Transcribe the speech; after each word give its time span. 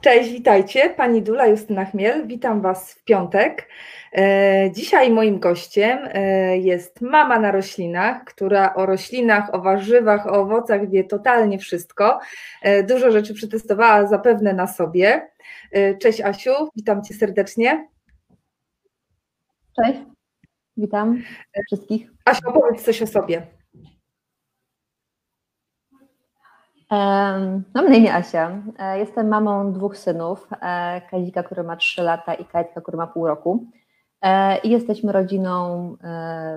Cześć, 0.00 0.30
witajcie. 0.30 0.90
Pani 0.90 1.22
Dula 1.22 1.46
Justyna 1.46 1.84
Chmiel. 1.84 2.26
Witam 2.26 2.60
Was 2.60 2.94
w 2.94 3.04
piątek. 3.04 3.68
E, 4.12 4.70
dzisiaj 4.72 5.10
moim 5.10 5.38
gościem 5.38 5.98
e, 6.04 6.58
jest 6.58 7.00
mama 7.00 7.38
na 7.38 7.50
roślinach, 7.50 8.24
która 8.24 8.74
o 8.74 8.86
roślinach, 8.86 9.54
o 9.54 9.60
warzywach, 9.60 10.26
o 10.26 10.30
owocach 10.30 10.90
wie 10.90 11.04
totalnie 11.04 11.58
wszystko. 11.58 12.18
E, 12.62 12.82
dużo 12.82 13.10
rzeczy 13.10 13.34
przetestowała 13.34 14.06
zapewne 14.06 14.52
na 14.52 14.66
sobie. 14.66 15.28
Cześć 16.00 16.20
Asiu, 16.20 16.50
witam 16.76 17.04
Cię 17.04 17.14
serdecznie. 17.14 17.88
Cześć, 19.76 20.00
witam 20.76 21.22
wszystkich. 21.66 22.10
Asiu, 22.24 22.48
opowiedz 22.48 22.84
coś 22.84 23.02
o 23.02 23.06
sobie. 23.06 23.57
Mam 26.90 27.64
na 27.74 27.94
imię 27.96 28.14
Asia. 28.14 28.62
E, 28.78 28.98
jestem 28.98 29.28
mamą 29.28 29.72
dwóch 29.72 29.96
synów, 29.96 30.48
e, 30.62 31.00
Kazika, 31.10 31.42
który 31.42 31.62
ma 31.62 31.76
3 31.76 32.02
lata 32.02 32.34
i 32.34 32.44
Kajtka, 32.44 32.80
który 32.80 32.96
ma 32.98 33.06
pół 33.06 33.26
roku. 33.26 33.66
E, 34.22 34.58
I 34.58 34.70
jesteśmy 34.70 35.12
rodziną 35.12 35.96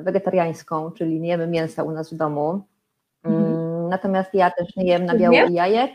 wegetariańską, 0.01 0.91
czyli 0.91 1.19
nie 1.19 1.29
jemy 1.29 1.47
mięsa 1.47 1.83
u 1.83 1.91
nas 1.91 2.13
w 2.13 2.17
domu. 2.17 2.61
Mhm. 3.23 3.45
Mm, 3.45 3.89
natomiast 3.89 4.33
ja 4.33 4.51
też 4.51 4.75
nie 4.75 4.85
jem 4.85 5.05
nabiału 5.05 5.35
i 5.49 5.53
jajek. 5.53 5.91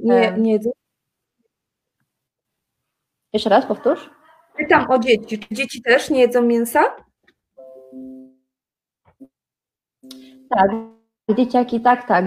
Nie, 0.00 0.32
nie 0.38 0.58
Jeszcze 3.32 3.50
raz, 3.50 3.66
powtórz. 3.66 4.10
Pytam 4.56 4.90
o 4.90 4.98
dzieci. 4.98 5.38
Czy 5.38 5.54
dzieci 5.54 5.82
też 5.82 6.10
nie 6.10 6.20
jedzą 6.20 6.42
mięsa? 6.42 6.80
Tak, 10.50 10.70
dzieciaki, 11.36 11.80
tak, 11.80 12.08
tak. 12.08 12.24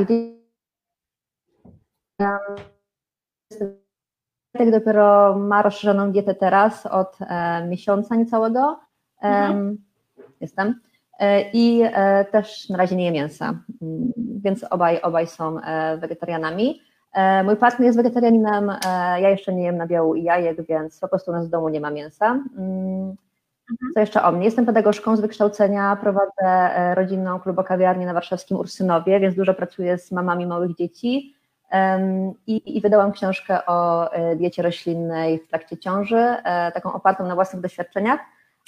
Tak 4.51 4.71
dopiero 4.71 5.35
ma 5.35 5.61
rozszerzoną 5.61 6.11
dietę 6.11 6.35
teraz 6.35 6.85
od 6.85 7.17
e, 7.21 7.67
miesiąca 7.67 8.15
niecałego. 8.15 8.79
Mhm. 9.21 9.77
Jestem. 10.41 10.79
E, 11.19 11.51
I 11.51 11.81
e, 11.83 12.25
też 12.25 12.69
na 12.69 12.77
razie 12.77 12.95
nie 12.95 13.05
je 13.05 13.11
mięsa, 13.11 13.59
mm, 13.81 14.11
więc 14.17 14.63
obaj, 14.63 15.01
obaj 15.01 15.27
są 15.27 15.57
wegetarianami. 15.97 16.81
Mój 17.43 17.55
partner 17.55 17.85
jest 17.85 17.97
wegetarianinem, 17.97 18.71
ja 19.17 19.29
jeszcze 19.29 19.53
nie 19.53 19.63
jem 19.63 19.77
nabiału 19.77 20.15
i 20.15 20.23
jajek, 20.23 20.67
więc 20.67 20.99
po 20.99 21.07
prostu 21.07 21.31
u 21.31 21.33
nas 21.33 21.47
w 21.47 21.49
domu 21.49 21.69
nie 21.69 21.81
ma 21.81 21.91
mięsa. 21.91 22.25
Mm, 22.25 23.15
mhm. 23.71 23.93
Co 23.93 23.99
jeszcze 23.99 24.23
o 24.23 24.31
mnie? 24.31 24.45
Jestem 24.45 24.65
pedagogzką 24.65 25.15
z 25.15 25.21
wykształcenia, 25.21 25.97
prowadzę 26.01 26.95
rodzinną 26.95 27.39
klubokawiarnię 27.39 28.05
na 28.05 28.13
warszawskim 28.13 28.57
Ursynowie, 28.57 29.19
więc 29.19 29.35
dużo 29.35 29.53
pracuję 29.53 29.97
z 29.97 30.11
mamami 30.11 30.47
małych 30.47 30.75
dzieci. 30.75 31.36
I, 32.47 32.77
I, 32.77 32.81
wydałam 32.81 33.11
książkę 33.11 33.65
o 33.65 34.11
e, 34.13 34.35
diecie 34.35 34.61
roślinnej 34.61 35.39
w 35.39 35.47
trakcie 35.47 35.77
ciąży, 35.77 36.17
e, 36.17 36.71
taką 36.71 36.93
opartą 36.93 37.27
na 37.27 37.35
własnych 37.35 37.61
doświadczeniach, 37.61 38.19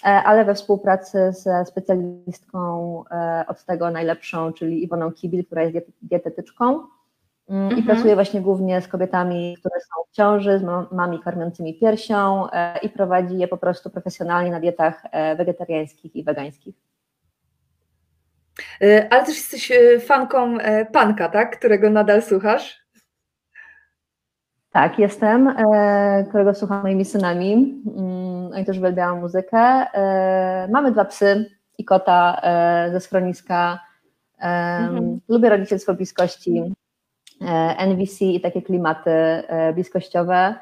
e, 0.03 0.05
ale 0.05 0.45
we 0.45 0.55
współpracy 0.55 1.31
ze 1.31 1.65
specjalistką 1.65 3.03
od 3.47 3.65
tego 3.65 3.91
najlepszą, 3.91 4.53
czyli 4.53 4.83
Iwoną 4.83 5.11
Kibil, 5.11 5.45
która 5.45 5.63
jest 5.63 5.77
dietetyczką. 6.01 6.83
Mm, 7.49 7.69
I 7.69 7.73
mhm. 7.73 7.83
pracuję 7.83 8.15
właśnie 8.15 8.41
głównie 8.41 8.81
z 8.81 8.87
kobietami, 8.87 9.57
które 9.59 9.79
są 9.79 10.03
w 10.11 10.15
ciąży, 10.15 10.59
z 10.59 10.63
mamami 10.63 11.19
karmiącymi 11.19 11.79
piersią 11.79 12.47
i 12.81 12.89
prowadzi 12.89 13.37
je 13.37 13.47
po 13.47 13.57
prostu 13.57 13.89
profesjonalnie 13.89 14.51
na 14.51 14.59
dietach 14.59 15.03
wegetariańskich 15.37 16.15
i 16.15 16.23
wegańskich. 16.23 16.75
Ale 19.09 19.25
też 19.25 19.35
jesteś 19.35 19.71
fanką 20.05 20.57
panka, 20.93 21.29
tak? 21.29 21.57
Którego 21.59 21.89
nadal 21.89 22.21
słuchasz? 22.21 22.88
Tak, 24.71 24.99
jestem, 24.99 25.47
e, 25.47 26.25
którego 26.29 26.53
słucham 26.53 26.81
moimi 26.81 27.05
synami. 27.05 27.81
Mm, 27.97 28.51
oni 28.53 28.65
też 28.65 28.77
uwielbiają 28.77 29.21
muzykę. 29.21 29.57
E, 29.57 30.67
mamy 30.71 30.91
dwa 30.91 31.05
psy 31.05 31.45
i 31.77 31.85
kota 31.85 32.41
e, 32.43 32.89
ze 32.91 32.99
schroniska. 32.99 33.79
Mhm. 34.37 35.19
Lubię 35.29 35.49
rodzicielstwo 35.49 35.93
bliskości, 35.93 36.75
NVC 37.77 38.21
i 38.21 38.41
takie 38.41 38.61
klimaty 38.61 39.11
bliskościowe. 39.73 40.55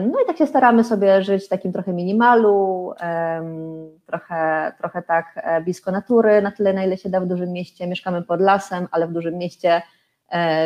No 0.00 0.20
i 0.24 0.26
tak 0.26 0.36
się 0.36 0.46
staramy 0.46 0.84
sobie 0.84 1.22
żyć 1.22 1.44
w 1.44 1.48
takim 1.48 1.72
trochę 1.72 1.92
minimalu, 1.92 2.92
trochę, 4.06 4.72
trochę 4.78 5.02
tak 5.02 5.46
blisko 5.64 5.90
natury, 5.90 6.42
na 6.42 6.52
tyle 6.52 6.72
na 6.72 6.84
ile 6.84 6.96
się 6.96 7.08
da 7.08 7.20
w 7.20 7.26
dużym 7.26 7.52
mieście. 7.52 7.86
Mieszkamy 7.86 8.22
pod 8.22 8.40
lasem, 8.40 8.88
ale 8.90 9.06
w 9.06 9.12
dużym 9.12 9.38
mieście, 9.38 9.82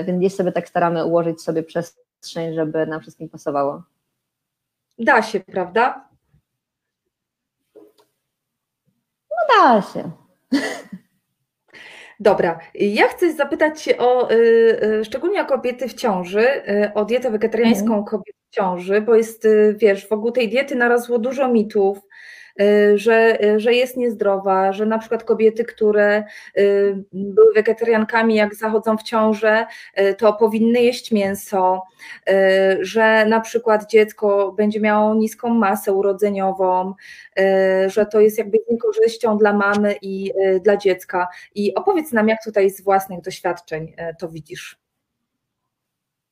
więc 0.06 0.18
gdzieś 0.18 0.34
sobie 0.34 0.52
tak 0.52 0.68
staramy 0.68 1.04
ułożyć 1.04 1.42
sobie 1.42 1.62
przez 1.62 2.05
przestrzeń, 2.20 2.54
żeby 2.54 2.86
nam 2.86 3.00
wszystkim 3.00 3.28
pasowało. 3.28 3.82
Da 4.98 5.22
się, 5.22 5.40
prawda? 5.40 6.08
No 9.30 9.54
da 9.56 9.82
się. 9.82 10.10
Dobra, 12.20 12.58
ja 12.74 13.08
chcę 13.08 13.32
zapytać 13.32 13.82
Cię 13.82 13.98
o, 13.98 14.30
y, 14.30 14.34
y, 15.00 15.04
szczególnie 15.04 15.42
o 15.42 15.46
kobiety 15.46 15.88
w 15.88 15.94
ciąży, 15.94 16.62
y, 16.68 16.94
o 16.94 17.04
dietę 17.04 17.30
wegetariańską 17.30 17.92
mm. 17.92 18.04
kobiet 18.04 18.36
w 18.50 18.54
ciąży, 18.54 19.00
bo 19.00 19.14
jest, 19.14 19.48
wiesz, 19.76 20.08
wokół 20.08 20.30
tej 20.30 20.48
diety 20.48 20.76
narazło 20.76 21.18
dużo 21.18 21.48
mitów, 21.48 21.98
Y, 21.98 22.06
że, 22.94 23.44
y, 23.44 23.60
że 23.60 23.74
jest 23.74 23.96
niezdrowa, 23.96 24.72
że 24.72 24.86
na 24.86 24.98
przykład 24.98 25.24
kobiety, 25.24 25.64
które 25.64 26.24
y, 26.58 27.04
były 27.12 27.54
wegetariankami, 27.54 28.34
jak 28.34 28.54
zachodzą 28.54 28.96
w 28.96 29.02
ciążę, 29.02 29.66
to 30.18 30.32
powinny 30.32 30.82
jeść 30.82 31.12
mięso, 31.12 31.82
że 32.80 33.26
na 33.26 33.40
przykład 33.40 33.90
dziecko 33.90 34.52
będzie 34.52 34.80
miało 34.80 35.14
niską 35.14 35.48
masę 35.48 35.92
urodzeniową, 35.92 36.94
że 37.86 38.06
to 38.06 38.20
jest 38.20 38.38
jakby 38.38 38.58
niekorzyścią 38.70 39.38
dla 39.38 39.52
mamy 39.52 39.94
i 40.02 40.32
dla 40.64 40.76
dziecka. 40.76 41.28
I 41.54 41.74
opowiedz 41.74 42.12
nam, 42.12 42.28
jak 42.28 42.44
tutaj 42.44 42.70
z 42.70 42.80
własnych 42.80 43.20
doświadczeń 43.20 43.94
to 44.18 44.28
widzisz. 44.28 44.78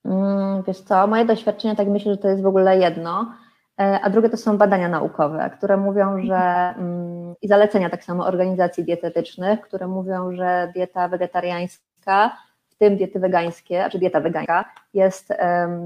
Mm, 0.04 0.62
wiesz 0.66 0.80
co, 0.80 1.06
moje 1.06 1.24
doświadczenie, 1.24 1.76
tak 1.76 1.88
myślę, 1.88 2.12
że 2.12 2.18
to 2.18 2.28
jest 2.28 2.42
w 2.42 2.46
ogóle 2.46 2.78
jedno. 2.78 3.34
E, 3.80 4.00
a 4.00 4.10
drugie 4.10 4.28
to 4.28 4.36
są 4.36 4.58
badania 4.58 4.88
naukowe, 4.88 5.50
które 5.58 5.76
mówią, 5.76 6.22
że 6.22 6.36
mm, 6.36 7.34
i 7.42 7.48
zalecenia 7.48 7.90
tak 7.90 8.04
samo 8.04 8.26
organizacji 8.26 8.84
dietetycznych, 8.84 9.60
które 9.60 9.86
mówią, 9.86 10.32
że 10.32 10.72
dieta 10.74 11.08
wegetariańska, 11.08 12.36
w 12.68 12.76
tym 12.76 12.96
diety 12.96 13.20
wegańskie, 13.20 13.76
znaczy 13.76 13.98
dieta 13.98 14.20
wegańska, 14.20 14.64
jest 14.94 15.32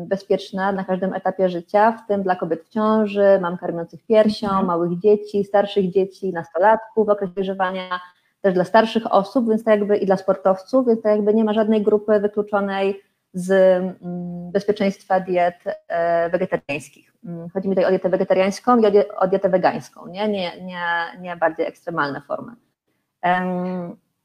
bezpieczna 0.07 0.73
na 0.73 0.85
każdym 0.85 1.15
etapie 1.15 1.49
życia, 1.49 1.93
w 1.93 2.09
tym 2.09 2.23
dla 2.23 2.37
kobiet 2.37 2.63
w 2.65 2.69
ciąży, 2.69 3.39
mam 3.41 3.59
karmiących 3.59 4.07
piersią, 4.07 4.47
mhm. 4.47 4.67
małych 4.67 4.99
dzieci, 4.99 5.45
starszych 5.45 5.91
dzieci, 5.91 6.33
nastolatków 6.33 7.07
w 7.07 7.11
okresie 7.11 7.33
dojrzewania, 7.35 8.01
też 8.41 8.55
dla 8.55 8.65
starszych 8.65 9.13
osób, 9.13 9.49
więc 9.49 9.65
tak 9.65 9.79
jakby 9.79 9.97
i 9.97 10.07
dla 10.07 10.17
sportowców, 10.17 10.87
więc 10.87 11.03
tak 11.03 11.17
jakby 11.17 11.35
nie 11.35 11.45
ma 11.45 11.53
żadnej 11.53 11.83
grupy 11.83 12.21
wykluczonej 12.21 13.01
z 13.35 13.51
mm, 13.51 14.53
bezpieczeństwa 14.53 15.21
diet 15.21 15.65
e, 15.89 16.31
wegetariańskich. 16.31 17.13
Mm, 17.25 17.49
chodzi 17.49 17.69
mi 17.69 17.75
tutaj 17.75 17.89
o 17.89 17.91
dietę 17.91 18.09
wegetariańską 18.09 18.79
i 18.79 18.87
o 19.17 19.29
dietę 19.29 19.49
wegańską, 19.49 20.07
nie, 20.07 20.29
nie, 20.29 20.65
nie, 20.65 20.83
nie 21.21 21.37
bardziej 21.37 21.67
ekstremalne 21.67 22.21
formy. 22.21 22.53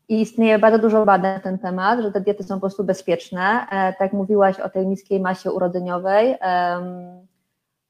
I 0.10 0.22
istnieje 0.22 0.60
bardzo 0.60 0.80
dużo 0.80 1.06
badań 1.06 1.34
na 1.34 1.40
ten 1.40 1.60
temat, 1.60 2.00
że 2.02 2.12
te 2.12 2.22
diety 2.22 2.44
są 2.44 2.56
po 2.56 2.62
prostu 2.62 2.84
bezpieczne. 2.84 3.42
E, 3.42 3.68
tak 3.70 4.00
jak 4.00 4.14
mówiłaś 4.14 4.60
o 4.60 4.70
tej 4.70 4.88
niskiej 4.88 5.20
masie 5.20 5.52
urodzeniowej 5.52 6.36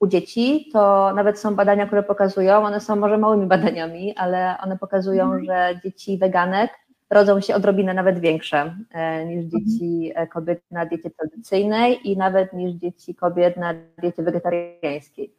u 0.04 0.08
dzieci, 0.08 0.70
to 0.74 1.14
nawet 1.16 1.40
są 1.40 1.56
badania, 1.56 1.86
które 1.86 2.04
pokazują, 2.04 2.66
one 2.66 2.80
są 2.80 2.96
może 2.96 3.18
małymi 3.18 3.46
badaniami, 3.46 4.16
ale 4.16 4.56
one 4.64 4.78
pokazują, 4.78 5.26
mm. 5.26 5.46
że 5.46 5.80
dzieci 5.84 6.18
weganek 6.18 6.72
rodzą 7.10 7.42
się 7.42 7.56
odrobinę 7.56 7.94
nawet 7.94 8.20
większe 8.20 8.76
e, 8.92 9.26
niż 9.26 9.46
mhm. 9.46 9.52
dzieci 9.52 10.12
e, 10.16 10.28
kobiet 10.28 10.62
na 10.72 10.86
diecie 10.86 11.10
tradycyjnej 11.10 12.10
i 12.10 12.18
nawet 12.18 12.54
niż 12.54 12.74
dzieci 12.74 13.16
kobiet 13.16 13.58
na 13.58 13.74
diecie 14.02 14.24
wegetariańskiej. 14.24 15.34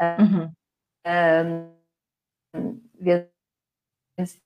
E, 0.00 0.16
mhm. 0.16 0.50
Więc 4.18 4.36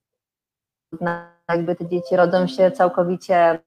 jakby 1.49 1.77
te 1.77 1.89
dzieci 1.89 2.17
rodzą 2.17 2.47
się 2.47 2.71
całkowicie 2.71 3.59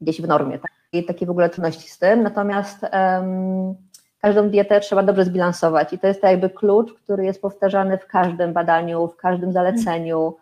gdzieś 0.00 0.22
w 0.22 0.28
normie. 0.28 0.58
Tak? 0.58 0.70
I 0.92 1.04
takie 1.04 1.26
w 1.26 1.30
ogóle 1.30 1.50
trudności 1.50 1.88
z 1.88 1.98
tym. 1.98 2.22
Natomiast 2.22 2.82
um, 2.82 3.74
każdą 4.20 4.50
dietę 4.50 4.80
trzeba 4.80 5.02
dobrze 5.02 5.24
zbilansować 5.24 5.92
i 5.92 5.98
to 5.98 6.06
jest 6.06 6.20
tak 6.20 6.30
jakby 6.30 6.50
klucz, 6.50 6.94
który 6.94 7.24
jest 7.24 7.42
powtarzany 7.42 7.98
w 7.98 8.06
każdym 8.06 8.52
badaniu, 8.52 9.08
w 9.08 9.16
każdym 9.16 9.52
zaleceniu, 9.52 10.36
E, 10.36 10.41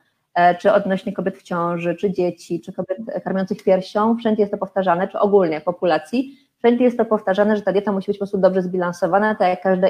czy 0.60 0.72
odnośnie 0.72 1.12
kobiet 1.12 1.38
w 1.38 1.42
ciąży, 1.42 1.94
czy 1.94 2.12
dzieci, 2.12 2.60
czy 2.60 2.72
kobiet 2.72 2.98
karmiących 3.24 3.64
piersią, 3.64 4.16
wszędzie 4.16 4.42
jest 4.42 4.52
to 4.52 4.58
powtarzane, 4.58 5.08
czy 5.08 5.18
ogólnie 5.18 5.60
populacji, 5.60 6.38
wszędzie 6.58 6.84
jest 6.84 6.98
to 6.98 7.04
powtarzane, 7.04 7.56
że 7.56 7.62
ta 7.62 7.72
dieta 7.72 7.92
musi 7.92 8.06
być 8.06 8.16
po 8.16 8.20
prostu 8.20 8.38
dobrze 8.38 8.62
zbilansowana, 8.62 9.34
tak 9.34 9.48
jak 9.48 9.62
każda 9.62 9.88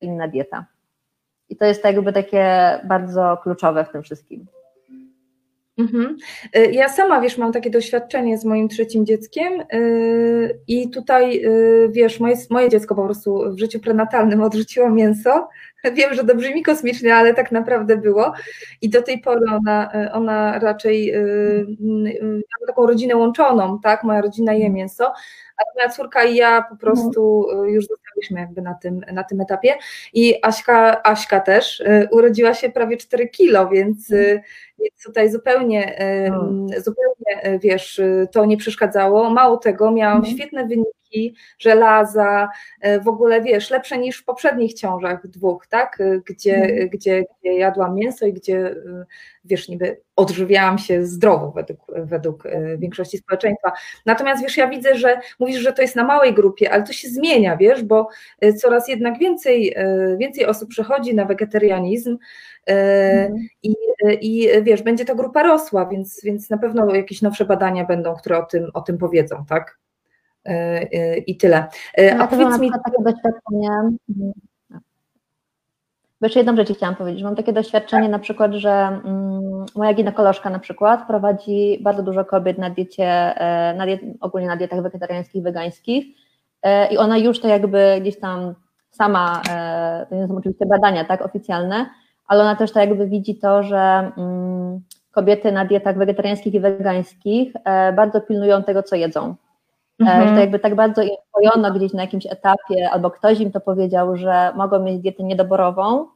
inna 0.00 0.28
dieta. 0.28 0.66
I 1.48 1.56
to 1.56 1.64
jest 1.64 1.84
jakby 1.84 2.12
takie 2.12 2.72
bardzo 2.84 3.38
kluczowe 3.42 3.84
w 3.84 3.92
tym 3.92 4.02
wszystkim. 4.02 4.46
Mhm. 5.78 6.16
Y, 6.56 6.72
ja 6.72 6.88
sama, 6.88 7.20
wiesz, 7.20 7.38
mam 7.38 7.52
takie 7.52 7.70
doświadczenie 7.70 8.38
z 8.38 8.44
moim 8.44 8.68
trzecim 8.68 9.06
dzieckiem 9.06 9.60
y, 9.72 10.58
i 10.68 10.90
tutaj, 10.90 11.44
y, 11.44 11.88
wiesz, 11.92 12.20
moje, 12.20 12.36
moje 12.50 12.68
dziecko 12.68 12.94
po 12.94 13.04
prostu 13.04 13.54
w 13.54 13.58
życiu 13.58 13.80
prenatalnym 13.80 14.42
odrzuciło 14.42 14.90
mięso. 14.90 15.48
Wiem, 15.94 16.14
że 16.14 16.24
to 16.24 16.34
brzmi 16.34 16.62
kosmicznie, 16.62 17.14
ale 17.14 17.34
tak 17.34 17.52
naprawdę 17.52 17.96
było. 17.96 18.32
I 18.82 18.88
do 18.88 19.02
tej 19.02 19.20
pory 19.20 19.40
ona, 19.50 19.90
ona 20.12 20.58
raczej 20.58 21.14
ma 22.60 22.66
taką 22.66 22.86
rodzinę 22.86 23.16
łączoną, 23.16 23.80
tak? 23.80 24.04
Moja 24.04 24.20
rodzina 24.20 24.52
je 24.52 24.70
mięso, 24.70 25.12
a 25.58 25.62
moja 25.76 25.88
córka 25.88 26.24
i 26.24 26.36
ja 26.36 26.64
po 26.70 26.76
prostu 26.76 27.46
już 27.66 27.86
zostaliśmy 27.86 28.40
jakby 28.40 28.62
na 28.62 28.74
tym, 28.74 29.00
na 29.12 29.24
tym 29.24 29.40
etapie. 29.40 29.74
I 30.12 30.34
Aśka, 30.42 31.02
Aśka 31.02 31.40
też 31.40 31.82
urodziła 32.10 32.54
się 32.54 32.70
prawie 32.70 32.96
4 32.96 33.28
kilo, 33.28 33.68
więc 33.68 34.12
więc 34.78 35.02
tutaj 35.04 35.30
zupełnie, 35.30 35.94
hmm. 35.98 36.68
zupełnie, 36.68 37.42
e, 37.42 37.58
wiesz, 37.58 38.00
to 38.32 38.44
nie 38.44 38.56
przeszkadzało. 38.56 39.30
Mało 39.30 39.56
tego, 39.56 39.90
miałam 39.90 40.22
hmm. 40.22 40.38
świetne 40.38 40.66
wyniki, 40.66 41.34
żelaza, 41.58 42.48
e, 42.80 43.00
w 43.00 43.08
ogóle, 43.08 43.42
wiesz, 43.42 43.70
lepsze 43.70 43.98
niż 43.98 44.18
w 44.18 44.24
poprzednich 44.24 44.74
ciążach 44.74 45.26
dwóch, 45.26 45.66
tak, 45.66 46.00
e, 46.00 46.20
gdzie, 46.26 46.54
hmm. 46.54 46.88
gdzie, 46.88 47.24
gdzie 47.40 47.52
jadłam 47.52 47.94
mięso 47.94 48.26
i 48.26 48.32
gdzie, 48.32 48.74
wiesz, 49.44 49.68
niby 49.68 50.00
odżywiałam 50.16 50.78
się 50.78 51.06
zdrowo 51.06 51.50
według, 51.50 51.80
według 51.88 52.44
większości 52.78 53.18
społeczeństwa. 53.18 53.72
Natomiast, 54.06 54.42
wiesz, 54.42 54.56
ja 54.56 54.68
widzę, 54.68 54.94
że 54.94 55.20
mówisz, 55.38 55.60
że 55.60 55.72
to 55.72 55.82
jest 55.82 55.96
na 55.96 56.04
małej 56.04 56.34
grupie, 56.34 56.70
ale 56.70 56.82
to 56.82 56.92
się 56.92 57.08
zmienia, 57.08 57.56
wiesz, 57.56 57.82
bo 57.82 58.08
coraz 58.60 58.88
jednak 58.88 59.18
więcej, 59.18 59.76
więcej 60.18 60.46
osób 60.46 60.68
przechodzi 60.68 61.14
na 61.14 61.24
wegetarianizm, 61.24 62.18
Mhm. 62.68 63.48
I, 63.62 63.74
I 64.20 64.62
wiesz, 64.68 64.82
będzie 64.82 65.04
ta 65.04 65.14
grupa 65.14 65.42
rosła, 65.42 65.86
więc, 65.86 66.20
więc 66.24 66.50
na 66.50 66.58
pewno 66.58 66.94
jakieś 66.94 67.22
nowsze 67.22 67.44
badania 67.44 67.84
będą, 67.84 68.14
które 68.14 68.38
o 68.38 68.42
tym, 68.42 68.70
o 68.74 68.80
tym 68.80 68.98
powiedzą, 68.98 69.44
tak? 69.48 69.78
I 71.26 71.36
tyle. 71.36 71.66
A 72.18 72.26
powiedz 72.26 72.58
mi. 72.58 72.70
Takie 72.70 73.02
doświadczenie. 73.02 73.68
Jeszcze 76.22 76.40
jedną 76.40 76.56
rzecz 76.56 76.72
chciałam 76.72 76.96
powiedzieć. 76.96 77.22
Mam 77.22 77.36
takie 77.36 77.52
doświadczenie 77.52 78.08
na 78.08 78.18
przykład, 78.18 78.52
że 78.52 78.70
mm, 78.70 79.66
moja 79.74 79.94
ginekolożka 79.94 80.50
na 80.50 80.58
przykład 80.58 81.06
prowadzi 81.06 81.78
bardzo 81.82 82.02
dużo 82.02 82.24
kobiet 82.24 82.58
na 82.58 82.70
diecie, 82.70 83.04
e, 83.04 83.74
na 83.74 83.86
diet, 83.86 84.00
ogólnie 84.20 84.46
na 84.46 84.56
dietach 84.56 84.82
wegetariańskich, 84.82 85.42
wegańskich 85.42 86.06
e, 86.62 86.92
i 86.92 86.98
ona 86.98 87.18
już 87.18 87.40
to 87.40 87.48
jakby 87.48 87.98
gdzieś 88.00 88.20
tam 88.20 88.54
sama, 88.90 89.42
e, 89.50 90.06
to 90.10 90.14
nie 90.14 90.28
są 90.28 90.36
oczywiście 90.36 90.66
badania 90.66 91.04
tak 91.04 91.22
oficjalne, 91.22 91.86
ale 92.28 92.42
ona 92.42 92.56
też 92.56 92.72
tak 92.72 92.88
jakby 92.88 93.06
widzi 93.06 93.34
to, 93.34 93.62
że 93.62 94.12
mm, 94.16 94.80
kobiety 95.10 95.52
na 95.52 95.64
dietach 95.64 95.98
wegetariańskich 95.98 96.54
i 96.54 96.60
wegańskich 96.60 97.52
e, 97.64 97.92
bardzo 97.92 98.20
pilnują 98.20 98.62
tego, 98.62 98.82
co 98.82 98.96
jedzą. 98.96 99.34
E, 100.00 100.04
mhm. 100.04 100.28
Że 100.28 100.34
to 100.34 100.40
jakby 100.40 100.58
tak 100.58 100.74
bardzo 100.74 101.02
im 101.02 101.16
pojono 101.32 101.72
gdzieś 101.72 101.92
na 101.92 102.02
jakimś 102.02 102.26
etapie, 102.26 102.90
albo 102.92 103.10
ktoś 103.10 103.40
im 103.40 103.52
to 103.52 103.60
powiedział, 103.60 104.16
że 104.16 104.52
mogą 104.56 104.82
mieć 104.82 104.98
dietę 105.02 105.22
niedoborową, 105.22 106.06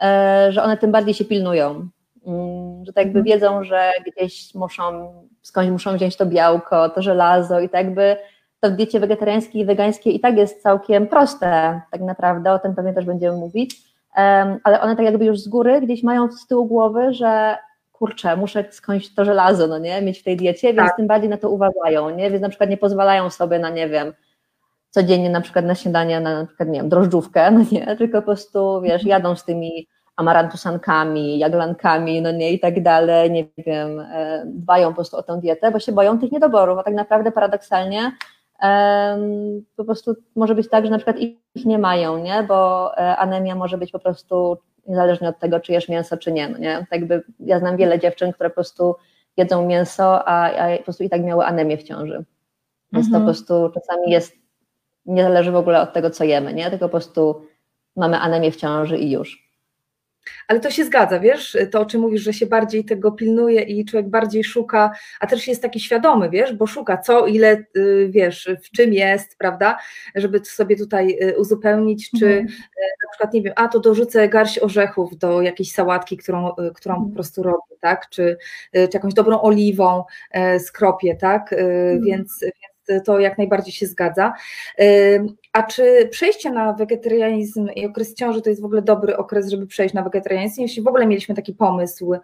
e, 0.00 0.46
że 0.52 0.62
one 0.62 0.76
tym 0.76 0.92
bardziej 0.92 1.14
się 1.14 1.24
pilnują. 1.24 1.88
Mm, 2.26 2.84
że 2.84 2.92
tak 2.92 3.04
jakby 3.04 3.18
mhm. 3.18 3.24
wiedzą, 3.24 3.64
że 3.64 3.92
gdzieś 4.06 4.54
muszą, 4.54 5.12
skądś 5.42 5.70
muszą 5.70 5.96
wziąć 5.96 6.16
to 6.16 6.26
białko, 6.26 6.88
to 6.88 7.02
żelazo 7.02 7.60
i 7.60 7.68
tak 7.68 7.84
jakby 7.84 8.16
to 8.60 8.70
w 8.70 8.72
diecie 8.72 9.00
wegetariańskiej 9.00 9.62
i 9.62 9.64
wegańskiej 9.64 10.16
i 10.16 10.20
tak 10.20 10.36
jest 10.36 10.62
całkiem 10.62 11.06
proste 11.06 11.80
tak 11.90 12.00
naprawdę, 12.00 12.52
o 12.52 12.58
tym 12.58 12.74
pewnie 12.74 12.92
też 12.92 13.04
będziemy 13.04 13.36
mówić, 13.36 13.95
ale 14.64 14.80
one 14.80 14.96
tak 14.96 15.04
jakby 15.04 15.24
już 15.24 15.38
z 15.38 15.48
góry 15.48 15.80
gdzieś 15.80 16.02
mają 16.02 16.32
z 16.32 16.46
tyłu 16.46 16.66
głowy, 16.66 17.14
że 17.14 17.56
kurczę, 17.92 18.36
muszę 18.36 18.64
skądś 18.70 19.14
to 19.14 19.24
żelazo, 19.24 19.66
no 19.66 19.78
nie, 19.78 20.02
mieć 20.02 20.18
w 20.18 20.24
tej 20.24 20.36
diecie, 20.36 20.74
więc 20.74 20.88
tak. 20.88 20.96
tym 20.96 21.06
bardziej 21.06 21.30
na 21.30 21.36
to 21.36 21.50
uważają, 21.50 22.10
nie, 22.10 22.30
więc 22.30 22.42
na 22.42 22.48
przykład 22.48 22.70
nie 22.70 22.76
pozwalają 22.76 23.30
sobie 23.30 23.58
na, 23.58 23.70
nie 23.70 23.88
wiem, 23.88 24.12
codziennie 24.90 25.30
na 25.30 25.40
przykład 25.40 25.64
na 25.64 25.74
śniadanie, 25.74 26.20
na, 26.20 26.40
na 26.40 26.46
przykład, 26.46 26.68
nie 26.68 26.78
wiem, 26.78 26.88
drożdżówkę, 26.88 27.50
no 27.56 27.64
nie, 27.72 27.96
tylko 27.96 28.18
po 28.18 28.26
prostu, 28.26 28.80
wiesz, 28.80 29.02
mhm. 29.02 29.08
jadą 29.08 29.36
z 29.36 29.44
tymi 29.44 29.86
amarantusankami, 30.16 31.38
jaglankami, 31.38 32.22
no 32.22 32.32
nie, 32.32 32.52
i 32.52 32.60
tak 32.60 32.82
dalej, 32.82 33.30
nie 33.30 33.44
wiem, 33.58 34.00
e, 34.00 34.42
dbają 34.46 34.88
po 34.88 34.94
prostu 34.94 35.16
o 35.16 35.22
tę 35.22 35.40
dietę, 35.40 35.70
bo 35.70 35.78
się 35.78 35.92
boją 35.92 36.18
tych 36.18 36.32
niedoborów, 36.32 36.78
a 36.78 36.82
tak 36.82 36.94
naprawdę 36.94 37.32
paradoksalnie 37.32 38.12
po 39.76 39.84
prostu 39.84 40.14
może 40.36 40.54
być 40.54 40.68
tak, 40.68 40.84
że 40.84 40.90
na 40.90 40.98
przykład 40.98 41.18
ich 41.18 41.64
nie 41.64 41.78
mają, 41.78 42.18
nie? 42.18 42.42
bo 42.42 42.90
e, 42.98 43.16
anemia 43.16 43.54
może 43.54 43.78
być 43.78 43.92
po 43.92 43.98
prostu 43.98 44.58
niezależnie 44.86 45.28
od 45.28 45.38
tego, 45.38 45.60
czy 45.60 45.72
jesz 45.72 45.88
mięso, 45.88 46.16
czy 46.16 46.32
nie. 46.32 46.48
No 46.48 46.58
nie? 46.58 46.86
Tak 46.90 47.06
by, 47.06 47.22
ja 47.40 47.58
znam 47.58 47.76
wiele 47.76 47.98
dziewczyn, 47.98 48.32
które 48.32 48.50
po 48.50 48.54
prostu 48.54 48.94
jedzą 49.36 49.66
mięso, 49.66 50.28
a, 50.28 50.50
a 50.50 50.78
po 50.78 50.84
prostu 50.84 51.04
i 51.04 51.08
tak 51.08 51.24
miały 51.24 51.44
anemię 51.44 51.76
w 51.76 51.82
ciąży. 51.82 52.24
Więc 52.92 53.06
mhm. 53.06 53.12
to 53.12 53.18
po 53.18 53.24
prostu 53.24 53.70
czasami 53.80 54.10
jest, 54.10 54.36
nie 55.06 55.22
zależy 55.22 55.52
w 55.52 55.56
ogóle 55.56 55.80
od 55.80 55.92
tego, 55.92 56.10
co 56.10 56.24
jemy, 56.24 56.54
nie? 56.54 56.70
tylko 56.70 56.86
po 56.86 56.90
prostu 56.90 57.42
mamy 57.96 58.18
anemię 58.18 58.50
w 58.50 58.56
ciąży 58.56 58.98
i 58.98 59.10
już. 59.10 59.45
Ale 60.48 60.60
to 60.60 60.70
się 60.70 60.84
zgadza, 60.84 61.20
wiesz, 61.20 61.56
to 61.70 61.80
o 61.80 61.86
czym 61.86 62.00
mówisz, 62.00 62.22
że 62.22 62.32
się 62.32 62.46
bardziej 62.46 62.84
tego 62.84 63.12
pilnuje 63.12 63.62
i 63.62 63.84
człowiek 63.84 64.10
bardziej 64.10 64.44
szuka, 64.44 64.90
a 65.20 65.26
też 65.26 65.48
jest 65.48 65.62
taki 65.62 65.80
świadomy, 65.80 66.30
wiesz, 66.30 66.52
bo 66.52 66.66
szuka 66.66 66.98
co, 66.98 67.26
ile, 67.26 67.64
y, 67.76 68.08
wiesz, 68.10 68.50
w 68.64 68.70
czym 68.70 68.92
jest, 68.92 69.38
prawda, 69.38 69.78
żeby 70.14 70.44
sobie 70.44 70.76
tutaj 70.76 71.18
y, 71.22 71.38
uzupełnić, 71.38 72.10
czy. 72.18 72.26
Y, 72.26 72.46
na 73.02 73.10
przykład, 73.10 73.34
nie 73.34 73.42
wiem, 73.42 73.52
a 73.56 73.68
to 73.68 73.80
dorzucę 73.80 74.28
garść 74.28 74.58
orzechów 74.58 75.18
do 75.18 75.42
jakiejś 75.42 75.72
sałatki, 75.72 76.16
którą, 76.16 76.54
którą 76.74 76.94
po 76.94 77.00
mhm. 77.00 77.14
prostu 77.14 77.42
robię, 77.42 77.76
tak, 77.80 78.08
czy, 78.10 78.36
czy 78.72 78.88
jakąś 78.94 79.14
dobrą 79.14 79.40
oliwą 79.40 80.04
skropię, 80.58 81.16
tak, 81.16 81.52
mhm. 81.52 82.02
więc, 82.02 82.40
więc 82.40 82.75
to 83.04 83.18
jak 83.18 83.38
najbardziej 83.38 83.72
się 83.72 83.86
zgadza. 83.86 84.32
A 85.52 85.62
czy 85.62 86.08
przejście 86.10 86.50
na 86.50 86.72
wegetarianizm 86.72 87.68
i 87.74 87.86
okres 87.86 88.14
ciąży 88.14 88.42
to 88.42 88.50
jest 88.50 88.62
w 88.62 88.64
ogóle 88.64 88.82
dobry 88.82 89.16
okres, 89.16 89.48
żeby 89.50 89.66
przejść 89.66 89.94
na 89.94 90.02
wegetarianizm? 90.02 90.62
Jeśli 90.62 90.82
w 90.82 90.88
ogóle 90.88 91.06
mieliśmy 91.06 91.34
taki 91.34 91.54
pomysł 91.54 92.14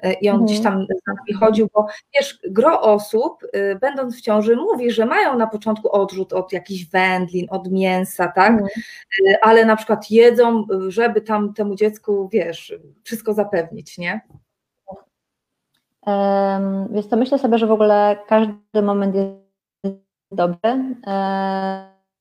e, 0.00 0.12
i 0.12 0.28
on 0.28 0.34
mm. 0.34 0.46
gdzieś 0.46 0.60
tam 0.60 0.86
z 0.86 1.06
nami 1.06 1.40
chodził, 1.40 1.68
bo 1.74 1.86
wiesz, 2.14 2.38
gro 2.50 2.80
osób, 2.80 3.44
e, 3.52 3.74
będąc 3.74 4.16
w 4.16 4.20
ciąży, 4.20 4.56
mówi, 4.56 4.90
że 4.90 5.06
mają 5.06 5.38
na 5.38 5.46
początku 5.46 5.92
odrzut 5.92 6.32
od 6.32 6.52
jakichś 6.52 6.84
wędlin, 6.84 7.46
od 7.50 7.70
mięsa, 7.70 8.28
tak? 8.28 8.50
Mm. 8.50 8.66
Ale 9.42 9.64
na 9.64 9.76
przykład 9.76 10.10
jedzą, 10.10 10.66
żeby 10.88 11.20
tam 11.20 11.54
temu 11.54 11.74
dziecku, 11.74 12.28
wiesz, 12.32 12.74
wszystko 13.02 13.34
zapewnić, 13.34 13.98
nie? 13.98 14.20
Więc 16.90 17.08
to 17.08 17.16
myślę 17.16 17.38
sobie, 17.38 17.58
że 17.58 17.66
w 17.66 17.72
ogóle 17.72 18.18
każdy 18.28 18.82
moment 18.82 19.14
jest 19.14 19.41
dobry. 20.32 20.96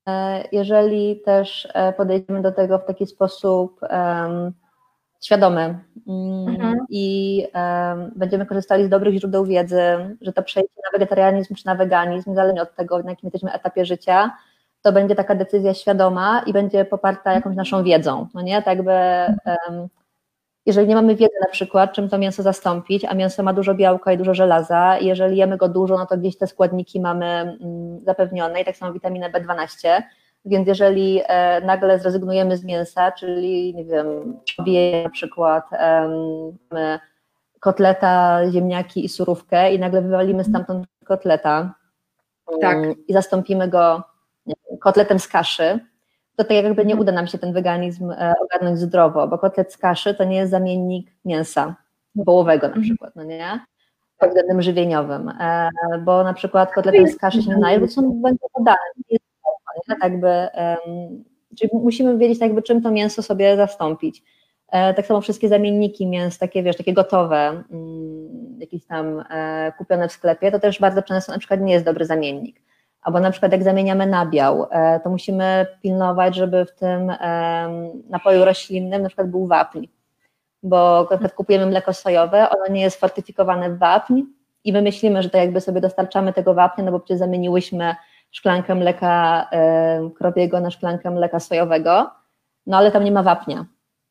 E, 0.07 0.43
jeżeli 0.51 1.21
też 1.21 1.67
e, 1.73 1.93
podejdziemy 1.93 2.41
do 2.41 2.51
tego 2.51 2.79
w 2.79 2.85
taki 2.85 3.07
sposób 3.07 3.79
świadomy 5.23 5.79
mm, 6.07 6.47
mhm. 6.47 6.85
i 6.89 7.47
będziemy 8.15 8.45
korzystali 8.45 8.85
z 8.85 8.89
dobrych 8.89 9.19
źródeł 9.19 9.45
wiedzy, 9.45 9.81
że 10.21 10.33
to 10.33 10.43
przejście 10.43 10.81
na 10.85 10.99
wegetarianizm 10.99 11.55
czy 11.55 11.65
na 11.65 11.75
weganizm, 11.75 12.29
niezależnie 12.29 12.61
od 12.61 12.75
tego, 12.75 12.99
na 12.99 13.09
jakim 13.09 13.27
jesteśmy 13.27 13.53
etapie 13.53 13.85
życia, 13.85 14.31
to 14.81 14.91
będzie 14.91 15.15
taka 15.15 15.35
decyzja 15.35 15.73
świadoma 15.73 16.43
i 16.45 16.53
będzie 16.53 16.85
poparta 16.85 17.33
jakąś 17.33 17.55
naszą 17.55 17.83
wiedzą. 17.83 18.27
No 18.33 18.41
nie? 18.41 18.61
Tak 18.61 18.77
jakby 18.77 18.91
jeżeli 20.65 20.87
nie 20.87 20.95
mamy 20.95 21.15
wiedzy 21.15 21.35
na 21.41 21.49
przykład, 21.49 21.93
czym 21.93 22.09
to 22.09 22.17
mięso 22.17 22.43
zastąpić, 22.43 23.05
a 23.05 23.13
mięso 23.13 23.43
ma 23.43 23.53
dużo 23.53 23.73
białka 23.73 24.13
i 24.13 24.17
dużo 24.17 24.33
żelaza, 24.33 24.97
jeżeli 24.99 25.37
jemy 25.37 25.57
go 25.57 25.69
dużo, 25.69 25.97
no 25.97 26.05
to 26.05 26.17
gdzieś 26.17 26.37
te 26.37 26.47
składniki 26.47 27.01
mamy 27.01 27.25
mm, 27.25 27.99
zapewnione 27.99 28.61
i 28.61 28.65
tak 28.65 28.77
samo 28.77 28.93
witaminę 28.93 29.31
B12, 29.31 30.01
więc 30.45 30.67
jeżeli 30.67 31.21
e, 31.27 31.61
nagle 31.61 31.99
zrezygnujemy 31.99 32.57
z 32.57 32.63
mięsa, 32.63 33.11
czyli 33.11 33.75
nie 33.75 33.85
wiem, 33.85 34.39
na 35.03 35.09
przykład 35.09 35.69
kotleta, 37.59 38.41
ziemniaki 38.51 39.05
i 39.05 39.09
surówkę 39.09 39.73
i 39.73 39.79
nagle 39.79 40.01
wywalimy 40.01 40.43
stamtąd 40.43 40.87
kotleta 41.05 41.73
tak. 42.61 42.77
Mm, 42.77 42.95
i 43.07 43.13
zastąpimy 43.13 43.67
go 43.67 44.03
wiem, 44.45 44.77
kotletem 44.79 45.19
z 45.19 45.27
kaszy, 45.27 45.79
to 46.35 46.43
tak 46.43 46.51
jakby 46.51 46.85
nie 46.85 46.93
mhm. 46.93 46.99
uda 46.99 47.11
nam 47.11 47.27
się 47.27 47.37
ten 47.37 47.53
weganizm 47.53 48.11
e, 48.11 48.33
ogarnąć 48.41 48.79
zdrowo, 48.79 49.27
bo 49.27 49.37
kotlet 49.37 49.73
z 49.73 49.77
kaszy 49.77 50.15
to 50.15 50.23
nie 50.23 50.37
jest 50.37 50.51
zamiennik 50.51 51.11
mięsa 51.25 51.75
wołowego 52.15 52.67
na 52.67 52.73
mhm. 52.73 52.83
przykład, 52.83 53.15
no 53.15 53.23
nie? 53.23 53.59
Pod 54.17 54.29
względem 54.29 54.61
żywieniowym, 54.61 55.29
e, 55.29 55.69
bo 56.05 56.23
na 56.23 56.33
przykład 56.33 56.73
kotletem 56.73 57.07
z 57.07 57.17
kaszy 57.17 57.43
się 57.43 57.49
nie 57.49 57.57
naje, 57.57 57.79
bo 57.79 57.87
są 57.87 58.01
węglowodany, 58.01 58.77
nie? 59.11 59.17
Tak 60.01 60.19
by, 60.19 60.47
czyli 61.57 61.69
musimy 61.73 62.17
wiedzieć 62.17 62.39
tak 62.39 62.47
jakby 62.47 62.61
czym 62.61 62.81
to 62.81 62.91
mięso 62.91 63.23
sobie 63.23 63.57
zastąpić. 63.57 64.23
E, 64.71 64.93
tak 64.93 65.05
samo 65.05 65.21
wszystkie 65.21 65.49
zamienniki 65.49 66.07
mięs, 66.07 66.37
takie 66.37 66.63
wiesz, 66.63 66.77
takie 66.77 66.93
gotowe, 66.93 67.63
mm, 67.71 68.59
jakieś 68.59 68.85
tam 68.85 69.23
kupione 69.77 70.07
w 70.07 70.11
sklepie, 70.11 70.51
to 70.51 70.59
też 70.59 70.79
bardzo 70.79 71.01
często 71.01 71.31
na 71.31 71.37
przykład 71.37 71.61
nie 71.61 71.73
jest 71.73 71.85
dobry 71.85 72.05
zamiennik 72.05 72.61
Albo 73.01 73.19
na 73.19 73.31
przykład 73.31 73.51
jak 73.51 73.63
zamieniamy 73.63 74.07
nabiał, 74.07 74.67
e, 74.71 74.99
to 74.99 75.09
musimy 75.09 75.67
pilnować, 75.81 76.35
żeby 76.35 76.65
w 76.65 76.71
tym 76.71 77.11
napoju 78.09 78.45
roślinnym 78.45 79.01
na 79.01 79.07
przykład 79.07 79.29
był 79.29 79.47
wapń. 79.47 79.87
bo 80.63 81.01
na 81.01 81.17
przykład 81.17 81.33
kupujemy 81.33 81.65
mleko 81.65 81.93
sojowe, 81.93 82.49
ono 82.49 82.67
nie 82.69 82.81
jest 82.81 82.99
fortyfikowane 82.99 83.69
w 83.69 83.77
wapń 83.77 84.21
i 84.63 84.73
my 84.73 84.81
myślimy, 84.81 85.23
że 85.23 85.29
to 85.29 85.37
jakby 85.37 85.61
sobie 85.61 85.81
dostarczamy 85.81 86.33
tego 86.33 86.53
wapnia, 86.53 86.83
no 86.83 86.91
bo 86.91 86.99
przecież 86.99 87.19
zamieniłyśmy 87.19 87.95
szklankę 88.31 88.75
mleka 88.75 89.49
krowiego 90.17 90.59
na 90.59 90.71
szklankę 90.71 91.11
mleka 91.11 91.39
sojowego, 91.39 92.11
no 92.67 92.77
ale 92.77 92.91
tam 92.91 93.03
nie 93.03 93.11
ma 93.11 93.23
wapnia, 93.23 93.65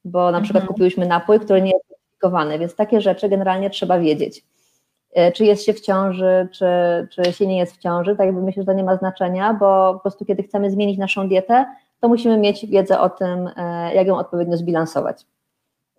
bo 0.04 0.30
na 0.30 0.40
przykład 0.40 0.62
mhm. 0.62 0.68
kupiłyśmy 0.68 1.06
napój, 1.06 1.40
który 1.40 1.62
nie 1.62 1.70
jest 1.70 1.88
fortyfikowany, 1.88 2.58
więc 2.58 2.74
takie 2.74 3.00
rzeczy 3.00 3.28
generalnie 3.28 3.70
trzeba 3.70 3.98
wiedzieć. 3.98 4.44
E, 5.12 5.32
czy 5.32 5.44
jest 5.44 5.64
się 5.64 5.72
w 5.72 5.80
ciąży, 5.80 6.48
czy, 6.52 6.66
czy 7.10 7.32
się 7.32 7.46
nie 7.46 7.58
jest 7.58 7.76
w 7.76 7.78
ciąży, 7.78 8.16
tak 8.16 8.26
jakby 8.26 8.42
myślę, 8.42 8.62
że 8.62 8.66
to 8.66 8.72
nie 8.72 8.84
ma 8.84 8.96
znaczenia, 8.96 9.54
bo 9.54 9.94
po 9.94 10.00
prostu 10.00 10.24
kiedy 10.24 10.42
chcemy 10.42 10.70
zmienić 10.70 10.98
naszą 10.98 11.28
dietę, 11.28 11.66
to 12.00 12.08
musimy 12.08 12.38
mieć 12.38 12.66
wiedzę 12.66 13.00
o 13.00 13.10
tym, 13.10 13.50
e, 13.56 13.94
jak 13.94 14.06
ją 14.06 14.18
odpowiednio 14.18 14.56
zbilansować. 14.56 15.26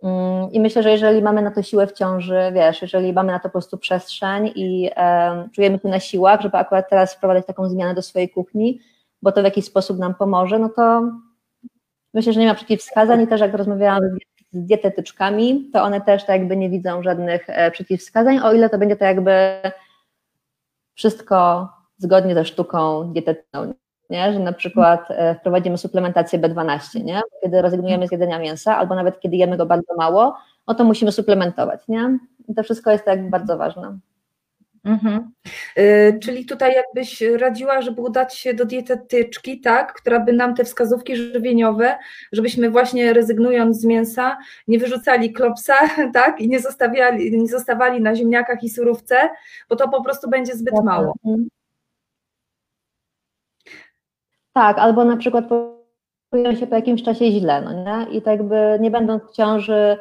Mm, 0.03 0.51
I 0.51 0.59
myślę, 0.59 0.83
że 0.83 0.91
jeżeli 0.91 1.21
mamy 1.21 1.41
na 1.41 1.51
to 1.51 1.63
siłę 1.63 1.87
w 1.87 1.93
ciąży, 1.93 2.51
wiesz, 2.53 2.81
jeżeli 2.81 3.13
mamy 3.13 3.31
na 3.31 3.39
to 3.39 3.43
po 3.43 3.49
prostu 3.51 3.77
przestrzeń 3.77 4.51
i 4.55 4.89
e, 4.95 5.49
czujemy 5.55 5.79
się 5.79 5.87
na 5.87 5.99
siłach, 5.99 6.41
żeby 6.41 6.57
akurat 6.57 6.89
teraz 6.89 7.13
wprowadzać 7.13 7.45
taką 7.45 7.69
zmianę 7.69 7.93
do 7.93 8.01
swojej 8.01 8.29
kuchni, 8.29 8.79
bo 9.21 9.31
to 9.31 9.41
w 9.41 9.45
jakiś 9.45 9.65
sposób 9.65 9.99
nam 9.99 10.15
pomoże, 10.15 10.59
no 10.59 10.69
to 10.69 11.11
myślę, 12.13 12.33
że 12.33 12.39
nie 12.39 12.47
ma 12.47 12.55
przeciwwskazań 12.55 13.21
i 13.21 13.27
też 13.27 13.41
jak 13.41 13.53
rozmawiałam 13.53 14.01
z 14.01 14.30
dietetyczkami, 14.53 15.69
to 15.73 15.83
one 15.83 16.01
też 16.01 16.25
tak 16.25 16.39
jakby 16.39 16.57
nie 16.57 16.69
widzą 16.69 17.03
żadnych 17.03 17.49
e, 17.49 17.71
przeciwwskazań, 17.71 18.39
o 18.39 18.53
ile 18.53 18.69
to 18.69 18.77
będzie 18.77 18.95
to 18.95 19.05
jakby 19.05 19.61
wszystko 20.93 21.69
zgodnie 21.97 22.33
ze 22.33 22.45
sztuką 22.45 23.11
dietetyczną, 23.13 23.73
nie? 24.09 24.33
że 24.33 24.39
na 24.39 24.53
przykład 24.53 25.05
e, 25.09 25.35
wprowadzimy 25.35 25.77
suplementację 25.77 26.39
B12, 26.39 27.03
nie? 27.03 27.21
kiedy 27.41 27.61
rezygnujemy 27.61 28.07
z 28.07 28.11
jedzenia 28.11 28.39
mięsa, 28.39 28.77
albo 28.77 28.95
nawet 28.95 29.19
kiedy 29.19 29.35
jemy 29.35 29.57
go 29.57 29.65
bardzo 29.65 29.95
mało, 29.97 30.37
no 30.67 30.73
to 30.73 30.83
musimy 30.83 31.11
suplementować. 31.11 31.87
Nie? 31.87 32.19
I 32.47 32.55
to 32.55 32.63
wszystko 32.63 32.91
jest 32.91 33.05
tak 33.05 33.29
bardzo 33.29 33.57
ważne. 33.57 33.99
Mhm. 34.83 35.31
Y, 35.77 36.19
czyli 36.23 36.45
tutaj 36.45 36.73
jakbyś 36.73 37.21
radziła, 37.21 37.81
żeby 37.81 38.01
udać 38.01 38.37
się 38.37 38.53
do 38.53 38.65
dietetyczki, 38.65 39.61
tak, 39.61 39.93
która 39.93 40.19
by 40.19 40.33
nam 40.33 40.55
te 40.55 40.63
wskazówki 40.63 41.15
żywieniowe, 41.15 41.97
żebyśmy 42.31 42.69
właśnie 42.69 43.13
rezygnując 43.13 43.81
z 43.81 43.85
mięsa, 43.85 44.37
nie 44.67 44.79
wyrzucali 44.79 45.33
klopsa, 45.33 45.73
tak, 46.13 46.41
i 46.41 46.49
nie 46.49 46.59
zostawiali, 46.59 47.37
nie 47.37 47.47
zostawali 47.47 48.01
na 48.01 48.15
ziemniakach 48.15 48.63
i 48.63 48.69
surówce, 48.69 49.15
bo 49.69 49.75
to 49.75 49.89
po 49.89 50.03
prostu 50.03 50.29
będzie 50.29 50.55
zbyt 50.55 50.75
tak. 50.75 50.83
mało. 50.83 51.13
Tak, 54.53 54.77
albo 54.77 55.05
na 55.05 55.17
przykład 55.17 55.45
czują 56.33 56.55
się 56.55 56.67
po 56.67 56.75
jakimś 56.75 57.03
czasie 57.03 57.31
źle, 57.31 57.61
no 57.61 57.73
nie? 57.73 58.17
I 58.17 58.21
tak 58.21 58.39
jakby 58.39 58.77
nie 58.79 58.91
będąc 58.91 59.23
w 59.23 59.31
ciąży 59.31 59.97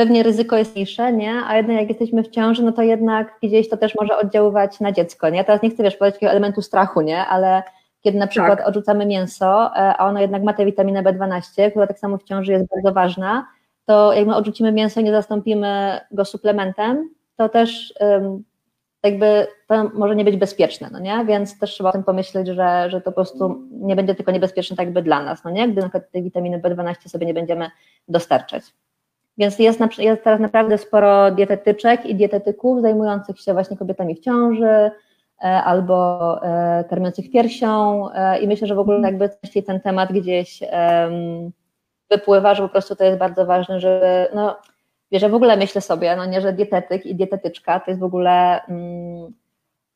pewnie 0.00 0.22
ryzyko 0.22 0.56
jest 0.56 0.74
mniejsze, 0.74 1.12
nie? 1.12 1.34
A 1.46 1.56
jednak 1.56 1.76
jak 1.76 1.88
jesteśmy 1.88 2.22
w 2.22 2.28
ciąży, 2.28 2.62
no 2.62 2.72
to 2.72 2.82
jednak 2.82 3.38
gdzieś 3.42 3.68
to 3.68 3.76
też 3.76 3.94
może 4.00 4.18
oddziaływać 4.18 4.80
na 4.80 4.92
dziecko, 4.92 5.28
nie? 5.28 5.44
Teraz 5.44 5.62
nie 5.62 5.70
chcę, 5.70 5.82
wiesz, 5.82 5.96
podać 5.96 6.14
takiego 6.14 6.30
elementu 6.32 6.62
strachu, 6.62 7.00
nie? 7.00 7.26
Ale 7.26 7.62
kiedy 8.00 8.18
na 8.18 8.26
przykład 8.26 8.58
tak. 8.58 8.68
odrzucamy 8.68 9.06
mięso, 9.06 9.66
e, 9.76 9.96
a 9.96 10.06
ono 10.06 10.20
jednak 10.20 10.42
ma 10.42 10.52
tę 10.52 10.64
witaminę 10.64 11.02
B12, 11.02 11.70
która 11.70 11.86
tak 11.86 11.98
samo 11.98 12.18
w 12.18 12.24
ciąży 12.24 12.52
jest 12.52 12.64
bardzo 12.74 12.92
ważna, 12.92 13.46
to 13.86 14.12
jak 14.12 14.26
my 14.26 14.36
odrzucimy 14.36 14.72
mięso 14.72 15.00
i 15.00 15.04
nie 15.04 15.12
zastąpimy 15.12 16.00
go 16.10 16.24
suplementem, 16.24 17.10
to 17.36 17.48
też 17.48 17.94
um, 18.00 18.44
jakby 19.02 19.46
to 19.66 19.90
może 19.94 20.16
nie 20.16 20.24
być 20.24 20.36
bezpieczne, 20.36 20.88
no 20.92 21.00
nie? 21.00 21.24
Więc 21.24 21.58
też 21.58 21.70
trzeba 21.70 21.88
o 21.88 21.92
tym 21.92 22.04
pomyśleć, 22.04 22.48
że, 22.48 22.90
że 22.90 23.00
to 23.00 23.10
po 23.10 23.14
prostu 23.14 23.68
nie 23.70 23.96
będzie 23.96 24.14
tylko 24.14 24.32
niebezpieczne 24.32 24.76
tak 24.76 24.86
jakby 24.86 25.02
dla 25.02 25.22
nas, 25.22 25.44
no 25.44 25.50
nie? 25.50 25.68
Gdy 25.68 25.80
na 25.80 25.88
przykład 25.88 26.10
tej 26.10 26.22
witaminy 26.22 26.58
B12 26.58 27.08
sobie 27.08 27.26
nie 27.26 27.34
będziemy 27.34 27.70
dostarczać. 28.08 28.62
Więc 29.40 29.58
jest, 29.58 29.80
jest 29.98 30.24
teraz 30.24 30.40
naprawdę 30.40 30.78
sporo 30.78 31.30
dietetyczek 31.30 32.06
i 32.06 32.14
dietetyków 32.14 32.82
zajmujących 32.82 33.40
się 33.40 33.52
właśnie 33.52 33.76
kobietami 33.76 34.14
w 34.14 34.20
ciąży 34.20 34.66
e, 34.66 34.90
albo 35.44 36.38
e, 36.42 36.84
karmiących 36.90 37.30
piersią 37.30 38.04
e, 38.12 38.40
i 38.40 38.46
myślę, 38.46 38.66
że 38.66 38.74
w 38.74 38.78
ogóle 38.78 39.00
jakby 39.00 39.30
ten 39.66 39.80
temat 39.80 40.12
gdzieś 40.12 40.60
wypływa, 42.10 42.54
że 42.54 42.62
po 42.62 42.68
prostu 42.68 42.96
to 42.96 43.04
jest 43.04 43.18
bardzo 43.18 43.46
ważne, 43.46 43.80
żeby 43.80 44.28
no 44.34 44.56
wiesz, 45.12 45.24
w 45.24 45.34
ogóle 45.34 45.56
myślę 45.56 45.80
sobie, 45.80 46.16
no 46.16 46.26
nie, 46.26 46.40
że 46.40 46.52
dietetyk 46.52 47.06
i 47.06 47.14
dietetyczka 47.14 47.80
to 47.80 47.90
jest 47.90 48.00
w 48.00 48.04
ogóle 48.04 48.64
mm, 48.64 49.32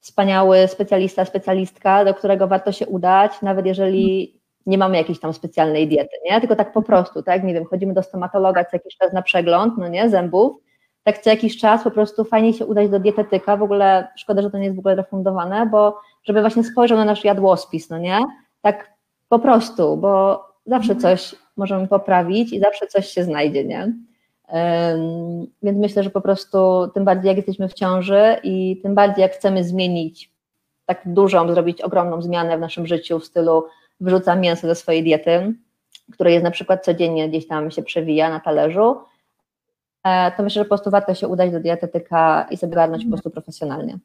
wspaniały 0.01 0.69
specjalista, 0.69 1.25
specjalistka, 1.25 2.05
do 2.05 2.15
którego 2.15 2.47
warto 2.47 2.73
się 2.73 2.87
udać, 2.87 3.43
nawet 3.43 3.67
jeżeli 3.67 4.41
nie 4.67 4.79
mamy 4.79 4.97
jakiejś 4.97 5.21
tam 5.21 5.33
specjalnej 5.33 5.89
diety, 5.89 6.17
nie? 6.25 6.41
Tylko 6.41 6.57
tak 6.57 6.73
po 6.73 6.83
prostu, 6.83 7.23
tak? 7.23 7.45
Nie 7.45 7.55
wiem, 7.55 7.65
chodzimy 7.65 7.95
do 7.95 8.03
stomatologa 8.03 8.65
co 8.65 8.71
jakiś 8.73 8.97
czas 8.97 9.13
na 9.13 9.23
przegląd, 9.23 9.75
no 9.79 9.89
nie, 9.89 10.11
zębów, 10.11 10.57
tak 11.03 11.19
co 11.19 11.31
jakiś 11.31 11.59
czas 11.59 11.85
po 11.85 11.91
prostu 11.91 12.25
fajnie 12.25 12.53
się 12.53 12.67
udać 12.67 12.89
do 12.89 12.99
dietetyka, 12.99 13.57
w 13.57 13.63
ogóle 13.63 14.09
szkoda, 14.17 14.43
że 14.43 14.51
to 14.51 14.59
nie 14.59 14.65
jest 14.65 14.77
w 14.77 14.79
ogóle 14.79 14.95
refundowane, 14.95 15.67
bo 15.67 15.97
żeby 16.25 16.41
właśnie 16.41 16.65
spojrzał 16.65 16.99
na 16.99 17.05
nasz 17.05 17.25
jadłospis, 17.25 17.91
no 17.91 17.99
nie? 17.99 18.19
Tak 18.63 18.93
po 19.29 19.39
prostu, 19.39 19.97
bo 19.97 20.45
zawsze 20.67 20.93
mhm. 20.93 21.01
coś 21.01 21.35
możemy 21.57 21.89
poprawić 21.89 22.53
i 22.53 22.61
zawsze 22.61 22.87
coś 22.87 23.09
się 23.09 23.25
znajdzie, 23.25 23.65
nie? 23.65 23.93
Um, 24.49 25.47
więc 25.63 25.79
myślę, 25.79 26.03
że 26.03 26.11
po 26.11 26.21
prostu 26.21 26.59
tym 26.95 27.05
bardziej 27.05 27.29
jak 27.29 27.37
jesteśmy 27.37 27.69
w 27.69 27.75
ciąży 27.75 28.37
i 28.43 28.81
tym 28.83 28.95
bardziej 28.95 29.23
jak 29.23 29.33
chcemy 29.33 29.65
zmienić 29.65 30.31
tak 30.87 31.03
dużą, 31.07 31.53
zrobić 31.53 31.83
ogromną 31.83 32.23
zmianę 32.23 32.57
w 32.57 32.61
naszym 32.61 32.87
życiu 32.87 33.19
w 33.19 33.25
stylu 33.25 33.65
wyrzucam 34.05 34.41
mięso 34.41 34.67
ze 34.67 34.75
swojej 34.75 35.03
diety, 35.03 35.55
które 36.13 36.33
jest 36.33 36.45
na 36.45 36.51
przykład 36.51 36.85
codziennie 36.85 37.29
gdzieś 37.29 37.47
tam 37.47 37.71
się 37.71 37.83
przewija 37.83 38.31
na 38.31 38.41
talerzu, 38.41 38.97
e, 40.05 40.33
to 40.37 40.43
myślę, 40.43 40.61
że 40.61 40.65
po 40.65 40.69
prostu 40.69 40.91
warto 40.91 41.15
się 41.15 41.29
udać 41.29 41.53
do 41.53 41.61
dietetyka 41.61 42.47
i 42.51 42.57
sobie 42.57 42.75
garnąć 42.75 43.05
po 43.05 43.11
prostu 43.11 43.31
profesjonalnie. 43.31 43.99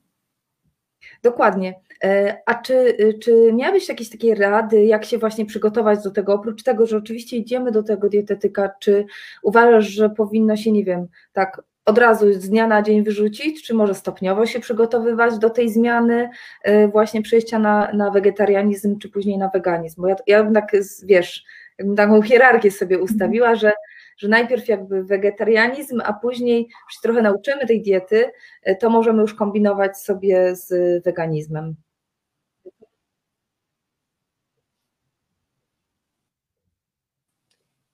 Dokładnie. 1.24 1.74
E, 2.03 2.41
a 2.46 2.56
czy, 2.56 2.98
czy 3.22 3.53
miałabyś 3.53 3.89
jakieś 3.89 4.10
takie 4.10 4.36
rady, 4.36 4.86
jak 4.86 5.06
się 5.06 5.18
właśnie 5.18 5.46
przygotować 5.46 6.03
do 6.03 6.12
tego? 6.12 6.34
Oprócz 6.34 6.63
tego, 6.63 6.86
że 6.86 6.98
oczywiście 6.98 7.38
idziemy 7.38 7.72
do 7.72 7.84
tego 7.84 8.10
dietetyka, 8.10 8.70
czy 8.79 9.06
uważasz, 9.44 9.86
że 9.86 10.10
powinno 10.10 10.56
się, 10.58 10.72
nie 10.72 10.84
wiem, 10.84 11.08
tak 11.34 11.62
od 11.89 11.98
razu 11.98 12.34
z 12.34 12.50
dnia 12.50 12.67
na 12.67 12.81
dzień 12.81 13.03
wyrzucić, 13.03 13.63
czy 13.63 13.74
może 13.74 13.96
stopniowo 13.96 14.46
się 14.46 14.60
przygotowywać 14.60 15.38
do 15.38 15.50
tej 15.50 15.69
zmiany, 15.69 16.29
y, 16.67 16.88
właśnie 16.88 17.22
przejścia 17.22 17.60
na, 17.60 17.91
na 17.93 18.12
wegetarianizm, 18.12 19.00
czy 19.00 19.10
później 19.10 19.38
na 19.38 19.50
weganizm? 19.50 20.01
Bo 20.01 20.08
ja, 20.08 20.15
ja 20.27 20.38
jednak, 20.38 20.72
wiesz, 21.03 21.46
jakbym 21.77 21.96
taką 21.96 22.22
hierarchię 22.22 22.72
sobie 22.72 23.00
ustawiła, 23.00 23.55
że, 23.55 23.72
że 24.17 24.27
najpierw 24.27 24.67
jakby 24.67 25.03
wegetarianizm, 25.03 26.01
a 26.05 26.13
później 26.13 26.60
już 26.60 26.93
się 26.93 27.00
trochę 27.03 27.22
nauczymy 27.22 27.67
tej 27.67 27.81
diety, 27.81 28.31
y, 28.67 28.75
to 28.75 28.89
możemy 28.89 29.22
już 29.22 29.34
kombinować 29.34 29.98
sobie 29.98 30.55
z 30.55 30.69
weganizmem. 31.05 31.75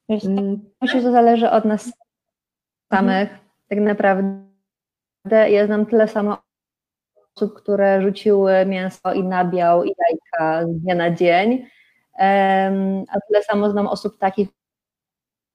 Mm. 0.10 0.60
Myślę, 0.82 1.00
że 1.00 1.06
to 1.06 1.12
zależy 1.12 1.50
od 1.50 1.66
nas 1.66 1.92
samych, 2.90 3.45
tak 3.68 3.80
naprawdę 3.80 5.50
ja 5.50 5.66
znam 5.66 5.86
tyle 5.86 6.08
samo 6.08 6.38
osób, 7.36 7.54
które 7.54 8.02
rzuciły 8.02 8.66
mięso 8.66 9.14
i 9.14 9.24
nabiał 9.24 9.84
i 9.84 9.94
jajka 9.98 10.68
z 10.68 10.80
dnia 10.80 10.96
na 10.96 11.12
dzień, 11.12 11.66
a 13.10 13.20
tyle 13.28 13.44
samo 13.44 13.70
znam 13.70 13.88
osób 13.88 14.18
takich, 14.18 14.50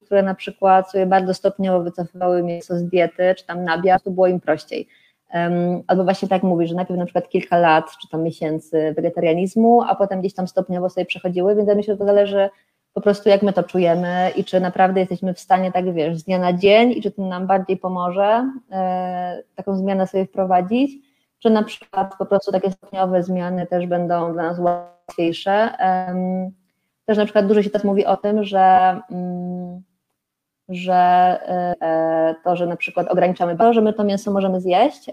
które 0.05 0.23
na 0.23 0.35
przykład 0.35 0.91
sobie 0.91 1.07
bardzo 1.07 1.35
stopniowo 1.35 1.85
wycofywały 1.85 2.43
mięso 2.43 2.77
z 2.79 2.83
diety, 2.85 3.35
czy 3.39 3.47
tam 3.47 3.65
nabiał, 3.65 3.99
to 4.05 4.11
było 4.11 4.27
im 4.27 4.41
prościej. 4.41 4.89
Albo 5.87 6.05
właśnie 6.05 6.29
tak 6.29 6.43
mówisz, 6.43 6.69
że 6.69 6.75
najpierw 6.75 6.99
na 6.99 7.05
przykład 7.05 7.29
kilka 7.29 7.59
lat, 7.59 7.85
czy 8.03 8.09
tam 8.09 8.23
miesięcy 8.23 8.93
wegetarianizmu, 8.97 9.83
a 9.83 9.95
potem 9.95 10.21
gdzieś 10.21 10.35
tam 10.35 10.49
stopniowo 10.49 10.91
sobie 10.91 11.07
przechodziły, 11.07 11.55
więc 11.55 11.69
ja 11.69 11.75
myślę, 11.75 11.95
że 11.95 11.99
to 11.99 12.05
zależy 12.05 12.51
po 12.95 13.01
prostu 13.01 13.29
jak 13.29 13.43
my 13.43 13.53
to 13.53 13.63
czujemy 13.63 14.31
i 14.37 14.45
czy 14.45 14.61
naprawdę 14.61 15.01
jesteśmy 15.01 15.35
w 15.35 15.41
stanie, 15.41 15.73
tak 15.73 15.95
wiesz, 15.95 16.19
z 16.19 16.25
dnia 16.25 16.39
na 16.39 16.53
dzień 16.53 16.91
i 16.91 17.03
czy 17.03 17.11
to 17.11 17.23
nam 17.23 17.47
bardziej 17.47 17.77
pomoże 17.77 18.51
e, 18.71 19.43
taką 19.55 19.77
zmianę 19.77 20.07
sobie 20.07 20.27
wprowadzić, 20.27 20.93
czy 21.39 21.51
na 21.51 21.63
przykład 21.63 22.15
po 22.19 22.27
prostu 22.27 22.53
takie 22.53 22.71
stopniowe 22.71 23.23
zmiany 23.23 23.67
też 23.67 23.87
będą 23.87 24.33
dla 24.33 24.43
nas 24.43 24.59
łatwiejsze. 24.59 25.53
E, 25.53 26.51
też 27.07 27.19
na 27.19 27.25
przykład 27.25 27.47
dużo 27.47 27.63
się 27.63 27.71
teraz 27.71 27.85
mówi 27.85 28.07
o 28.07 28.17
tym, 28.17 28.45
że, 28.45 29.01
mm, 29.11 29.83
że 30.69 30.95
e, 31.81 32.35
to, 32.45 32.57
że 32.57 32.67
na 32.67 32.77
przykład 32.77 33.09
ograniczamy 33.09 33.57
to, 33.57 33.73
że 33.73 33.81
my 33.81 33.93
to 33.93 34.05
mięso 34.05 34.31
możemy 34.31 34.61
zjeść, 34.61 35.11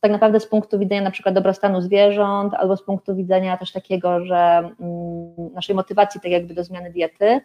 tak 0.00 0.12
naprawdę 0.12 0.40
z 0.40 0.46
punktu 0.46 0.78
widzenia 0.78 1.02
na 1.02 1.10
przykład 1.10 1.34
dobrostanu 1.34 1.80
zwierząt, 1.80 2.54
albo 2.54 2.76
z 2.76 2.82
punktu 2.82 3.16
widzenia 3.16 3.56
też 3.56 3.72
takiego, 3.72 4.24
że 4.24 4.70
mm, 4.80 5.52
naszej 5.54 5.76
motywacji 5.76 6.20
tak 6.20 6.32
jakby 6.32 6.54
do 6.54 6.64
zmiany 6.64 6.90
diety, 6.90 7.26
e, 7.26 7.40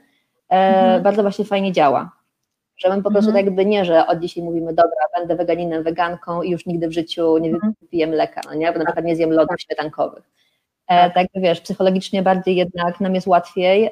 mhm. 0.49 1.03
bardzo 1.03 1.21
właśnie 1.21 1.45
fajnie 1.45 1.71
działa. 1.71 2.11
Że 2.77 2.95
my 2.95 3.03
po 3.03 3.11
prostu 3.11 3.29
mhm. 3.29 3.33
tak 3.33 3.45
jakby 3.45 3.65
nie, 3.65 3.85
że 3.85 4.07
od 4.07 4.19
dzisiaj 4.19 4.43
mówimy, 4.43 4.73
dobra, 4.73 5.01
będę 5.17 5.35
weganinem, 5.35 5.83
weganką 5.83 6.41
i 6.41 6.49
już 6.51 6.65
nigdy 6.65 6.87
w 6.87 6.91
życiu 6.91 7.37
nie 7.37 7.49
mhm. 7.49 7.73
wypiję 7.81 8.07
mleka, 8.07 8.41
no 8.45 8.53
nie? 8.53 8.71
bo 8.71 8.79
na 8.79 8.85
przykład 8.85 9.05
nie 9.05 9.15
zjem 9.15 9.31
lodów 9.31 9.61
śmietankowych. 9.61 10.23
E, 10.87 11.09
tak. 11.09 11.13
tak 11.13 11.27
wiesz, 11.35 11.61
psychologicznie 11.61 12.23
bardziej 12.23 12.55
jednak 12.55 12.99
nam 12.99 13.15
jest 13.15 13.27
łatwiej 13.27 13.91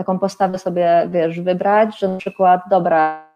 taką 0.00 0.18
postawę 0.18 0.58
sobie, 0.58 1.08
wiesz, 1.10 1.40
wybrać, 1.40 1.98
że 1.98 2.08
na 2.08 2.16
przykład, 2.16 2.60
dobra, 2.70 3.26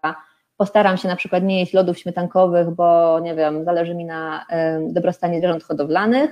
postaram 0.57 0.97
się 0.97 1.09
na 1.09 1.17
przykład 1.17 1.43
nie 1.43 1.61
jeść 1.61 1.73
lodów 1.73 1.99
śmietankowych, 1.99 2.71
bo 2.71 3.21
nie 3.21 3.35
wiem, 3.35 3.65
zależy 3.65 3.95
mi 3.95 4.05
na 4.05 4.47
dobrostanie 4.89 5.39
zwierząt 5.39 5.65
hodowlanych, 5.65 6.31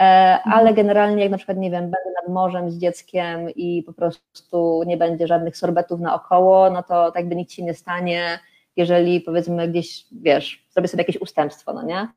e, 0.00 0.02
ale 0.44 0.68
mhm. 0.68 0.74
generalnie 0.74 1.22
jak 1.22 1.30
na 1.30 1.36
przykład, 1.36 1.58
nie 1.58 1.70
wiem, 1.70 1.82
będę 1.82 2.10
nad 2.22 2.34
morzem 2.34 2.70
z 2.70 2.78
dzieckiem 2.78 3.50
i 3.50 3.82
po 3.82 3.92
prostu 3.92 4.82
nie 4.86 4.96
będzie 4.96 5.26
żadnych 5.26 5.56
sorbetów 5.56 6.00
naokoło, 6.00 6.70
no 6.70 6.82
to 6.82 7.12
tak 7.12 7.28
by 7.28 7.36
nic 7.36 7.52
się 7.52 7.62
nie 7.62 7.74
stanie, 7.74 8.38
jeżeli 8.76 9.20
powiedzmy 9.20 9.68
gdzieś, 9.68 10.04
wiesz, 10.12 10.66
zrobię 10.70 10.88
sobie 10.88 11.00
jakieś 11.00 11.20
ustępstwo, 11.20 11.72
no 11.72 11.82
nie? 11.82 12.08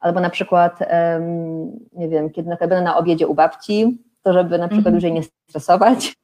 Albo 0.00 0.20
na 0.20 0.30
przykład, 0.30 0.78
nie 1.92 2.08
wiem, 2.08 2.30
kiedy 2.30 2.48
na 2.48 2.56
przykład 2.56 2.70
będę 2.70 2.84
na 2.84 2.96
obiedzie 2.96 3.26
u 3.26 3.34
babci, 3.34 3.98
to 4.22 4.32
żeby 4.32 4.58
na 4.58 4.68
przykład 4.68 4.86
mm 4.86 4.94
już 4.94 5.04
jej 5.04 5.12
nie 5.12 5.22
stresować, 5.22 6.14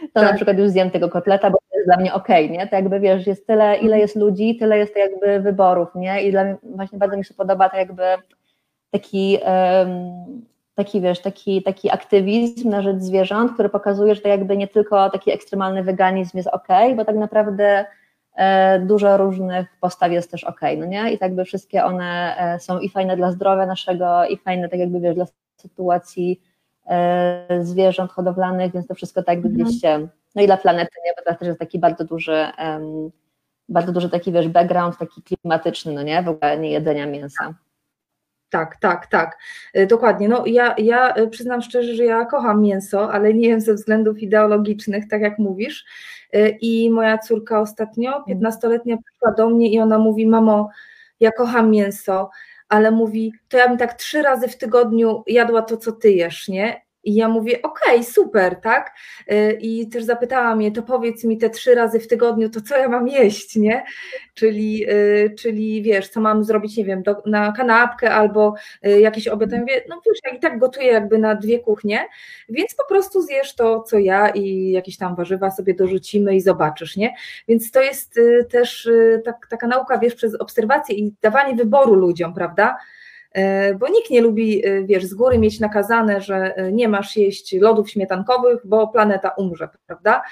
to 0.00 0.20
tak. 0.20 0.30
na 0.30 0.34
przykład 0.34 0.58
już 0.58 0.68
zjem 0.68 0.90
tego 0.90 1.08
kotleta, 1.08 1.50
bo 1.50 1.58
dla 1.88 1.96
mnie 1.96 2.14
okej, 2.14 2.44
okay, 2.44 2.58
nie? 2.58 2.66
To 2.66 2.76
jakby 2.76 3.00
wiesz, 3.00 3.26
jest 3.26 3.46
tyle, 3.46 3.64
ile 3.64 3.82
mhm. 3.82 4.00
jest 4.00 4.16
ludzi, 4.16 4.56
tyle 4.56 4.78
jest 4.78 4.96
jakby 4.96 5.40
wyborów, 5.40 5.88
nie? 5.94 6.22
I 6.22 6.30
dla 6.30 6.44
mnie 6.44 6.56
właśnie 6.62 6.98
bardzo 6.98 7.16
mi 7.16 7.24
się 7.24 7.34
podoba 7.34 7.68
to 7.68 7.76
jakby 7.76 8.02
taki, 8.90 9.38
um, 9.46 10.46
taki 10.74 11.00
wiesz, 11.00 11.20
taki, 11.20 11.62
taki 11.62 11.90
aktywizm 11.90 12.68
na 12.68 12.82
rzecz 12.82 12.98
zwierząt, 12.98 13.52
który 13.52 13.68
pokazuje, 13.68 14.14
że 14.14 14.20
to 14.20 14.28
jakby 14.28 14.56
nie 14.56 14.68
tylko 14.68 15.10
taki 15.10 15.30
ekstremalny 15.30 15.82
weganizm 15.82 16.36
jest 16.36 16.48
okej, 16.48 16.84
okay, 16.84 16.96
bo 16.96 17.04
tak 17.04 17.16
naprawdę 17.16 17.84
e, 18.36 18.78
dużo 18.78 19.16
różnych 19.16 19.66
postaw 19.80 20.12
jest 20.12 20.30
też 20.30 20.44
okej, 20.44 20.76
okay, 20.76 20.86
no 20.86 20.92
nie? 20.92 21.12
I 21.12 21.18
tak 21.18 21.34
by 21.34 21.44
wszystkie 21.44 21.84
one 21.84 22.36
e, 22.38 22.60
są 22.60 22.78
i 22.78 22.88
fajne 22.88 23.16
dla 23.16 23.32
zdrowia 23.32 23.66
naszego, 23.66 24.24
i 24.24 24.36
fajne 24.36 24.68
tak 24.68 24.80
jakby 24.80 25.00
wiesz, 25.00 25.14
dla 25.14 25.26
sytuacji 25.56 26.40
E, 26.88 27.64
zwierząt 27.64 28.12
hodowlanych, 28.12 28.72
więc 28.72 28.86
to 28.86 28.94
wszystko 28.94 29.22
tak 29.22 29.40
by 29.40 29.48
gdzieś 29.48 29.84
mhm. 29.84 30.00
się, 30.02 30.08
no 30.38 30.44
i 30.44 30.46
dla 30.46 30.56
planety, 30.56 30.90
nie, 31.04 31.12
bo 31.16 31.32
to 31.32 31.38
też 31.38 31.48
jest 31.48 31.60
taki 31.60 31.78
bardzo 31.78 32.04
duży, 32.04 32.46
um, 32.58 33.10
bardzo 33.68 33.92
duży 33.92 34.10
taki, 34.10 34.32
wiesz, 34.32 34.48
background 34.48 34.98
taki 34.98 35.22
klimatyczny, 35.22 35.92
no 35.92 36.02
nie, 36.02 36.22
w 36.22 36.28
ogóle 36.28 36.58
nie 36.58 36.70
jedzenia 36.70 37.06
mięsa. 37.06 37.54
Tak, 38.50 38.76
tak, 38.76 39.06
tak, 39.06 39.38
e, 39.74 39.86
dokładnie. 39.86 40.28
No 40.28 40.46
ja, 40.46 40.74
ja 40.78 41.14
e, 41.14 41.26
przyznam 41.26 41.62
szczerze, 41.62 41.94
że 41.94 42.04
ja 42.04 42.24
kocham 42.24 42.62
mięso, 42.62 43.12
ale 43.12 43.34
nie 43.34 43.48
wiem 43.48 43.60
ze 43.60 43.74
względów 43.74 44.18
ideologicznych, 44.18 45.08
tak 45.08 45.22
jak 45.22 45.38
mówisz. 45.38 45.84
I 46.60 46.90
moja 46.90 47.18
córka 47.18 47.60
ostatnio, 47.60 48.24
15-letnia, 48.28 48.94
mhm. 48.94 49.02
przyszła 49.02 49.32
do 49.32 49.50
mnie 49.50 49.70
i 49.72 49.80
ona 49.80 49.98
mówi: 49.98 50.26
Mamo, 50.26 50.70
ja 51.20 51.32
kocham 51.32 51.70
mięso, 51.70 52.30
ale 52.68 52.90
mówi, 52.90 53.32
to 53.48 53.56
ja 53.56 53.68
bym 53.68 53.78
tak 53.78 53.94
trzy 53.94 54.22
razy 54.22 54.48
w 54.48 54.58
tygodniu 54.58 55.22
jadła 55.26 55.62
to, 55.62 55.76
co 55.76 55.92
ty 55.92 56.12
jesz, 56.12 56.48
nie? 56.48 56.87
I 57.04 57.14
ja 57.14 57.28
mówię, 57.28 57.62
okej, 57.62 57.94
okay, 57.94 58.04
super, 58.04 58.60
tak? 58.60 58.94
Y, 59.32 59.58
I 59.60 59.88
też 59.88 60.04
zapytałam 60.04 60.62
je, 60.62 60.72
to 60.72 60.82
powiedz 60.82 61.24
mi 61.24 61.38
te 61.38 61.50
trzy 61.50 61.74
razy 61.74 62.00
w 62.00 62.08
tygodniu, 62.08 62.50
to 62.50 62.60
co 62.60 62.76
ja 62.76 62.88
mam 62.88 63.08
jeść, 63.08 63.56
nie? 63.56 63.84
Czyli, 64.34 64.90
y, 64.90 65.34
czyli 65.38 65.82
wiesz, 65.82 66.08
co 66.08 66.20
mam 66.20 66.44
zrobić, 66.44 66.76
nie 66.76 66.84
wiem, 66.84 67.02
do, 67.02 67.22
na 67.26 67.52
kanapkę 67.52 68.14
albo 68.14 68.54
y, 68.86 69.00
jakiś 69.00 69.28
obiad. 69.28 69.50
Mówię, 69.60 69.84
no 69.88 70.00
wiesz, 70.06 70.18
ja 70.24 70.36
i 70.36 70.40
tak 70.40 70.58
gotuję 70.58 70.86
jakby 70.86 71.18
na 71.18 71.34
dwie 71.34 71.58
kuchnie, 71.58 72.08
więc 72.48 72.74
po 72.74 72.84
prostu 72.88 73.22
zjesz 73.22 73.54
to, 73.54 73.82
co 73.82 73.98
ja 73.98 74.28
i 74.28 74.70
jakieś 74.70 74.96
tam 74.96 75.16
warzywa 75.16 75.50
sobie 75.50 75.74
dorzucimy 75.74 76.36
i 76.36 76.40
zobaczysz, 76.40 76.96
nie? 76.96 77.14
Więc 77.48 77.70
to 77.70 77.82
jest 77.82 78.20
też 78.50 78.88
tak, 79.24 79.46
taka 79.50 79.66
nauka, 79.66 79.98
wiesz, 79.98 80.14
przez 80.14 80.34
obserwację 80.34 80.94
i 80.94 81.14
dawanie 81.22 81.54
wyboru 81.54 81.94
ludziom, 81.94 82.34
prawda? 82.34 82.76
E, 83.32 83.74
bo 83.74 83.88
nikt 83.88 84.10
nie 84.10 84.20
lubi, 84.20 84.66
e, 84.66 84.84
wiesz, 84.84 85.04
z 85.04 85.14
góry 85.14 85.38
mieć 85.38 85.60
nakazane, 85.60 86.20
że 86.20 86.56
e, 86.56 86.72
nie 86.72 86.88
masz 86.88 87.16
jeść 87.16 87.52
lodów 87.52 87.90
śmietankowych, 87.90 88.60
bo 88.64 88.88
planeta 88.88 89.30
umrze, 89.30 89.68
prawda? 89.86 90.22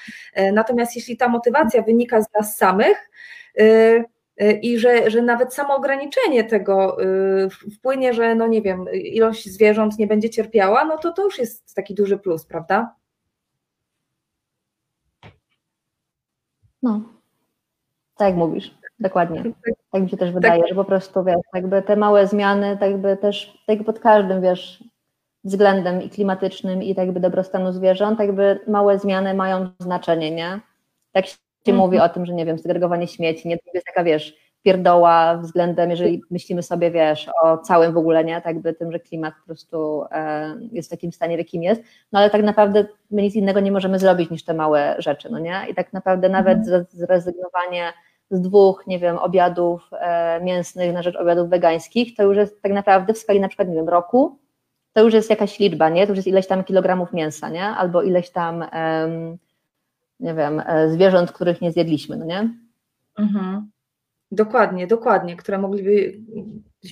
Natomiast 0.52 0.96
jeśli 0.96 1.16
ta 1.16 1.28
motywacja 1.28 1.82
wynika 1.82 2.22
z 2.22 2.26
nas 2.34 2.56
samych, 2.56 3.10
i 4.62 4.78
że, 4.78 5.10
że 5.10 5.22
nawet 5.22 5.54
samo 5.54 5.76
ograniczenie 5.76 6.44
tego 6.44 6.96
wpłynie, 7.76 8.14
że 8.14 8.34
no 8.34 8.46
nie 8.46 8.62
wiem, 8.62 8.86
ilość 8.92 9.48
zwierząt 9.48 9.98
nie 9.98 10.06
będzie 10.06 10.30
cierpiała, 10.30 10.84
no 10.84 10.98
to 10.98 11.12
to 11.12 11.24
już 11.24 11.38
jest 11.38 11.74
taki 11.74 11.94
duży 11.94 12.18
plus, 12.18 12.46
prawda? 12.46 12.94
No, 16.82 17.00
tak 18.16 18.34
mówisz. 18.34 18.74
Dokładnie. 18.98 19.42
Tak 19.90 20.02
mi 20.02 20.10
się 20.10 20.16
też 20.16 20.32
wydaje, 20.32 20.60
tak. 20.60 20.68
że 20.68 20.74
po 20.74 20.84
prostu 20.84 21.24
wiesz, 21.24 21.36
jakby 21.54 21.82
te 21.82 21.96
małe 21.96 22.26
zmiany, 22.26 22.76
tak 22.80 22.90
jakby 22.90 23.16
też 23.16 23.64
tak 23.66 23.84
pod 23.84 24.00
każdym, 24.00 24.42
wiesz, 24.42 24.84
względem 25.44 26.02
i 26.02 26.10
klimatycznym 26.10 26.82
i 26.82 26.94
tak 26.94 27.04
jakby 27.04 27.20
dobrostanu 27.20 27.72
zwierząt, 27.72 28.18
tak 28.18 28.26
jakby 28.26 28.60
małe 28.68 28.98
zmiany 28.98 29.34
mają 29.34 29.68
znaczenie, 29.78 30.30
nie? 30.30 30.60
Tak 31.12 31.26
się 31.26 31.36
mm. 31.66 31.78
mówi 31.78 31.98
o 31.98 32.08
tym, 32.08 32.26
że 32.26 32.34
nie 32.34 32.46
wiem, 32.46 32.58
segregowanie 32.58 33.08
śmieci, 33.08 33.48
nie? 33.48 33.56
To 33.56 33.70
jest 33.74 33.86
taka, 33.86 34.04
wiesz, 34.04 34.34
pierdoła 34.62 35.36
względem, 35.36 35.90
jeżeli 35.90 36.22
myślimy 36.30 36.62
sobie, 36.62 36.90
wiesz, 36.90 37.30
o 37.42 37.58
całym 37.58 37.92
w 37.92 37.96
ogóle, 37.96 38.24
nie? 38.24 38.34
Tak 38.34 38.54
jakby 38.54 38.74
tym, 38.74 38.92
że 38.92 39.00
klimat 39.00 39.34
po 39.40 39.46
prostu 39.46 40.04
e, 40.10 40.54
jest 40.72 40.88
w 40.88 40.90
takim 40.90 41.12
stanie, 41.12 41.36
w 41.36 41.38
jakim 41.38 41.62
jest, 41.62 41.82
no 42.12 42.18
ale 42.18 42.30
tak 42.30 42.42
naprawdę 42.42 42.86
my 43.10 43.22
nic 43.22 43.34
innego 43.34 43.60
nie 43.60 43.72
możemy 43.72 43.98
zrobić 43.98 44.30
niż 44.30 44.44
te 44.44 44.54
małe 44.54 44.96
rzeczy, 44.98 45.28
no 45.30 45.38
nie? 45.38 45.62
I 45.70 45.74
tak 45.74 45.92
naprawdę 45.92 46.28
nawet 46.28 46.58
mm. 46.68 46.84
zrezygnowanie 46.90 47.92
z 48.30 48.40
dwóch, 48.40 48.84
nie 48.86 48.98
wiem, 48.98 49.18
obiadów 49.18 49.90
e, 49.92 50.40
mięsnych 50.40 50.92
na 50.92 51.02
rzecz 51.02 51.16
obiadów 51.16 51.48
wegańskich, 51.50 52.16
to 52.16 52.22
już 52.22 52.36
jest 52.36 52.62
tak 52.62 52.72
naprawdę 52.72 53.14
w 53.14 53.18
skali 53.18 53.40
na 53.40 53.48
przykład, 53.48 53.68
nie 53.68 53.74
wiem, 53.74 53.88
roku, 53.88 54.38
to 54.92 55.02
już 55.02 55.14
jest 55.14 55.30
jakaś 55.30 55.58
liczba, 55.58 55.88
nie? 55.88 56.06
To 56.06 56.10
już 56.10 56.16
jest 56.16 56.28
ileś 56.28 56.46
tam 56.46 56.64
kilogramów 56.64 57.12
mięsa, 57.12 57.48
nie? 57.48 57.64
Albo 57.64 58.02
ileś 58.02 58.30
tam, 58.30 58.64
nie 60.20 60.34
wiem, 60.34 60.62
e, 60.66 60.90
zwierząt, 60.90 61.32
których 61.32 61.60
nie 61.60 61.72
zjedliśmy, 61.72 62.16
no 62.16 62.24
nie? 62.24 62.54
Mhm. 63.18 63.70
Dokładnie, 64.30 64.86
dokładnie, 64.86 65.36
które 65.36 65.58
mogliby, 65.58 66.18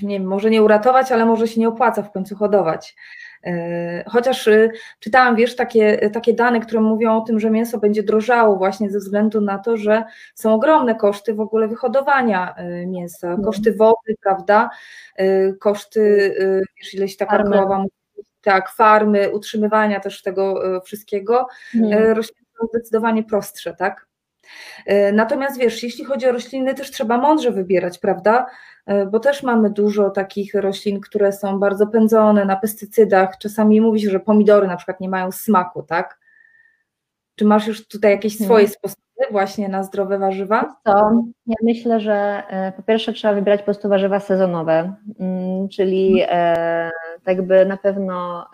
nie 0.03 0.19
wiem, 0.19 0.29
może 0.29 0.51
nie 0.51 0.63
uratować, 0.63 1.13
ale 1.13 1.27
może 1.27 1.49
się 1.49 1.61
nie 1.61 1.69
opłaca 1.69 2.03
w 2.03 2.13
końcu 2.13 2.37
hodować. 2.37 2.97
E, 3.45 4.05
chociaż 4.07 4.47
y, 4.47 4.71
czytałam, 5.01 5.37
wiesz, 5.37 5.57
takie, 5.57 6.11
takie 6.11 6.35
dane, 6.35 6.61
które 6.61 6.81
mówią 6.81 7.17
o 7.17 7.21
tym, 7.21 7.41
że 7.41 7.51
mięso 7.51 7.79
będzie 7.79 8.03
drożało 8.03 8.57
właśnie 8.57 8.91
ze 8.91 8.99
względu 8.99 9.41
na 9.41 9.59
to, 9.59 9.77
że 9.77 10.05
są 10.35 10.55
ogromne 10.55 10.95
koszty 10.95 11.35
w 11.35 11.41
ogóle 11.41 11.69
wyhodowania 11.69 12.55
mięsa, 12.87 13.29
mhm. 13.29 13.45
koszty 13.45 13.73
wody, 13.73 14.17
prawda, 14.23 14.71
koszty, 15.61 16.35
wiesz, 16.79 16.95
ileś 16.95 17.17
taka 17.17 17.43
krowa, 17.43 17.85
tak, 18.43 18.71
farmy, 18.71 19.31
utrzymywania 19.33 20.01
też 20.01 20.23
tego 20.23 20.63
wszystkiego, 20.85 21.47
mhm. 21.75 22.17
rośliny 22.17 22.47
są 22.61 22.67
zdecydowanie 22.67 23.25
prostsze, 23.25 23.75
tak? 23.75 24.07
Natomiast 25.13 25.59
wiesz, 25.59 25.83
jeśli 25.83 26.05
chodzi 26.05 26.27
o 26.27 26.33
rośliny, 26.33 26.75
też 26.75 26.91
trzeba 26.91 27.19
mądrze 27.19 27.51
wybierać, 27.51 27.99
prawda? 27.99 28.47
E, 28.87 29.07
bo 29.07 29.21
też 29.21 29.43
mamy 29.43 29.71
dużo 29.71 30.11
takich 30.11 30.55
roślin, 30.55 31.01
które 31.01 31.33
są 31.33 31.59
bardzo 31.59 31.87
pędzone 31.87 32.45
na 32.45 32.57
pestycydach. 32.57 33.39
Czasami 33.39 33.81
mówi 33.81 34.01
się, 34.01 34.11
że 34.11 34.21
pomidory 34.21 34.67
na 34.67 34.77
przykład 34.77 35.01
nie 35.01 35.09
mają 35.09 35.33
smaku, 35.33 35.83
tak? 35.83 36.19
Czy 37.37 37.45
masz 37.45 37.67
już 37.67 37.89
tutaj 37.89 38.11
jakieś 38.11 38.33
mhm. 38.33 38.49
swoje 38.49 38.69
sposoby 38.69 39.03
właśnie 39.31 39.69
na 39.69 39.83
zdrowe 39.83 40.19
warzywa? 40.19 40.77
To, 40.85 41.23
ja 41.47 41.57
myślę, 41.63 42.01
że 42.01 42.43
e, 42.49 42.73
po 42.73 42.83
pierwsze 42.83 43.13
trzeba 43.13 43.35
wybierać 43.35 43.61
po 43.61 43.65
prostu 43.65 43.89
warzywa 43.89 44.21
sezonowe, 44.21 44.95
mm, 45.21 45.69
czyli 45.69 46.23
mhm. 46.23 46.39
e, 46.41 46.91
tak 47.25 47.43
by 47.43 47.67
na 47.67 47.77
pewno 47.77 48.47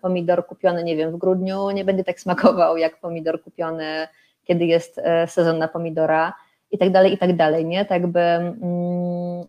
pomidor 0.00 0.46
kupiony, 0.46 0.84
nie 0.84 0.96
wiem, 0.96 1.12
w 1.12 1.16
grudniu 1.16 1.70
nie 1.70 1.84
będzie 1.84 2.04
tak 2.04 2.20
smakował 2.20 2.76
jak 2.76 3.00
pomidor 3.00 3.42
kupiony, 3.42 4.08
kiedy 4.44 4.64
jest 4.64 5.00
sezon 5.26 5.58
na 5.58 5.68
pomidora 5.68 6.32
i 6.70 6.78
tak 6.78 6.90
dalej, 6.90 7.12
i 7.12 7.18
tak 7.18 7.36
dalej, 7.36 7.66
nie? 7.66 7.84
Tak 7.84 8.06
by 8.06 8.20
mm, 8.20 9.44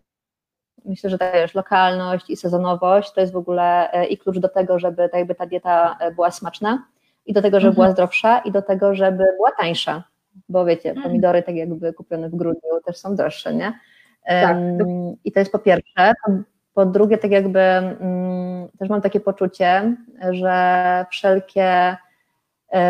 myślę, 0.84 1.10
że 1.10 1.18
też 1.18 1.54
lokalność 1.54 2.30
i 2.30 2.36
sezonowość 2.36 3.12
to 3.12 3.20
jest 3.20 3.32
w 3.32 3.36
ogóle 3.36 3.92
e, 3.92 4.06
i 4.06 4.18
klucz 4.18 4.38
do 4.38 4.48
tego, 4.48 4.78
żeby 4.78 5.08
ta, 5.08 5.18
jakby 5.18 5.34
ta 5.34 5.46
dieta 5.46 5.96
e, 6.00 6.10
była 6.10 6.30
smaczna 6.30 6.86
i 7.26 7.32
do 7.32 7.42
tego, 7.42 7.60
żeby 7.60 7.70
mhm. 7.70 7.74
była 7.74 7.92
zdrowsza 7.92 8.38
i 8.38 8.52
do 8.52 8.62
tego, 8.62 8.94
żeby 8.94 9.24
była 9.36 9.50
tańsza, 9.58 10.04
bo 10.48 10.64
wiecie, 10.64 10.90
mhm. 10.90 11.06
pomidory 11.06 11.42
tak 11.42 11.54
jakby 11.54 11.92
kupione 11.92 12.28
w 12.28 12.34
grudniu 12.34 12.80
też 12.86 12.96
są 12.96 13.16
droższe, 13.16 13.54
nie? 13.54 13.72
Tak. 14.26 14.56
I 15.24 15.32
to 15.32 15.40
jest 15.40 15.52
po 15.52 15.58
pierwsze. 15.58 16.12
Po 16.74 16.86
drugie, 16.86 17.18
tak 17.18 17.30
jakby 17.30 17.60
mm, 17.60 18.68
też 18.78 18.88
mam 18.88 19.00
takie 19.00 19.20
poczucie, 19.20 19.96
że 20.30 21.06
wszelkie 21.10 21.62
e, 21.62 21.96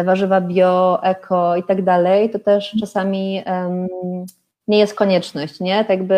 warzywa 0.05 0.41
bio, 0.41 1.03
eko 1.03 1.57
i 1.57 1.63
tak 1.63 1.83
dalej, 1.83 2.31
to 2.31 2.39
też 2.39 2.77
czasami 2.81 3.43
um, 3.47 3.87
nie 4.69 4.79
jest 4.79 4.95
konieczność, 4.95 5.61
nie? 5.61 5.79
Tak 5.79 5.89
jakby 5.89 6.15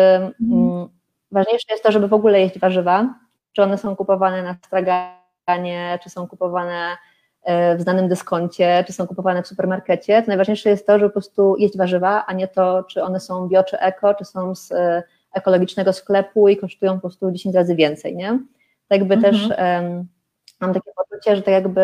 um, 0.51 0.89
Ważniejsze 1.31 1.65
jest 1.71 1.83
to, 1.83 1.91
żeby 1.91 2.07
w 2.07 2.13
ogóle 2.13 2.41
jeść 2.41 2.59
warzywa, 2.59 3.13
czy 3.53 3.63
one 3.63 3.77
są 3.77 3.95
kupowane 3.95 4.43
na 4.43 4.53
straganie, 4.53 5.99
czy 6.03 6.09
są 6.09 6.27
kupowane 6.27 6.97
e, 7.43 7.77
w 7.77 7.81
znanym 7.81 8.07
dyskoncie, 8.07 8.83
czy 8.87 8.93
są 8.93 9.07
kupowane 9.07 9.43
w 9.43 9.47
supermarkecie, 9.47 10.21
to 10.21 10.27
najważniejsze 10.27 10.69
jest 10.69 10.87
to, 10.87 10.99
żeby 10.99 11.09
po 11.09 11.13
prostu 11.13 11.55
jeść 11.57 11.77
warzywa, 11.77 12.25
a 12.25 12.33
nie 12.33 12.47
to, 12.47 12.83
czy 12.83 13.03
one 13.03 13.19
są 13.19 13.47
bio, 13.47 13.63
czy 13.63 13.79
eko, 13.79 14.13
czy 14.13 14.25
są 14.25 14.55
z 14.55 14.71
e, 14.71 15.03
ekologicznego 15.33 15.93
sklepu 15.93 16.49
i 16.49 16.57
kosztują 16.57 16.93
po 16.93 17.01
prostu 17.01 17.31
10 17.31 17.55
razy 17.55 17.75
więcej, 17.75 18.15
nie? 18.15 18.39
Tak 18.87 18.99
jakby 18.99 19.13
mhm. 19.13 19.33
też 19.33 19.49
um, 19.49 20.07
mam 20.59 20.73
takie 20.73 20.91
poczucie, 20.95 21.35
że 21.35 21.41
to 21.41 21.51
jakby 21.51 21.81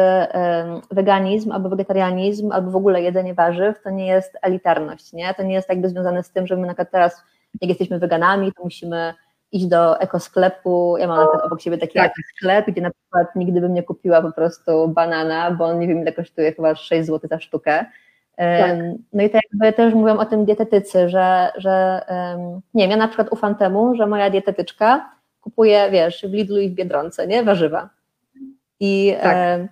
weganizm 0.91 1.51
albo 1.51 1.69
wegetarianizm, 1.69 2.51
albo 2.51 2.71
w 2.71 2.75
ogóle 2.75 3.01
jedzenie 3.01 3.33
warzyw 3.33 3.81
to 3.83 3.89
nie 3.89 4.07
jest 4.07 4.37
elitarność, 4.41 5.13
nie? 5.13 5.33
To 5.33 5.43
nie 5.43 5.53
jest 5.53 5.69
jakby 5.69 5.89
związane 5.89 6.23
z 6.23 6.31
tym, 6.31 6.47
że 6.47 6.55
my 6.55 6.61
na 6.61 6.67
przykład 6.67 6.91
teraz, 6.91 7.23
jak 7.61 7.69
jesteśmy 7.69 7.99
weganami, 7.99 8.53
to 8.53 8.63
musimy 8.63 9.13
iść 9.51 9.65
do 9.65 9.99
ekosklepu. 9.99 10.97
Ja 10.97 11.07
mam 11.07 11.17
na 11.17 11.23
przykład 11.23 11.45
obok 11.45 11.61
siebie 11.61 11.77
taki 11.77 11.93
tak. 11.93 12.13
sklep, 12.35 12.65
gdzie 12.67 12.81
na 12.81 12.91
przykład 12.91 13.35
nigdy 13.35 13.61
bym 13.61 13.73
nie 13.73 13.83
kupiła 13.83 14.21
po 14.21 14.31
prostu 14.31 14.87
banana, 14.87 15.51
bo 15.51 15.65
on 15.65 15.79
nie 15.79 15.87
wiem 15.87 16.01
ile 16.01 16.13
kosztuje, 16.13 16.53
chyba 16.53 16.75
6 16.75 17.07
zł 17.07 17.29
za 17.29 17.39
sztukę. 17.39 17.85
Tak. 18.35 18.77
No 19.13 19.23
i 19.23 19.29
to 19.29 19.37
jakby 19.51 19.77
też 19.77 19.93
mówią 19.93 20.17
o 20.17 20.25
tym 20.25 20.45
dietetycy, 20.45 21.09
że, 21.09 21.51
że 21.57 22.01
nie 22.73 22.83
wiem, 22.83 22.91
ja 22.91 22.97
na 22.97 23.07
przykład 23.07 23.31
ufam 23.31 23.55
temu, 23.55 23.95
że 23.95 24.07
moja 24.07 24.29
dietetyczka 24.29 25.09
kupuje, 25.41 25.89
wiesz, 25.91 26.25
w 26.29 26.33
Lidlu 26.33 26.57
i 26.59 26.69
w 26.69 26.73
Biedronce, 26.73 27.27
nie, 27.27 27.43
warzywa. 27.43 27.89
I, 28.79 29.15
tak. 29.21 29.35
E, 29.35 29.67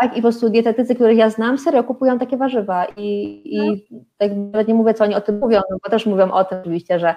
tak, 0.00 0.12
i 0.12 0.16
po 0.16 0.22
prostu 0.22 0.50
dietetycy, 0.50 0.94
których 0.94 1.18
ja 1.18 1.30
znam, 1.30 1.58
serio 1.58 1.84
kupują 1.84 2.18
takie 2.18 2.36
warzywa 2.36 2.86
i, 2.96 3.40
i 3.44 3.86
tak 4.18 4.30
nawet 4.52 4.68
nie 4.68 4.74
mówię, 4.74 4.94
co 4.94 5.04
oni 5.04 5.14
o 5.14 5.20
tym 5.20 5.38
mówią, 5.38 5.60
no 5.70 5.76
bo 5.84 5.90
też 5.90 6.06
mówią 6.06 6.30
o 6.30 6.44
tym 6.44 6.60
oczywiście, 6.60 6.98
że 6.98 7.14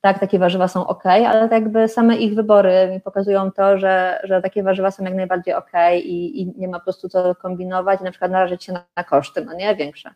tak, 0.00 0.18
takie 0.18 0.38
warzywa 0.38 0.68
są 0.68 0.86
ok, 0.86 1.06
ale 1.06 1.40
tak 1.40 1.52
jakby 1.52 1.88
same 1.88 2.16
ich 2.16 2.34
wybory 2.34 2.88
mi 2.92 3.00
pokazują 3.00 3.52
to, 3.52 3.78
że, 3.78 4.20
że 4.24 4.42
takie 4.42 4.62
warzywa 4.62 4.90
są 4.90 5.04
jak 5.04 5.14
najbardziej 5.14 5.54
ok 5.54 5.72
i, 5.96 6.42
i 6.42 6.52
nie 6.56 6.68
ma 6.68 6.78
po 6.78 6.84
prostu 6.84 7.08
co 7.08 7.34
kombinować 7.34 8.00
i 8.00 8.04
na 8.04 8.10
przykład 8.10 8.30
narazić 8.30 8.64
się 8.64 8.72
na, 8.72 8.84
na 8.96 9.04
koszty, 9.04 9.44
no 9.44 9.54
nie, 9.54 9.76
większe. 9.76 10.14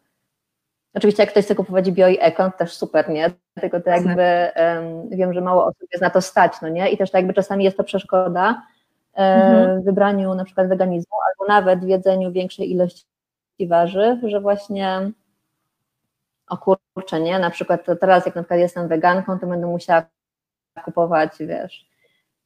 Oczywiście 0.95 1.23
jak 1.23 1.31
ktoś 1.31 1.45
chce 1.45 1.55
kupować 1.55 1.91
bio 1.91 2.09
i 2.09 2.19
eko, 2.21 2.45
to 2.45 2.59
też 2.59 2.73
super, 2.73 3.11
nie? 3.11 3.31
Tylko 3.61 3.81
to 3.81 3.91
jakby 3.91 4.49
um, 4.57 5.09
wiem, 5.11 5.35
że 5.35 5.41
mało 5.41 5.65
osób 5.65 5.89
jest 5.93 6.03
na 6.03 6.11
to 6.11 6.21
stać, 6.21 6.53
no 6.63 6.69
nie? 6.69 6.91
I 6.91 6.97
też 6.97 7.11
tak 7.11 7.19
jakby 7.19 7.35
czasami 7.35 7.65
jest 7.65 7.77
to 7.77 7.85
przeszkoda 7.85 8.63
mhm. 9.19 9.81
w 9.81 9.85
wybraniu 9.85 10.35
na 10.35 10.45
przykład 10.45 10.69
weganizmu 10.69 11.17
albo 11.29 11.53
nawet 11.53 11.81
w 11.81 11.89
jedzeniu 11.89 12.33
większej 12.33 12.71
ilości 12.71 13.05
warzyw, 13.69 14.19
że 14.23 14.41
właśnie 14.41 15.11
o 16.49 16.59
kurczę, 16.59 17.21
nie? 17.21 17.39
Na 17.39 17.51
przykład 17.51 17.87
teraz 18.01 18.27
jak 18.27 18.35
na 18.35 18.43
przykład 18.43 18.61
jestem 18.61 18.89
weganką, 18.89 19.39
to 19.39 19.47
będę 19.47 19.67
musiała 19.67 20.03
kupować, 20.85 21.33
wiesz, 21.41 21.91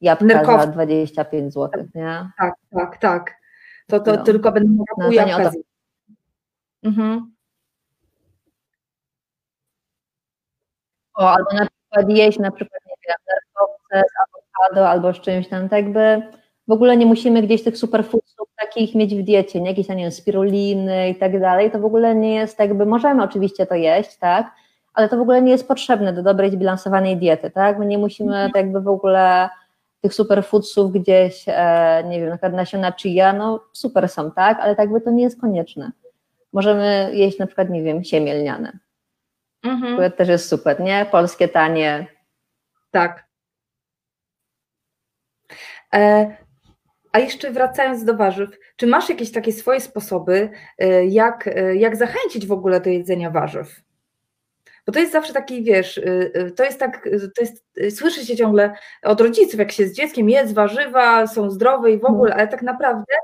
jabłka 0.00 0.58
za 0.58 0.66
25 0.66 1.52
zł, 1.52 1.84
nie? 1.94 2.30
Tak, 2.38 2.54
tak, 2.70 2.98
tak. 2.98 3.36
To, 3.86 4.00
to 4.00 4.12
no. 4.12 4.22
tylko 4.22 4.52
będę 4.52 4.70
mogła 4.70 5.04
no, 5.04 5.12
jabłka 5.12 5.50
mhm. 6.82 7.32
O, 11.14 11.30
albo 11.30 11.50
na 11.52 11.66
przykład 11.66 12.16
jeść 12.16 12.38
na 12.38 12.50
przykład, 12.50 12.80
nie 12.86 12.94
wiem, 13.08 13.16
z 13.90 14.12
awokado 14.22 14.88
albo 14.88 15.12
z 15.12 15.20
czymś 15.20 15.48
tam, 15.48 15.68
tak 15.68 15.84
jakby 15.84 16.22
w 16.68 16.72
ogóle 16.72 16.96
nie 16.96 17.06
musimy 17.06 17.42
gdzieś 17.42 17.62
tych 17.62 17.78
superfoodsów 17.78 18.48
takich 18.56 18.94
mieć 18.94 19.14
w 19.14 19.22
diecie, 19.22 19.60
nie? 19.60 19.70
jakieś, 19.70 19.88
nie 19.88 19.96
wiem, 19.96 20.10
spiruliny 20.10 21.08
i 21.10 21.14
tak 21.14 21.40
dalej, 21.40 21.70
to 21.70 21.78
w 21.78 21.84
ogóle 21.84 22.14
nie 22.14 22.34
jest 22.34 22.58
jakby, 22.58 22.86
możemy 22.86 23.22
oczywiście 23.22 23.66
to 23.66 23.74
jeść, 23.74 24.16
tak, 24.16 24.54
ale 24.94 25.08
to 25.08 25.16
w 25.16 25.20
ogóle 25.20 25.42
nie 25.42 25.52
jest 25.52 25.68
potrzebne 25.68 26.12
do 26.12 26.22
dobrej, 26.22 26.50
zbilansowanej 26.50 27.16
diety, 27.16 27.50
tak, 27.50 27.78
my 27.78 27.86
nie 27.86 27.98
musimy 27.98 28.32
mhm. 28.32 28.50
tak 28.52 28.62
jakby 28.62 28.80
w 28.80 28.88
ogóle 28.88 29.48
tych 30.00 30.14
superfoodsów 30.14 30.92
gdzieś, 30.92 31.44
e, 31.46 32.04
nie 32.08 32.20
wiem, 32.20 32.28
na 32.28 32.34
przykład 32.34 32.52
nasiona 32.52 32.92
chia, 32.92 33.32
no 33.32 33.60
super 33.72 34.08
są, 34.08 34.30
tak, 34.30 34.60
ale 34.60 34.76
tak 34.76 34.84
jakby 34.84 35.00
to 35.00 35.10
nie 35.10 35.22
jest 35.22 35.40
konieczne. 35.40 35.92
Możemy 36.52 37.10
jeść 37.12 37.38
na 37.38 37.46
przykład, 37.46 37.70
nie 37.70 37.82
wiem, 37.82 38.04
siemię 38.04 38.34
lniane, 38.34 38.78
mhm. 39.62 39.92
które 39.92 40.10
też 40.10 40.28
jest 40.28 40.48
super, 40.48 40.80
nie? 40.80 41.06
Polskie, 41.10 41.48
tanie. 41.48 42.06
Tak. 42.90 43.24
E, 45.94 46.41
a 47.12 47.18
jeszcze 47.18 47.50
wracając 47.50 48.04
do 48.04 48.16
warzyw, 48.16 48.50
czy 48.76 48.86
masz 48.86 49.08
jakieś 49.08 49.32
takie 49.32 49.52
swoje 49.52 49.80
sposoby, 49.80 50.50
y, 50.82 51.06
jak, 51.06 51.46
y, 51.46 51.76
jak 51.76 51.96
zachęcić 51.96 52.46
w 52.46 52.52
ogóle 52.52 52.80
do 52.80 52.90
jedzenia 52.90 53.30
warzyw? 53.30 53.82
Bo 54.86 54.92
to 54.92 55.00
jest 55.00 55.12
zawsze 55.12 55.32
taki, 55.32 55.64
wiesz, 55.64 55.98
y, 55.98 56.52
to 56.56 56.64
jest 56.64 56.78
tak, 56.78 57.08
to 57.36 57.40
jest, 57.40 57.64
słyszy 57.98 58.26
się 58.26 58.36
ciągle 58.36 58.74
od 59.02 59.20
rodziców, 59.20 59.58
jak 59.60 59.72
się 59.72 59.86
z 59.86 59.92
dzieckiem 59.92 60.30
jedz 60.30 60.52
warzywa, 60.52 61.26
są 61.26 61.50
zdrowe 61.50 61.92
i 61.92 61.98
w 61.98 62.04
ogóle, 62.04 62.30
mhm. 62.30 62.40
ale 62.40 62.48
tak 62.48 62.62
naprawdę 62.62 63.14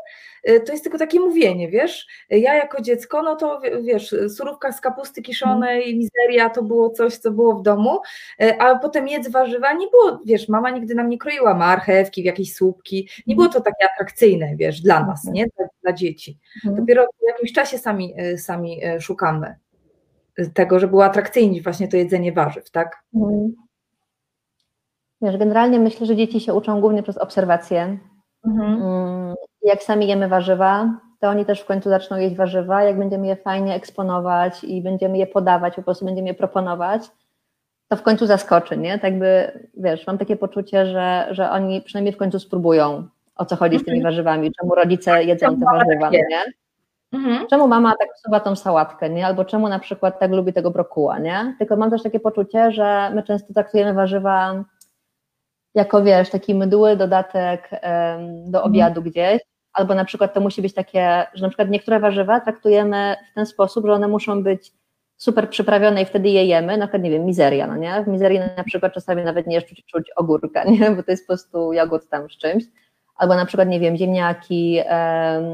Y, 0.48 0.60
to 0.60 0.72
jest 0.72 0.84
tylko 0.84 0.98
takie 0.98 1.20
mówienie, 1.20 1.68
wiesz? 1.68 2.06
Ja 2.30 2.54
jako 2.54 2.82
dziecko, 2.82 3.22
no 3.22 3.36
to 3.36 3.60
wiesz, 3.82 4.14
surówka 4.28 4.72
z 4.72 4.80
kapusty 4.80 5.22
kiszonej, 5.22 5.78
mhm. 5.78 5.98
mizeria 5.98 6.50
to 6.50 6.62
było 6.62 6.90
coś, 6.90 7.16
co 7.16 7.30
było 7.30 7.54
w 7.54 7.62
domu, 7.62 8.00
y, 8.42 8.58
a 8.58 8.78
potem 8.78 9.08
jedz 9.08 9.28
warzywa 9.28 9.72
nie 9.72 9.86
było, 9.86 10.20
wiesz, 10.26 10.48
mama 10.48 10.70
nigdy 10.70 10.94
nam 10.94 11.08
nie 11.08 11.18
kroiła 11.18 11.54
marchewki, 11.54 12.22
jakieś 12.22 12.54
słupki, 12.54 13.08
nie 13.26 13.34
było 13.34 13.48
to 13.48 13.60
takie 13.60 13.88
atrakcyjne, 13.94 14.56
wiesz, 14.56 14.80
dla 14.80 15.06
nas, 15.06 15.24
nie? 15.24 15.46
Dla, 15.56 15.66
dla 15.82 15.92
dzieci. 15.92 16.38
Mhm. 16.56 16.76
Dopiero 16.76 17.06
w 17.06 17.26
jakimś 17.28 17.52
czasie 17.52 17.78
sami, 17.78 18.14
y, 18.20 18.38
sami 18.38 18.80
szukamy 19.00 19.54
tego, 20.54 20.78
żeby 20.78 20.90
było 20.90 21.04
atrakcyjnie 21.04 21.62
właśnie 21.62 21.88
to 21.88 21.96
jedzenie 21.96 22.32
warzyw, 22.32 22.70
tak? 22.70 23.02
Mhm. 23.14 23.52
Wiesz, 25.22 25.36
generalnie 25.36 25.78
myślę, 25.78 26.06
że 26.06 26.16
dzieci 26.16 26.40
się 26.40 26.54
uczą 26.54 26.80
głównie 26.80 27.02
przez 27.02 27.18
obserwacje. 27.18 27.98
Mhm. 28.46 28.82
Mm, 28.82 29.34
jak 29.62 29.82
sami 29.82 30.08
jemy 30.08 30.28
warzywa, 30.28 31.00
to 31.20 31.28
oni 31.28 31.44
też 31.44 31.60
w 31.60 31.66
końcu 31.66 31.88
zaczną 31.88 32.16
jeść 32.16 32.36
warzywa. 32.36 32.82
Jak 32.82 32.98
będziemy 32.98 33.26
je 33.26 33.36
fajnie 33.36 33.74
eksponować 33.74 34.64
i 34.64 34.82
będziemy 34.82 35.18
je 35.18 35.26
podawać, 35.26 35.74
po 35.74 35.82
prostu 35.82 36.04
będziemy 36.04 36.28
je 36.28 36.34
proponować, 36.34 37.02
to 37.88 37.96
w 37.96 38.02
końcu 38.02 38.26
zaskoczy, 38.26 38.76
nie? 38.76 38.98
Tak 38.98 39.18
by, 39.18 39.52
wiesz, 39.76 40.06
mam 40.06 40.18
takie 40.18 40.36
poczucie, 40.36 40.86
że, 40.86 41.28
że 41.30 41.50
oni 41.50 41.82
przynajmniej 41.82 42.14
w 42.14 42.16
końcu 42.16 42.38
spróbują, 42.38 43.08
o 43.36 43.44
co 43.44 43.56
chodzi 43.56 43.78
z 43.78 43.84
tymi 43.84 43.98
mhm. 43.98 44.12
warzywami, 44.12 44.52
czemu 44.60 44.74
rodzice 44.74 45.24
jedzą 45.24 45.58
te 45.58 45.64
warzywa, 45.64 46.10
nie? 46.10 46.44
Mhm. 47.12 47.46
Czemu 47.46 47.68
mama 47.68 47.94
tak 48.00 48.08
usuwa 48.18 48.40
tą 48.40 48.56
sałatkę, 48.56 49.10
nie? 49.10 49.26
Albo 49.26 49.44
czemu 49.44 49.68
na 49.68 49.78
przykład 49.78 50.18
tak 50.18 50.30
lubi 50.30 50.52
tego 50.52 50.70
brokuła, 50.70 51.18
nie? 51.18 51.56
Tylko 51.58 51.76
mam 51.76 51.90
też 51.90 52.02
takie 52.02 52.20
poczucie, 52.20 52.72
że 52.72 53.10
my 53.14 53.22
często 53.22 53.54
traktujemy 53.54 53.94
warzywa 53.94 54.64
jako 55.74 56.02
wiesz, 56.02 56.30
taki 56.30 56.54
mydły 56.54 56.96
dodatek 56.96 57.70
do 58.46 58.58
mhm. 58.58 58.64
obiadu 58.64 59.02
gdzieś, 59.02 59.42
albo 59.72 59.94
na 59.94 60.04
przykład 60.04 60.34
to 60.34 60.40
musi 60.40 60.62
być 60.62 60.74
takie, 60.74 61.26
że 61.34 61.42
na 61.42 61.48
przykład 61.48 61.70
niektóre 61.70 62.00
warzywa 62.00 62.40
traktujemy 62.40 63.16
w 63.32 63.34
ten 63.34 63.46
sposób, 63.46 63.86
że 63.86 63.92
one 63.92 64.08
muszą 64.08 64.42
być 64.42 64.72
super 65.16 65.50
przyprawione 65.50 66.02
i 66.02 66.04
wtedy 66.04 66.28
je 66.28 66.44
jemy, 66.44 66.76
na 66.76 66.86
przykład, 66.86 67.02
nie 67.02 67.10
wiem, 67.10 67.24
mizeria, 67.24 67.66
no 67.66 67.76
nie? 67.76 68.02
W 68.04 68.08
mizerii 68.08 68.38
na 68.56 68.64
przykład 68.64 68.92
czasami 68.92 69.24
nawet 69.24 69.46
nie 69.46 69.54
jest 69.54 69.68
czuć, 69.68 69.84
czuć 69.86 70.10
ogórka, 70.16 70.64
nie? 70.70 70.90
Bo 70.90 71.02
to 71.02 71.10
jest 71.10 71.26
po 71.26 71.32
prostu 71.32 71.72
jogurt 71.72 72.10
tam 72.10 72.30
z 72.30 72.36
czymś. 72.36 72.64
Albo 73.18 73.34
na 73.34 73.46
przykład, 73.46 73.68
nie 73.68 73.80
wiem, 73.80 73.96
ziemniaki, 73.96 74.80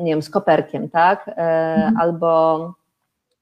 nie 0.02 0.12
wiem, 0.12 0.22
z 0.22 0.30
koperkiem, 0.30 0.90
tak? 0.90 1.28
Mhm. 1.28 1.96
Albo 2.00 2.58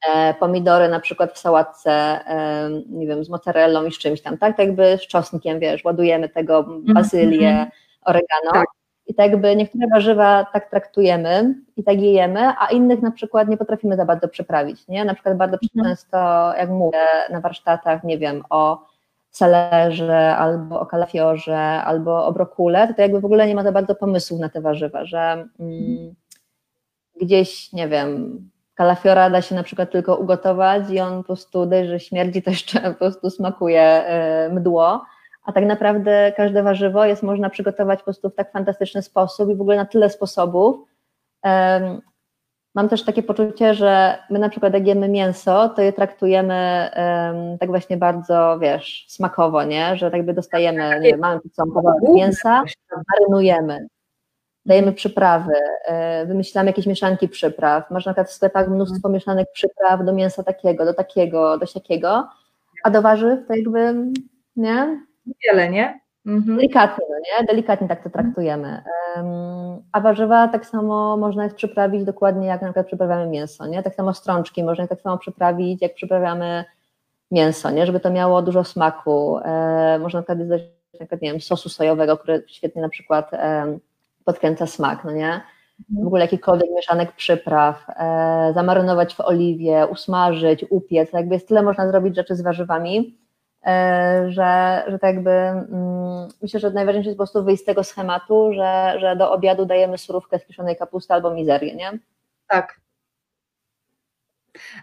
E, 0.09 0.35
pomidory 0.35 0.89
na 0.89 1.01
przykład 1.01 1.33
w 1.33 1.39
sałatce, 1.39 1.91
e, 1.91 2.71
nie 2.89 3.07
wiem, 3.07 3.25
z 3.25 3.29
mozzarellą 3.29 3.85
i 3.85 3.93
z 3.93 3.99
czymś 3.99 4.21
tam, 4.21 4.39
tak? 4.39 4.57
Tak 4.57 4.67
jakby 4.67 4.99
z 4.99 5.07
czosnkiem, 5.07 5.59
wiesz, 5.61 5.85
ładujemy 5.85 6.29
tego 6.29 6.59
mhm, 6.59 6.83
bazylię, 6.85 7.51
-hmm. 7.51 7.67
oregano. 8.05 8.53
Tak. 8.53 8.67
I 9.07 9.15
tak 9.15 9.31
jakby 9.31 9.57
niektóre 9.57 9.87
warzywa 9.93 10.47
tak 10.53 10.71
traktujemy 10.71 11.55
i 11.77 11.85
tak 11.85 12.01
je 12.01 12.13
jemy, 12.13 12.53
a 12.59 12.67
innych 12.67 13.03
na 13.03 13.11
przykład 13.11 13.49
nie 13.49 13.57
potrafimy 13.57 13.97
za 13.97 14.05
bardzo 14.05 14.29
przyprawić, 14.29 14.89
nie? 14.89 15.05
Na 15.05 15.15
przykład 15.15 15.37
bardzo 15.37 15.57
-hmm. 15.57 15.83
często, 15.83 16.53
jak 16.59 16.71
mówię 16.71 16.99
na 17.31 17.41
warsztatach, 17.41 18.05
nie 18.05 18.19
wiem, 18.19 18.43
o 18.51 18.87
salerze, 19.33 20.37
albo 20.37 20.81
o 20.81 20.87
kalafiorze, 20.87 21.59
albo 21.59 22.27
o 22.27 22.33
brokule, 22.33 22.89
to, 22.89 22.95
to 22.95 23.03
jakby 23.03 23.21
w 23.21 23.25
ogóle 23.25 23.47
nie 23.47 23.55
ma 23.55 23.63
za 23.63 23.73
bardzo 23.73 23.95
pomysłów 23.95 24.41
na 24.41 24.49
te 24.49 24.61
warzywa, 24.61 25.05
że 25.05 25.49
mm, 25.61 26.15
gdzieś, 27.21 27.73
nie 27.73 27.89
wiem, 27.89 28.41
kalafiora 28.75 29.31
da 29.31 29.43
się 29.43 29.55
na 29.55 29.63
przykład 29.63 29.91
tylko 29.91 30.17
ugotować 30.17 30.91
i 30.91 31.01
on 31.01 31.19
po 31.19 31.25
prostu 31.25 31.71
że 31.85 32.01
śmierdzi, 32.01 32.43
to 32.43 32.51
jeszcze 32.51 32.81
po 32.81 32.95
prostu 32.95 33.31
smakuje 33.31 33.83
e, 33.83 34.49
mdło, 34.49 35.05
a 35.45 35.53
tak 35.53 35.65
naprawdę 35.65 36.33
każde 36.37 36.63
warzywo 36.63 37.05
jest 37.05 37.23
można 37.23 37.51
przygotować 37.51 37.99
po 37.99 38.05
prostu 38.05 38.31
w 38.31 38.35
tak 38.35 38.53
fantastyczny 38.53 39.03
sposób 39.03 39.51
i 39.51 39.55
w 39.55 39.61
ogóle 39.61 39.77
na 39.77 39.85
tyle 39.85 40.11
sposobów. 40.11 40.77
Mam 42.75 42.89
też 42.89 43.05
takie 43.05 43.23
poczucie, 43.23 43.75
że 43.75 44.19
my 44.31 44.39
na 44.39 44.49
przykład 44.49 44.75
jak 44.75 44.87
jemy 44.87 45.09
mięso, 45.09 45.69
to 45.69 45.83
je 45.83 45.93
traktujemy 45.93 46.91
tak 47.61 47.69
właśnie 47.69 47.97
bardzo, 47.97 48.59
wiesz, 48.59 49.07
smakowo, 49.09 49.65
nie? 49.65 49.97
Że 49.97 50.11
tak 50.11 50.17
jakby 50.17 50.35
dostajemy, 50.35 51.01
nie 51.01 51.11
wiem, 51.11 51.21
mamy 51.21 51.41
tu 51.41 51.49
kawałek 51.75 52.03
mięsa, 52.15 52.63
marynujemy 53.13 53.87
dajemy 54.67 54.93
przyprawy, 54.93 55.53
e, 55.85 56.27
wymyślamy 56.27 56.71
jakieś 56.71 56.87
mieszanki 56.87 57.29
przypraw. 57.29 57.91
Masz 57.91 58.07
na 58.07 58.13
przykład 58.13 58.29
w 58.29 58.33
sklepach 58.33 58.69
mnóstwo 58.69 58.97
mhm. 58.97 59.15
mieszanek 59.15 59.49
przypraw 59.53 60.05
do 60.05 60.13
mięsa 60.13 60.43
takiego, 60.43 60.85
do 60.85 60.95
takiego, 60.95 61.59
do 61.59 61.67
siakiego, 61.67 62.29
a 62.85 62.91
do 62.91 63.03
warzyw 63.03 63.47
to 63.49 63.55
jakby, 63.55 63.95
nie? 64.57 65.07
Wiele, 65.45 65.71
nie? 65.71 66.01
Mhm. 66.27 66.57
Delikatnie, 66.57 67.05
no 67.11 67.17
nie? 67.17 67.47
Delikatnie 67.47 67.89
tak 67.89 68.05
to 68.05 68.11
traktujemy. 68.11 68.83
A 69.93 70.01
warzywa 70.01 70.49
tak 70.49 70.67
samo 70.67 71.17
można 71.17 71.45
jest 71.45 71.57
przyprawić 71.57 72.05
dokładnie 72.05 72.47
jak 72.47 72.63
na 72.63 72.69
przykład 72.69 72.87
przyprawiamy 72.87 73.27
mięso, 73.27 73.67
nie? 73.67 73.83
Tak 73.83 73.95
samo 73.95 74.15
strączki 74.15 74.65
można 74.65 74.87
tak 74.87 75.01
samo 75.01 75.19
przyprawić, 75.19 75.83
jak 75.83 75.95
przyprawiamy 75.95 76.65
mięso, 77.31 77.71
nie? 77.71 77.87
Żeby 77.87 78.01
to 78.01 78.11
miało 78.11 78.43
dużo 78.43 78.65
smaku. 78.65 79.39
E, 79.39 79.99
można 79.99 80.21
na 80.21 80.23
przykład 80.23 80.39
dodać 80.39 80.63
na 80.93 80.99
przykład, 80.99 81.23
nie 81.23 81.31
wiem, 81.33 81.41
sosu 81.41 81.69
sojowego, 81.69 82.17
który 82.17 82.45
świetnie 82.47 82.83
na 82.83 82.89
przykład 82.89 83.31
podkręca 84.25 84.67
smak, 84.67 85.05
no 85.05 85.11
nie? 85.11 85.41
w 85.91 86.07
ogóle 86.07 86.23
jakikolwiek 86.23 86.71
mieszanek 86.71 87.13
przypraw, 87.13 87.87
e, 87.89 88.53
zamarynować 88.55 89.15
w 89.15 89.21
oliwie, 89.21 89.87
usmażyć, 89.91 90.65
upiec, 90.71 91.13
jakby 91.13 91.35
jest 91.35 91.49
tyle 91.49 91.63
można 91.63 91.89
zrobić 91.89 92.17
rzeczy 92.17 92.37
z 92.37 92.43
warzywami, 92.43 92.99
e, 92.99 93.32
że, 94.29 94.85
że 94.89 94.99
tak 94.99 95.15
jakby 95.15 95.31
mm, 95.31 96.29
myślę, 96.43 96.61
że 96.61 96.71
najważniejsze 96.71 97.09
jest 97.09 97.19
po 97.19 97.25
prostu 97.25 97.45
wyjść 97.45 97.63
z 97.63 97.67
tego 97.67 97.85
schematu, 97.85 98.53
że, 98.55 98.95
że 99.01 99.17
do 99.17 99.33
obiadu 99.33 99.67
dajemy 99.67 99.99
surówkę 99.99 100.39
z 100.39 100.45
kiszonej 100.45 100.77
kapusty 100.77 101.15
albo 101.15 101.35
mizerię, 101.35 101.75
nie? 101.75 101.99
Tak, 102.49 102.81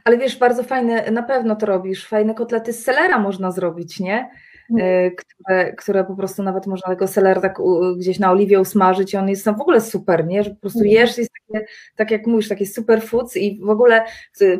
ale 0.04 0.18
wiesz, 0.18 0.38
bardzo 0.38 0.64
fajne, 0.64 1.12
na 1.12 1.24
pewno 1.24 1.56
to 1.56 1.66
robisz, 1.66 2.08
fajne 2.08 2.34
kotlety 2.34 2.74
z 2.74 2.84
selera 2.84 3.20
można 3.20 3.52
zrobić, 3.52 4.00
nie? 4.00 4.30
Mhm. 4.72 5.12
Które, 5.16 5.74
które 5.74 6.04
po 6.04 6.16
prostu 6.16 6.44
nawet 6.44 6.68
można 6.68 6.88
tego 6.88 7.08
selera 7.08 7.42
tak 7.42 7.58
gdzieś 7.98 8.20
na 8.20 8.32
oliwie 8.32 8.60
usmażyć 8.60 9.14
i 9.14 9.18
on 9.18 9.30
jest 9.30 9.46
tam 9.46 9.58
w 9.58 9.62
ogóle 9.62 9.82
super, 9.82 10.28
nie? 10.28 10.44
Że 10.44 10.50
po 10.50 10.62
prostu 10.62 10.80
mhm. 10.80 10.96
jesz, 10.96 11.18
jest 11.18 11.32
takie, 11.48 11.66
tak 11.96 12.12
jak 12.12 12.28
mówisz, 12.28 12.50
takie 12.50 12.66
super 12.66 13.02
foods 13.02 13.38
i 13.38 13.60
w 13.66 13.70
ogóle 13.70 14.06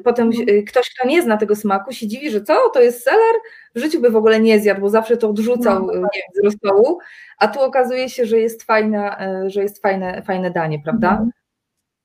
potem 0.04 0.28
mhm. 0.28 0.66
ktoś, 0.66 0.90
kto 0.90 1.08
nie 1.08 1.22
zna 1.22 1.38
tego 1.38 1.56
smaku 1.56 1.92
się 1.92 2.08
dziwi, 2.08 2.30
że 2.30 2.42
co, 2.42 2.70
to 2.74 2.82
jest 2.82 3.04
seler? 3.04 3.36
W 3.76 3.80
życiu 3.80 4.02
by 4.02 4.10
w 4.10 4.16
ogóle 4.16 4.40
nie 4.40 4.60
zjadł, 4.60 4.82
bo 4.82 4.90
zawsze 4.90 5.18
to 5.18 5.30
odrzucał 5.30 5.86
no, 5.86 5.94
nie 5.94 6.22
wiem, 6.44 6.52
z 6.52 6.56
stołu, 6.56 7.00
a 7.38 7.48
tu 7.48 7.62
okazuje 7.62 8.10
się, 8.10 8.26
że 8.26 8.40
jest 8.40 8.64
fajna, 8.64 9.18
że 9.48 9.62
jest 9.62 9.82
fajne, 9.82 10.22
fajne 10.22 10.52
danie, 10.52 10.80
prawda? 10.84 11.26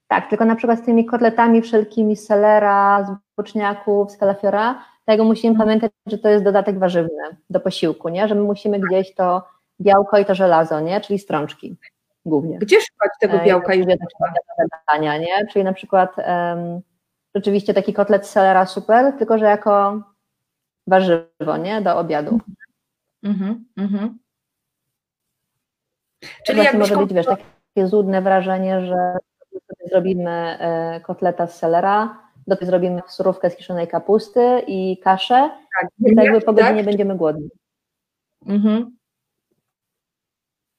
Tak, 0.09 0.31
tylko 0.31 0.45
na 0.45 0.57
przykład 0.57 0.79
z 0.79 0.83
tymi 0.83 1.05
kotletami 1.07 1.62
wszelkimi 1.62 2.17
selera, 2.17 3.05
z 3.05 3.37
boczniaków, 3.37 4.11
z 4.12 4.17
kalafiora, 4.17 4.85
tego 5.05 5.25
musimy 5.25 5.51
mhm. 5.51 5.69
pamiętać, 5.69 5.93
że 6.07 6.19
to 6.19 6.29
jest 6.29 6.45
dodatek 6.45 6.79
warzywny 6.79 7.37
do 7.51 7.61
posiłku, 7.61 8.09
nie? 8.09 8.29
że 8.29 8.35
my 8.35 8.43
musimy 8.43 8.81
gdzieś 8.81 9.14
to 9.14 9.43
białko 9.81 10.19
i 10.19 10.25
to 10.25 10.35
żelazo, 10.35 10.81
nie? 10.81 11.01
czyli 11.01 11.19
strączki 11.19 11.77
głównie. 12.27 12.59
Gdzie 12.59 12.77
szukać 12.81 13.11
tego 13.21 13.35
e, 13.35 13.45
białka 13.45 13.75
i 13.75 13.83
żelaza? 13.83 15.19
nie? 15.19 15.47
Czyli 15.53 15.64
na 15.64 15.73
przykład 15.73 16.17
um, 16.19 16.81
rzeczywiście 17.35 17.75
taki 17.75 17.93
kotlet 17.93 18.27
z 18.27 18.31
selera 18.31 18.67
super, 18.67 19.12
tylko 19.19 19.38
że 19.38 19.45
jako 19.45 20.03
warzywo, 20.87 21.57
nie? 21.57 21.81
Do 21.81 21.99
obiadu. 21.99 22.40
Mhm, 23.23 23.64
mhm. 23.77 24.19
Czyli 26.47 26.64
jak 26.64 26.75
może 26.75 26.97
być, 26.97 27.12
wiesz, 27.12 27.27
takie 27.27 27.87
złudne 27.87 28.23
wrażenie, 28.23 28.87
że 28.87 29.17
zrobimy 29.90 30.31
e, 30.31 31.01
kotleta 31.01 31.47
z 31.47 31.59
selera, 31.59 32.19
do 32.46 32.57
tego 32.57 32.66
zrobimy 32.66 33.02
surówkę 33.09 33.50
z 33.50 33.57
kiszonej 33.57 33.88
kapusty 33.88 34.62
i 34.66 34.98
kaszę 34.98 35.50
tak, 35.80 35.90
i 35.98 36.16
tak 36.16 36.24
jakby 36.24 36.40
po 36.40 36.52
godzinie 36.52 36.76
tak? 36.76 36.85
będziemy 36.85 37.16
głodni. 37.16 37.48
Mhm. 38.46 38.96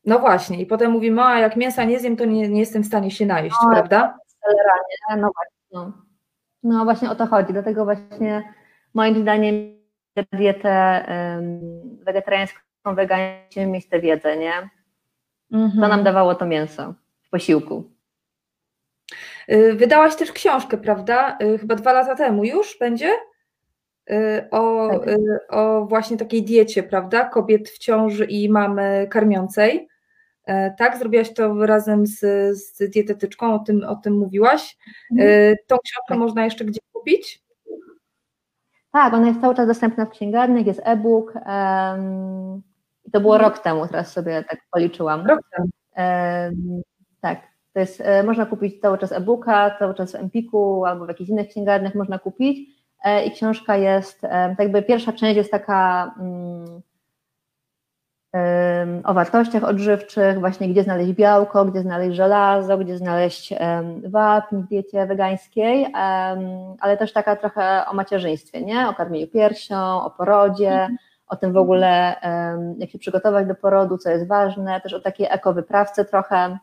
No 0.05 0.19
właśnie, 0.19 0.61
i 0.61 0.65
potem 0.65 0.91
mówimy, 0.91 1.21
a 1.21 1.39
jak 1.39 1.55
mięsa 1.55 1.83
nie 1.83 1.99
zjem, 1.99 2.17
to 2.17 2.25
nie, 2.25 2.49
nie 2.49 2.59
jestem 2.59 2.83
w 2.83 2.87
stanie 2.87 3.11
się 3.11 3.25
najeść, 3.25 3.55
no, 3.63 3.69
prawda? 3.71 4.17
Selera, 4.27 4.73
nie? 4.75 5.21
No 5.21 5.31
właśnie. 5.35 5.55
No. 5.71 5.93
no 6.63 6.83
właśnie 6.83 7.09
o 7.09 7.15
to 7.15 7.25
chodzi, 7.25 7.53
dlatego 7.53 7.85
właśnie 7.85 8.53
moim 8.93 9.21
zdaniem 9.21 9.55
dietę 10.33 11.05
um, 11.07 11.97
wegetariańską, 12.05 12.59
wegańską 12.85 13.67
mieć 13.67 13.89
tę 13.89 13.99
wiedzę, 13.99 14.37
nie? 14.37 14.69
Mhm. 15.51 15.81
Co 15.81 15.87
nam 15.87 16.03
dawało 16.03 16.35
to 16.35 16.45
mięso 16.45 16.93
w 17.21 17.29
posiłku. 17.29 17.94
Y, 19.51 19.73
wydałaś 19.73 20.15
też 20.15 20.31
książkę, 20.31 20.77
prawda? 20.77 21.37
Y, 21.41 21.57
chyba 21.57 21.75
dwa 21.75 21.93
lata 21.93 22.15
temu 22.15 22.43
już 22.43 22.77
będzie? 22.79 23.09
Y, 24.11 24.49
o, 24.51 24.89
tak. 24.89 25.09
o 25.49 25.85
właśnie 25.85 26.17
takiej 26.17 26.43
diecie, 26.43 26.83
prawda? 26.83 27.25
Kobiet 27.25 27.69
w 27.69 27.77
ciąży 27.77 28.25
i 28.25 28.49
mamy 28.49 29.07
karmiącej. 29.09 29.87
Tak, 30.77 30.97
zrobiłaś 30.97 31.33
to 31.33 31.65
razem 31.65 32.05
z, 32.05 32.19
z 32.57 32.89
dietetyczką, 32.89 33.55
o 33.55 33.59
tym, 33.59 33.83
o 33.83 33.95
tym 33.95 34.17
mówiłaś. 34.17 34.77
Mhm. 35.11 35.55
Tą 35.67 35.77
książkę 35.77 36.05
tak. 36.09 36.17
można 36.17 36.45
jeszcze 36.45 36.65
gdzie 36.65 36.79
kupić? 36.93 37.43
Tak, 38.91 39.13
ona 39.13 39.27
jest 39.27 39.41
cały 39.41 39.55
czas 39.55 39.67
dostępna 39.67 40.05
w 40.05 40.09
księgarniach, 40.09 40.65
jest 40.65 40.81
e-book. 40.83 41.33
Um, 41.35 42.61
to 43.11 43.21
było 43.21 43.35
mhm. 43.35 43.51
rok 43.51 43.63
temu, 43.63 43.87
teraz 43.87 44.11
sobie 44.11 44.43
tak 44.49 44.59
policzyłam. 44.71 45.27
Rok 45.27 45.39
temu. 45.55 45.69
Um, 45.97 46.81
tak, 47.21 47.41
to 47.75 47.79
jest, 47.79 48.01
e, 48.01 48.23
można 48.23 48.45
kupić 48.45 48.81
cały 48.81 48.97
czas 48.97 49.11
e-booka, 49.11 49.75
cały 49.79 49.93
czas 49.93 50.11
w 50.11 50.15
Empiku 50.15 50.85
albo 50.85 51.05
w 51.05 51.07
jakichś 51.07 51.29
innych 51.29 51.49
księgarniach 51.49 51.95
można 51.95 52.19
kupić 52.19 52.69
e, 53.03 53.25
i 53.25 53.31
książka 53.31 53.77
jest, 53.77 54.23
e, 54.23 54.29
tak 54.29 54.59
jakby 54.59 54.81
pierwsza 54.81 55.13
część 55.13 55.37
jest 55.37 55.51
taka 55.51 56.11
um, 56.19 56.81
o 59.03 59.13
wartościach 59.13 59.63
odżywczych, 59.63 60.39
właśnie 60.39 60.69
gdzie 60.69 60.83
znaleźć 60.83 61.11
białko, 61.11 61.65
gdzie 61.65 61.81
znaleźć 61.81 62.15
żelazo, 62.15 62.77
gdzie 62.77 62.97
znaleźć 62.97 63.51
um, 63.51 64.01
wapń 64.11 64.57
w 64.57 64.67
diecie 64.67 65.05
wegańskiej, 65.05 65.87
ale 66.79 66.97
też 66.97 67.13
taka 67.13 67.35
trochę 67.35 67.85
o 67.87 67.93
macierzyństwie, 67.93 68.61
nie? 68.61 68.89
O 68.89 68.93
karmieniu 68.93 69.27
piersią, 69.27 70.01
o 70.03 70.09
porodzie, 70.09 70.71
mhm. 70.71 70.97
o 71.27 71.35
tym 71.35 71.53
w 71.53 71.57
ogóle, 71.57 72.15
jak 72.77 72.89
się 72.89 72.99
przygotować 72.99 73.47
do 73.47 73.55
porodu, 73.55 73.97
co 73.97 74.09
jest 74.09 74.27
ważne, 74.27 74.81
też 74.81 74.93
o 74.93 74.99
takiej 74.99 75.27
ekowyprawce 75.29 76.05
trochę, 76.05 76.57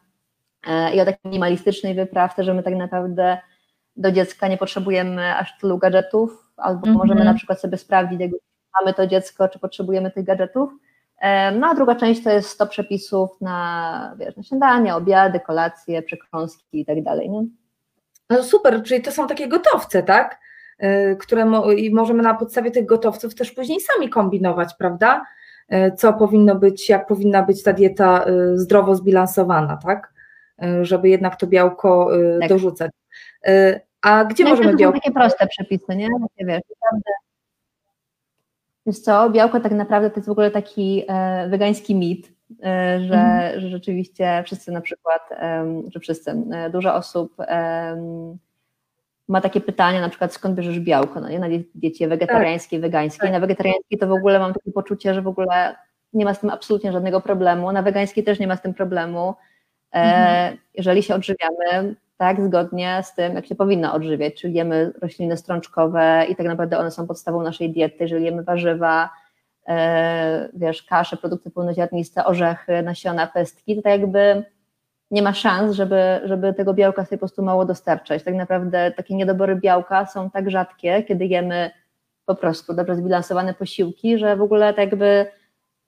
i 0.95 1.01
o 1.01 1.05
takiej 1.05 1.21
minimalistycznej 1.25 1.95
wyprawce, 1.95 2.45
że 2.45 2.55
my 2.55 2.63
tak 2.63 2.75
naprawdę 2.75 3.39
do 3.97 4.13
dziecka 4.13 4.49
nie 4.49 4.57
potrzebujemy 4.57 5.37
aż 5.37 5.59
tylu 5.59 5.79
gadżetów, 5.79 6.47
albo 6.57 6.87
mm 6.87 6.95
-hmm. 6.95 6.99
możemy 6.99 7.25
na 7.25 7.35
przykład 7.35 7.61
sobie 7.61 7.79
sprawdzić, 7.79 8.21
jak 8.21 8.31
mamy 8.81 8.95
to 8.95 9.07
dziecko, 9.07 9.49
czy 9.49 9.59
potrzebujemy 9.59 10.11
tych 10.11 10.25
gadżetów. 10.25 10.73
E, 11.21 11.53
no 11.53 11.67
a 11.67 11.75
druga 11.75 11.95
część 11.95 12.25
to 12.25 12.31
jest 12.31 12.49
100 12.49 12.67
przepisów 12.67 13.41
na, 13.41 14.15
wiesz, 14.19 14.37
na 14.37 14.43
śniadanie, 14.43 14.95
obiady, 14.95 15.41
kolacje, 15.41 16.03
przekąski 16.03 16.81
i 16.81 16.87
tak 16.87 17.03
dalej. 17.03 17.31
Nie? 17.31 17.45
No 18.31 18.43
super, 18.43 18.83
czyli 18.83 19.03
to 19.03 19.13
są 19.13 19.27
takie 19.27 19.49
gotowce, 19.49 20.03
tak? 20.03 20.41
E, 20.79 21.17
które 21.17 21.45
mo 21.45 21.73
i 21.73 21.95
możemy 21.95 22.23
na 22.23 22.35
podstawie 22.35 22.71
tych 22.71 22.87
gotowców 22.87 23.35
też 23.35 23.53
później 23.53 23.81
sami 23.81 24.09
kombinować, 24.09 24.75
prawda? 24.79 25.25
Co 25.97 26.13
powinno 26.13 26.55
być, 26.55 26.89
jak 26.89 27.07
powinna 27.07 27.43
być 27.43 27.63
ta 27.63 27.73
dieta 27.73 28.25
zdrowo 28.55 28.95
zbilansowana, 28.95 29.77
tak? 29.77 30.12
E, 30.63 30.85
żeby 30.85 31.09
jednak 31.09 31.37
to 31.37 31.47
białko 31.47 32.17
e, 32.17 32.39
tak. 32.41 32.49
dorzucać. 32.49 32.91
E, 33.47 33.81
a 34.03 34.25
gdzie 34.25 34.45
no 34.45 34.51
możemy 34.51 34.77
białko? 34.77 34.99
To 34.99 34.99
są 34.99 35.03
takie 35.03 35.15
proste 35.15 35.47
przepisy, 35.47 35.97
nie? 35.97 36.09
Takie, 36.09 36.47
wiesz, 36.47 36.63
naprawdę. 36.71 37.11
Wiesz 38.87 38.99
co, 38.99 39.31
białko 39.31 39.61
tak 39.61 39.73
naprawdę 39.73 40.11
to 40.11 40.17
jest 40.17 40.29
w 40.29 40.33
ogóle 40.33 40.51
taki 40.51 41.05
e, 41.09 41.49
wegański 41.49 41.95
mit, 41.95 42.33
e, 42.63 43.01
że, 43.01 43.15
mhm. 43.15 43.61
że 43.61 43.69
rzeczywiście 43.69 44.43
wszyscy 44.47 44.73
na 44.73 44.81
przykład, 44.81 45.23
e, 45.33 45.83
że 45.91 46.01
wszyscy, 46.01 46.35
dużo 46.73 46.95
osób 46.95 47.37
ma 49.29 49.41
takie 49.41 49.61
pytania, 49.61 50.01
na 50.01 50.09
przykład 50.09 50.33
skąd 50.33 50.55
bierzesz 50.55 50.81
białko, 50.81 51.21
no 51.21 51.29
nie? 51.29 51.39
na 51.39 51.47
diecie 51.75 52.09
wegetariańskiej, 52.09 52.79
tak. 52.79 52.83
wegańskiej. 52.83 53.21
Tak. 53.21 53.33
Na 53.33 53.41
wegetariańskiej 53.41 53.99
to 53.99 54.07
w 54.07 54.13
ogóle 54.13 54.39
mam 54.39 54.55
takie 54.55 54.73
poczucie, 54.73 55.15
że 55.15 55.23
w 55.23 55.29
ogóle 55.29 55.77
nie 56.13 56.25
ma 56.25 56.35
z 56.35 56.41
tym 56.41 56.51
absolutnie 56.51 56.93
żadnego 56.93 57.21
problemu, 57.21 57.73
na 57.73 57.83
wegańskiej 57.83 58.25
też 58.25 58.39
nie 58.39 58.47
ma 58.47 58.57
z 58.57 58.63
tym 58.63 58.75
problemu. 58.75 59.35
Mhm. 59.93 60.57
Jeżeli 60.75 61.03
się 61.03 61.15
odżywiamy 61.15 61.95
tak 62.17 62.41
zgodnie 62.41 63.01
z 63.05 63.15
tym, 63.15 63.35
jak 63.35 63.47
się 63.47 63.55
powinno 63.55 63.95
odżywiać, 63.95 64.35
czyli 64.35 64.55
jemy 64.55 64.93
rośliny 65.03 65.37
strączkowe 65.37 66.27
i 66.29 66.37
tak 66.37 66.47
naprawdę 66.47 66.79
one 66.79 66.91
są 66.91 67.07
podstawą 67.07 67.43
naszej 67.43 67.71
diety, 67.71 67.97
jeżeli 68.01 68.25
jemy 68.25 68.43
warzywa, 68.43 69.11
e, 69.69 70.49
wiesz, 70.55 70.83
kasze, 70.83 71.17
produkty 71.17 71.51
pełnoziarniste, 71.51 72.25
orzechy, 72.25 72.83
nasiona, 72.83 73.27
pestki, 73.27 73.77
to 73.77 73.83
tak 73.83 74.01
jakby 74.01 74.45
nie 75.11 75.23
ma 75.23 75.35
szans, 75.35 75.77
żeby, 75.77 76.21
żeby 76.25 76.55
tego 76.55 76.75
białka 76.75 77.05
sobie 77.05 77.17
po 77.17 77.21
prostu 77.21 77.43
mało 77.43 77.65
dostarczać. 77.65 78.23
Tak 78.23 78.35
naprawdę 78.35 78.93
takie 78.97 79.15
niedobory 79.15 79.57
białka 79.57 80.07
są 80.07 80.31
tak 80.31 80.51
rzadkie, 80.51 81.03
kiedy 81.03 81.27
jemy 81.27 81.71
po 82.27 82.35
prostu 82.35 82.75
dobrze 82.75 82.97
zbilansowane 82.97 83.55
posiłki, 83.55 84.19
że 84.19 84.37
w 84.37 84.43
ogóle 84.43 84.75
tak 84.75 84.91
jakby 84.91 85.27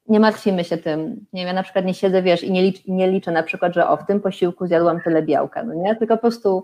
nie 0.08 0.20
martwimy 0.20 0.64
się 0.64 0.76
tym. 0.76 1.26
Nie 1.32 1.40
wiem, 1.40 1.46
ja 1.46 1.52
na 1.52 1.62
przykład 1.62 1.84
nie 1.84 1.94
siedzę, 1.94 2.22
wiesz, 2.22 2.42
i 2.42 2.52
nie, 2.52 2.62
licz, 2.62 2.86
nie 2.86 3.10
liczę 3.10 3.32
na 3.32 3.42
przykład, 3.42 3.74
że 3.74 3.88
o, 3.88 3.96
w 3.96 4.06
tym 4.06 4.20
posiłku 4.20 4.66
zjadłam 4.66 5.00
tyle 5.00 5.22
białka, 5.22 5.62
no 5.62 5.74
nie? 5.74 5.96
Tylko 5.96 6.16
po 6.16 6.20
prostu 6.20 6.62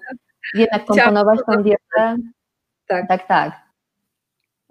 wiem, 0.55 0.66
jak 0.72 0.85
komponować 0.85 1.40
tą 1.46 1.62
dietę. 1.62 2.16
Tak, 2.87 3.09
tak. 3.09 3.26
tak. 3.26 3.53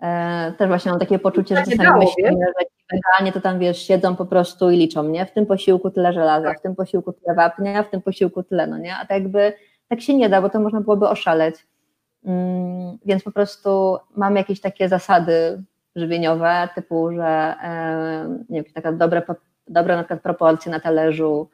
E, 0.02 0.54
też 0.58 0.68
właśnie 0.68 0.92
mam 0.92 1.00
takie 1.00 1.20
poczucie, 1.20 1.56
że 1.56 1.64
czasami 1.64 2.00
myślimy, 2.00 2.30
że 2.32 2.66
weganie 2.92 3.32
to 3.32 3.42
tam, 3.42 3.60
wiesz, 3.60 3.78
siedzą 3.78 4.16
po 4.16 4.26
prostu 4.26 4.72
i 4.72 4.78
liczą, 4.78 5.04
nie? 5.04 5.26
W 5.26 5.32
tym 5.32 5.46
posiłku 5.46 5.92
tyle 5.92 6.14
żelaza, 6.14 6.48
tak. 6.48 6.60
w 6.60 6.62
tym 6.62 6.76
posiłku 6.76 7.14
tyle 7.14 7.36
wapnia, 7.36 7.84
w 7.84 7.90
tym 7.90 8.02
posiłku 8.02 8.44
tyle, 8.44 8.68
no 8.68 8.78
nie? 8.78 8.96
A 8.96 9.00
tak 9.00 9.10
jakby, 9.10 9.54
tak 9.88 10.02
się 10.02 10.14
nie 10.14 10.30
da, 10.30 10.42
bo 10.42 10.50
to 10.50 10.60
można 10.60 10.82
byłoby 10.82 11.08
oszaleć. 11.08 11.56
Mm, 12.26 12.98
więc 13.06 13.24
po 13.24 13.32
prostu 13.32 13.98
mamy 14.16 14.40
jakieś 14.40 14.62
takie 14.62 14.90
zasady 14.90 15.64
żywieniowe, 16.00 16.70
typu, 16.76 17.12
że 17.12 17.56
nie 18.50 18.64
wiem, 18.64 18.74
taka 18.74 18.92
dobre, 18.92 19.22
dobre 19.68 19.96
na 19.96 20.04
przykład 20.04 20.22
proporcje 20.22 20.72
na 20.72 20.80
talerzu, 20.80 21.50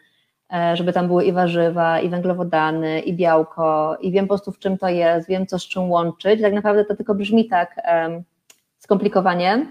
e, 0.53 0.77
żeby 0.77 0.93
tam 0.93 1.08
były 1.08 1.23
i 1.23 1.31
warzywa, 1.31 1.99
i 1.99 2.10
węglowodany, 2.10 2.99
i 2.99 3.13
białko, 3.13 3.97
i 4.01 4.12
wiem 4.12 4.25
po 4.25 4.34
prostu 4.34 4.51
w 4.51 4.60
czym 4.60 4.77
to 4.77 4.89
jest, 4.89 5.27
wiem 5.27 5.47
co 5.47 5.60
z 5.60 5.67
czym 5.67 5.91
łączyć. 5.91 6.41
Tak 6.41 6.53
naprawdę 6.53 6.86
to 6.86 6.95
tylko 6.95 7.15
brzmi 7.15 7.47
tak 7.47 7.75
skomplikowanie, 8.77 9.67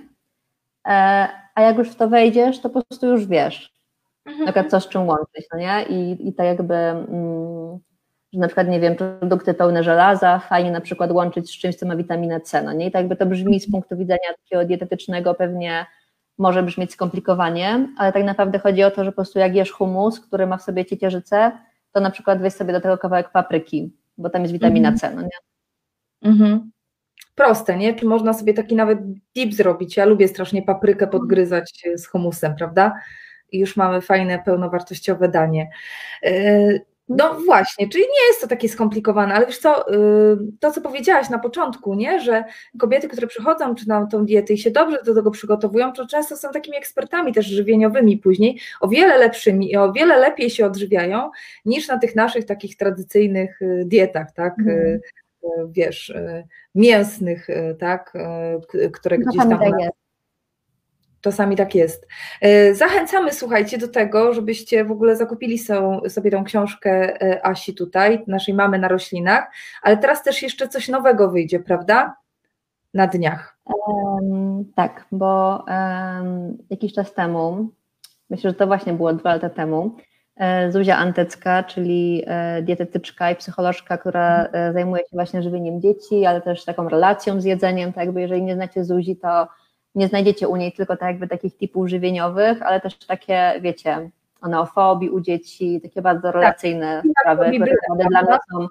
e, 0.86 1.28
a 1.54 1.62
jak 1.62 1.78
już 1.78 1.90
w 1.90 1.96
to 1.96 2.08
wejdziesz, 2.08 2.60
to 2.60 2.70
po 2.70 2.82
prostu 2.82 3.06
już 3.06 3.26
wiesz, 3.26 3.72
mhm. 4.26 4.70
co 4.70 4.80
z 4.80 4.88
czym 4.88 5.08
łączyć, 5.08 5.46
no 5.52 5.58
nie? 5.58 5.82
I, 5.88 6.28
i 6.28 6.32
tak 6.32 6.46
jakby, 6.46 6.74
mm, 6.74 7.63
że 8.34 8.40
na 8.40 8.46
przykład, 8.46 8.68
nie 8.68 8.80
wiem, 8.80 8.96
produkty 8.96 9.54
pełne 9.54 9.84
żelaza 9.84 10.38
fajnie 10.38 10.70
na 10.70 10.80
przykład 10.80 11.12
łączyć 11.12 11.50
z 11.50 11.58
czymś, 11.58 11.76
co 11.76 11.86
ma 11.86 11.96
witaminę 11.96 12.40
C, 12.40 12.62
no 12.62 12.72
nie? 12.72 12.86
I 12.86 12.90
tak 12.90 13.00
jakby 13.00 13.16
to 13.16 13.26
brzmi 13.26 13.60
z 13.60 13.70
punktu 13.70 13.96
widzenia 13.96 14.34
takiego 14.42 14.64
dietetycznego 14.64 15.34
pewnie 15.34 15.86
może 16.38 16.62
brzmieć 16.62 16.92
skomplikowanie, 16.92 17.88
ale 17.98 18.12
tak 18.12 18.24
naprawdę 18.24 18.58
chodzi 18.58 18.84
o 18.84 18.90
to, 18.90 19.04
że 19.04 19.10
po 19.10 19.16
prostu 19.16 19.38
jak 19.38 19.54
jesz 19.54 19.70
humus, 19.70 20.20
który 20.20 20.46
ma 20.46 20.56
w 20.56 20.62
sobie 20.62 20.84
ciecierzycę, 20.84 21.52
to 21.92 22.00
na 22.00 22.10
przykład 22.10 22.40
weź 22.40 22.52
sobie 22.52 22.72
do 22.72 22.80
tego 22.80 22.98
kawałek 22.98 23.30
papryki, 23.30 23.92
bo 24.18 24.30
tam 24.30 24.42
jest 24.42 24.52
witamina 24.52 24.88
mhm. 24.88 24.98
C, 24.98 25.16
no 25.16 25.22
nie? 25.22 25.38
Mhm. 26.30 26.70
Proste, 27.34 27.76
nie? 27.76 27.94
Czy 27.94 28.06
można 28.06 28.32
sobie 28.32 28.54
taki 28.54 28.74
nawet 28.74 28.98
dip 29.36 29.54
zrobić? 29.54 29.96
Ja 29.96 30.04
lubię 30.04 30.28
strasznie 30.28 30.62
paprykę 30.62 31.06
podgryzać 31.06 31.82
z 31.96 32.06
humusem, 32.06 32.54
prawda? 32.56 32.92
I 33.52 33.58
już 33.58 33.76
mamy 33.76 34.00
fajne, 34.00 34.38
pełnowartościowe 34.44 35.28
danie. 35.28 35.70
E, 36.22 36.68
no 37.08 37.40
właśnie, 37.46 37.88
czyli 37.88 38.04
nie 38.04 38.28
jest 38.28 38.40
to 38.40 38.46
takie 38.46 38.68
skomplikowane, 38.68 39.34
ale 39.34 39.46
wiesz 39.46 39.58
co, 39.58 39.92
y, 39.92 40.36
to 40.60 40.72
co 40.72 40.80
powiedziałaś 40.80 41.30
na 41.30 41.38
początku, 41.38 41.94
nie, 41.94 42.20
że 42.20 42.44
kobiety, 42.78 43.08
które 43.08 43.26
przychodzą 43.26 43.74
czy 43.74 43.88
na 43.88 44.06
tą 44.06 44.26
dietę 44.26 44.52
i 44.52 44.58
się 44.58 44.70
dobrze 44.70 44.98
do 45.06 45.14
tego 45.14 45.30
przygotowują, 45.30 45.92
to 45.92 46.06
często 46.06 46.36
są 46.36 46.50
takimi 46.50 46.76
ekspertami 46.76 47.32
też 47.32 47.46
żywieniowymi 47.46 48.18
później, 48.18 48.60
o 48.80 48.88
wiele 48.88 49.18
lepszymi 49.18 49.70
i 49.72 49.76
o 49.76 49.92
wiele 49.92 50.18
lepiej 50.18 50.50
się 50.50 50.66
odżywiają 50.66 51.30
niż 51.64 51.88
na 51.88 51.98
tych 51.98 52.16
naszych 52.16 52.44
takich 52.44 52.76
tradycyjnych 52.76 53.62
y, 53.62 53.84
dietach, 53.86 54.32
tak, 54.32 54.54
mm. 54.58 55.00
wiesz, 55.68 56.14
mięsnych, 56.74 57.48
tak, 57.78 58.12
które 58.92 59.18
no, 59.18 59.30
gdzieś 59.30 59.42
tam... 59.42 59.58
Czasami 61.24 61.56
tak 61.56 61.74
jest. 61.74 62.08
E, 62.40 62.74
zachęcamy, 62.74 63.32
słuchajcie, 63.32 63.78
do 63.78 63.88
tego, 63.88 64.34
żebyście 64.34 64.84
w 64.84 64.90
ogóle 64.90 65.16
zakupili 65.16 65.58
sobie 66.08 66.30
tą 66.30 66.44
książkę 66.44 67.22
e, 67.22 67.46
Asi 67.46 67.74
tutaj, 67.74 68.24
naszej 68.26 68.54
mamy 68.54 68.78
na 68.78 68.88
roślinach, 68.88 69.44
ale 69.82 69.96
teraz 69.96 70.22
też 70.22 70.42
jeszcze 70.42 70.68
coś 70.68 70.88
nowego 70.88 71.30
wyjdzie, 71.30 71.60
prawda? 71.60 72.16
Na 72.94 73.06
dniach. 73.06 73.58
Um, 73.64 74.72
tak, 74.74 75.04
bo 75.12 75.64
um, 75.68 76.58
jakiś 76.70 76.92
czas 76.92 77.14
temu, 77.14 77.68
myślę, 78.30 78.50
że 78.50 78.56
to 78.56 78.66
właśnie 78.66 78.92
było 78.92 79.12
dwa 79.12 79.32
lata 79.34 79.50
temu, 79.50 79.96
e, 80.36 80.72
Zuzia 80.72 80.96
Antecka, 80.96 81.62
czyli 81.62 82.24
dietetyczka 82.62 83.30
i 83.30 83.36
psycholożka, 83.36 83.98
która 83.98 84.48
zajmuje 84.72 85.02
się 85.02 85.10
właśnie 85.12 85.42
żywieniem 85.42 85.80
dzieci, 85.80 86.26
ale 86.26 86.40
też 86.40 86.64
taką 86.64 86.88
relacją 86.88 87.40
z 87.40 87.44
jedzeniem, 87.44 87.92
tak 87.92 88.04
jakby 88.04 88.20
jeżeli 88.20 88.42
nie 88.42 88.54
znacie 88.54 88.84
Zuzi, 88.84 89.16
to 89.16 89.48
nie 89.94 90.08
znajdziecie 90.08 90.48
u 90.48 90.56
niej 90.56 90.72
tylko 90.72 90.96
tak 90.96 91.08
jakby 91.08 91.28
takich 91.28 91.56
typów 91.56 91.88
żywieniowych, 91.88 92.62
ale 92.62 92.80
też 92.80 92.98
takie, 92.98 93.52
wiecie, 93.60 94.10
o 94.42 94.48
neofobii 94.48 95.10
u 95.10 95.20
dzieci, 95.20 95.80
takie 95.82 96.02
bardzo 96.02 96.22
tak. 96.22 96.34
relacyjne 96.34 97.02
tak, 97.02 97.12
sprawy, 97.20 97.60
które 97.60 98.08
dla 98.10 98.22
mnie 98.22 98.38
są 98.52 98.66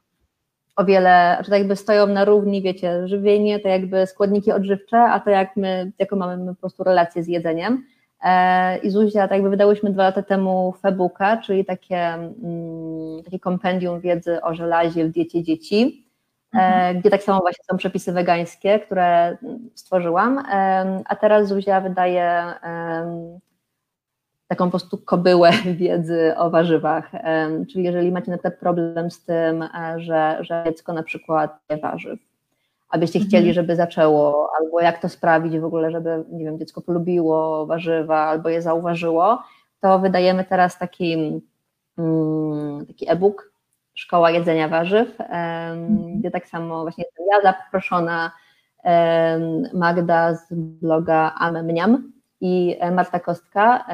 o 0.75 0.85
wiele, 0.85 1.37
czy 1.43 1.49
tak 1.49 1.59
jakby 1.59 1.75
stoją 1.75 2.07
na 2.07 2.25
równi, 2.25 2.61
wiecie, 2.61 3.07
żywienie 3.07 3.59
to 3.59 3.67
jakby 3.67 4.07
składniki 4.07 4.51
odżywcze, 4.51 4.97
a 4.97 5.19
to 5.19 5.29
jak 5.29 5.57
my, 5.57 5.91
jaką 5.99 6.15
mamy 6.15 6.37
my 6.37 6.55
po 6.55 6.59
prostu 6.59 6.83
relację 6.83 7.23
z 7.23 7.27
jedzeniem. 7.27 7.85
E, 8.23 8.77
I 8.77 8.89
Zuzia, 8.89 9.21
tak 9.21 9.31
jakby 9.31 9.49
wydałyśmy 9.49 9.89
dwa 9.89 10.03
lata 10.03 10.21
temu 10.21 10.73
Febuka, 10.81 11.37
czyli 11.37 11.65
takie, 11.65 11.97
mm, 11.97 13.23
takie 13.25 13.39
kompendium 13.39 13.99
wiedzy 13.99 14.41
o 14.41 14.55
żelazie 14.55 15.05
w 15.05 15.11
diecie 15.11 15.43
dzieci. 15.43 16.02
Mhm. 16.53 16.99
gdzie 16.99 17.09
tak 17.09 17.23
samo 17.23 17.39
właśnie 17.39 17.63
są 17.71 17.77
przepisy 17.77 18.11
wegańskie, 18.11 18.79
które 18.79 19.37
stworzyłam, 19.75 20.43
a 21.05 21.15
teraz 21.15 21.47
Zuzia 21.47 21.81
wydaje 21.81 22.53
taką 24.47 24.65
po 24.65 24.71
prostu 24.71 24.97
kobyłę 24.97 25.51
wiedzy 25.75 26.33
o 26.37 26.49
warzywach, 26.49 27.11
czyli 27.71 27.83
jeżeli 27.83 28.11
macie 28.11 28.31
na 28.31 28.37
przykład 28.37 28.59
problem 28.59 29.11
z 29.11 29.25
tym, 29.25 29.61
e, 29.61 29.69
że, 29.97 30.37
że 30.41 30.63
dziecko 30.65 30.93
na 30.93 31.03
przykład 31.03 31.59
nie 31.69 31.77
warzyw, 31.77 32.19
abyście 32.89 33.19
mhm. 33.19 33.29
chcieli, 33.29 33.53
żeby 33.53 33.75
zaczęło, 33.75 34.49
albo 34.59 34.81
jak 34.81 35.01
to 35.01 35.09
sprawić 35.09 35.59
w 35.59 35.65
ogóle, 35.65 35.91
żeby, 35.91 36.23
nie 36.31 36.45
wiem, 36.45 36.59
dziecko 36.59 36.81
polubiło 36.81 37.65
warzywa, 37.65 38.17
albo 38.17 38.49
je 38.49 38.61
zauważyło, 38.61 39.43
to 39.81 39.99
wydajemy 39.99 40.45
teraz 40.45 40.77
taki, 40.77 41.41
mm, 41.97 42.85
taki 42.85 43.09
e-book, 43.11 43.52
Szkoła 43.93 44.31
Jedzenia 44.31 44.67
Warzyw, 44.67 45.21
mhm. 45.21 46.19
gdzie 46.19 46.31
tak 46.31 46.47
samo 46.47 46.81
właśnie 46.81 47.03
jestem 47.03 47.25
ja 47.31 47.51
zaproszona, 47.51 48.31
Magda 49.73 50.35
z 50.35 50.53
bloga 50.53 51.35
Amemniam 51.39 52.11
i 52.41 52.77
e, 52.79 52.91
Marta 52.91 53.19
Kostka, 53.19 53.85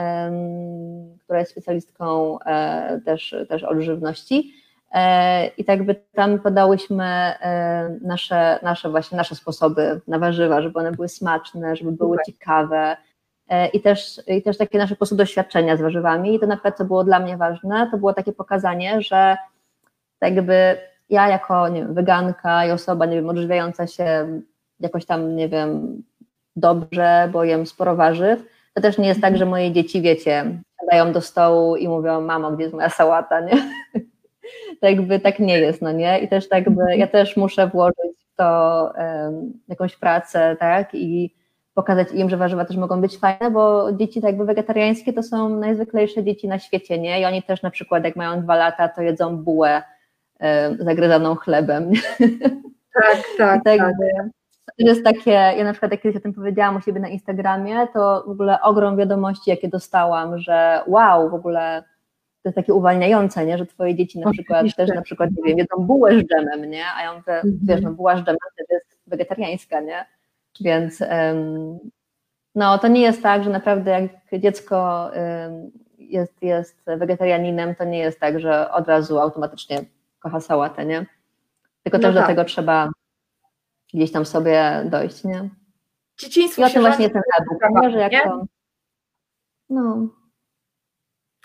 która 1.24 1.40
jest 1.40 1.52
specjalistką 1.52 2.40
e, 2.40 3.00
też, 3.06 3.36
też 3.50 3.64
o 3.64 3.82
żywności. 3.82 4.54
E, 4.92 5.48
I 5.48 5.66
tak 5.66 5.86
by 5.86 5.96
tam 5.96 6.40
podałyśmy 6.40 7.34
nasze, 8.02 8.60
nasze 8.64 8.90
właśnie 8.90 9.18
nasze 9.18 9.36
sposoby 9.36 10.02
na 10.08 10.20
warzywa, 10.20 10.62
żeby 10.62 10.80
one 10.80 10.92
były 10.92 11.10
smaczne, 11.10 11.76
żeby 11.76 11.92
były 11.92 12.18
ciekawe 12.26 12.98
i 13.74 13.82
też, 13.82 14.22
i 14.28 14.42
też 14.42 14.58
takie 14.58 14.78
nasze 14.78 14.96
po 14.96 14.98
prostu 14.98 15.16
doświadczenia 15.16 15.78
z 15.78 15.82
warzywami. 15.82 16.36
I 16.36 16.40
to 16.40 16.48
na 16.48 16.56
przykład, 16.56 16.78
co 16.78 16.86
było 16.86 17.04
dla 17.04 17.20
mnie 17.20 17.38
ważne, 17.38 17.88
to 17.92 17.98
było 17.98 18.14
takie 18.14 18.34
pokazanie, 18.34 19.02
że 19.02 19.38
tak 20.19 20.36
jakby 20.36 20.77
ja 21.10 21.29
jako 21.29 21.67
nie 21.67 21.82
wiem, 21.82 21.93
weganka 21.93 22.65
i 22.65 22.71
osoba, 22.71 23.05
nie 23.05 23.15
wiem, 23.15 23.29
odżywiająca 23.29 23.88
się 23.88 24.27
jakoś 24.79 25.05
tam, 25.05 25.36
nie 25.36 25.49
wiem, 25.49 26.03
dobrze, 26.55 27.29
bo 27.32 27.43
jem 27.43 27.65
sporo 27.65 27.95
warzyw, 27.95 28.43
to 28.73 28.82
też 28.82 28.97
nie 28.97 29.08
jest 29.08 29.21
tak, 29.21 29.38
że 29.38 29.45
moje 29.45 29.71
dzieci, 29.71 30.01
wiecie, 30.01 30.62
siadają 30.82 31.12
do 31.13 31.21
stołu 31.21 31.75
i 31.75 31.88
mówią, 31.88 32.21
mamo, 32.21 32.51
gdzie 32.51 32.63
jest 32.63 32.75
moja 32.75 32.89
sałata, 32.89 33.39
nie? 33.39 33.51
tak 34.82 34.91
jakby 34.91 35.19
tak 35.19 35.39
nie 35.39 35.60
jest, 35.60 35.82
no 35.82 35.91
nie? 35.91 36.19
I 36.19 36.27
też 36.27 36.49
tak 36.49 36.65
jakby, 36.65 36.97
ja 36.97 37.08
też 37.08 37.38
muszę 37.38 37.67
włożyć 37.67 38.27
w 38.34 38.36
to 38.36 38.91
um, 38.97 39.53
jakąś 39.67 39.95
pracę, 39.95 40.55
tak? 40.60 40.95
I 40.95 41.36
pokazać 41.73 42.08
im, 42.13 42.29
że 42.29 42.38
warzywa 42.38 42.65
też 42.65 42.77
mogą 42.77 43.01
być 43.01 43.17
fajne, 43.17 43.51
bo 43.51 43.93
dzieci 43.93 44.21
tak 44.21 44.27
jakby 44.29 44.45
wegetariańskie 44.45 45.13
to 45.13 45.23
są 45.23 45.49
najzwyklejsze 45.49 46.23
dzieci 46.23 46.47
na 46.47 46.60
świecie, 46.60 46.99
nie? 46.99 47.21
I 47.21 47.25
oni 47.25 47.43
też 47.43 47.62
na 47.62 47.69
przykład 47.69 48.03
jak 48.03 48.15
mają 48.15 48.41
dwa 48.41 48.55
lata, 48.55 48.89
to 48.89 49.01
jedzą 49.01 49.38
bułę 49.38 49.84
zagryzaną 50.80 51.36
chlebem. 51.36 51.91
Tak, 52.93 53.17
tak. 53.38 53.63
tak, 53.63 53.78
tak. 53.78 53.93
To 54.80 54.86
jest 54.86 55.04
takie, 55.04 55.32
ja 55.32 55.63
na 55.63 55.71
przykład 55.71 55.91
jak 55.91 56.02
kiedyś 56.02 56.17
o 56.17 56.19
tym 56.19 56.34
powiedziałam 56.34 56.75
u 56.75 56.82
siebie 56.82 56.99
na 56.99 57.08
Instagramie, 57.08 57.88
to 57.93 58.23
w 58.28 58.30
ogóle 58.30 58.62
ogrom 58.62 58.97
wiadomości, 58.97 59.49
jakie 59.49 59.67
dostałam, 59.67 60.39
że 60.39 60.82
wow, 60.88 61.30
w 61.30 61.34
ogóle 61.34 61.84
to 62.43 62.49
jest 62.49 62.56
takie 62.56 62.73
uwalniające, 62.73 63.45
nie? 63.45 63.58
że 63.58 63.65
twoje 63.65 63.95
dzieci 63.95 64.19
na 64.19 64.32
przykład 64.32 64.60
Oczywiście. 64.60 64.86
też 64.86 64.95
na 64.95 65.02
przykład, 65.02 65.30
nie 65.32 65.43
wiem, 65.43 65.58
jedzą 65.58 65.86
bułę 65.86 66.19
z 66.19 66.23
dżemem, 66.28 66.69
nie? 66.69 66.84
A 66.97 67.04
ja 67.04 67.13
mówię, 67.13 67.34
mhm. 67.34 67.60
wiesz, 67.63 67.82
no 67.82 67.91
buła 67.91 68.15
z 68.15 68.19
dżemem 68.19 68.38
to 68.58 68.73
jest 68.73 68.99
wegetariańska, 69.08 69.80
nie? 69.80 70.06
Więc 70.62 71.02
um, 71.02 71.80
no 72.56 72.78
to 72.78 72.88
nie 72.88 73.02
jest 73.02 73.23
tak, 73.23 73.43
że 73.43 73.49
naprawdę 73.49 73.91
jak 73.91 74.41
dziecko 74.41 75.10
um, 75.15 75.71
jest, 75.97 76.41
jest 76.41 76.82
wegetarianinem, 76.86 77.75
to 77.75 77.84
nie 77.84 77.99
jest 77.99 78.19
tak, 78.19 78.39
że 78.39 78.71
od 78.71 78.88
razu 78.88 79.19
automatycznie 79.19 79.82
kocha 80.19 80.39
sałatę, 80.39 80.86
nie? 80.86 81.05
Tylko 81.84 81.97
no 81.97 82.01
też 82.01 82.15
tak. 82.15 82.23
do 82.23 82.27
tego 82.27 82.45
trzeba 82.45 82.89
gdzieś 83.93 84.12
tam 84.12 84.25
sobie 84.25 84.84
dojść, 84.86 85.23
nie? 85.23 85.49
Dzieciństwo 86.19 86.62
I 86.62 86.65
o 86.65 86.69
tym 86.69 86.82
właśnie 86.82 87.10
ten 87.10 87.21
że 87.91 87.99
jak 87.99 88.12
nie? 88.12 88.23
to... 88.23 88.45
No. 89.69 90.08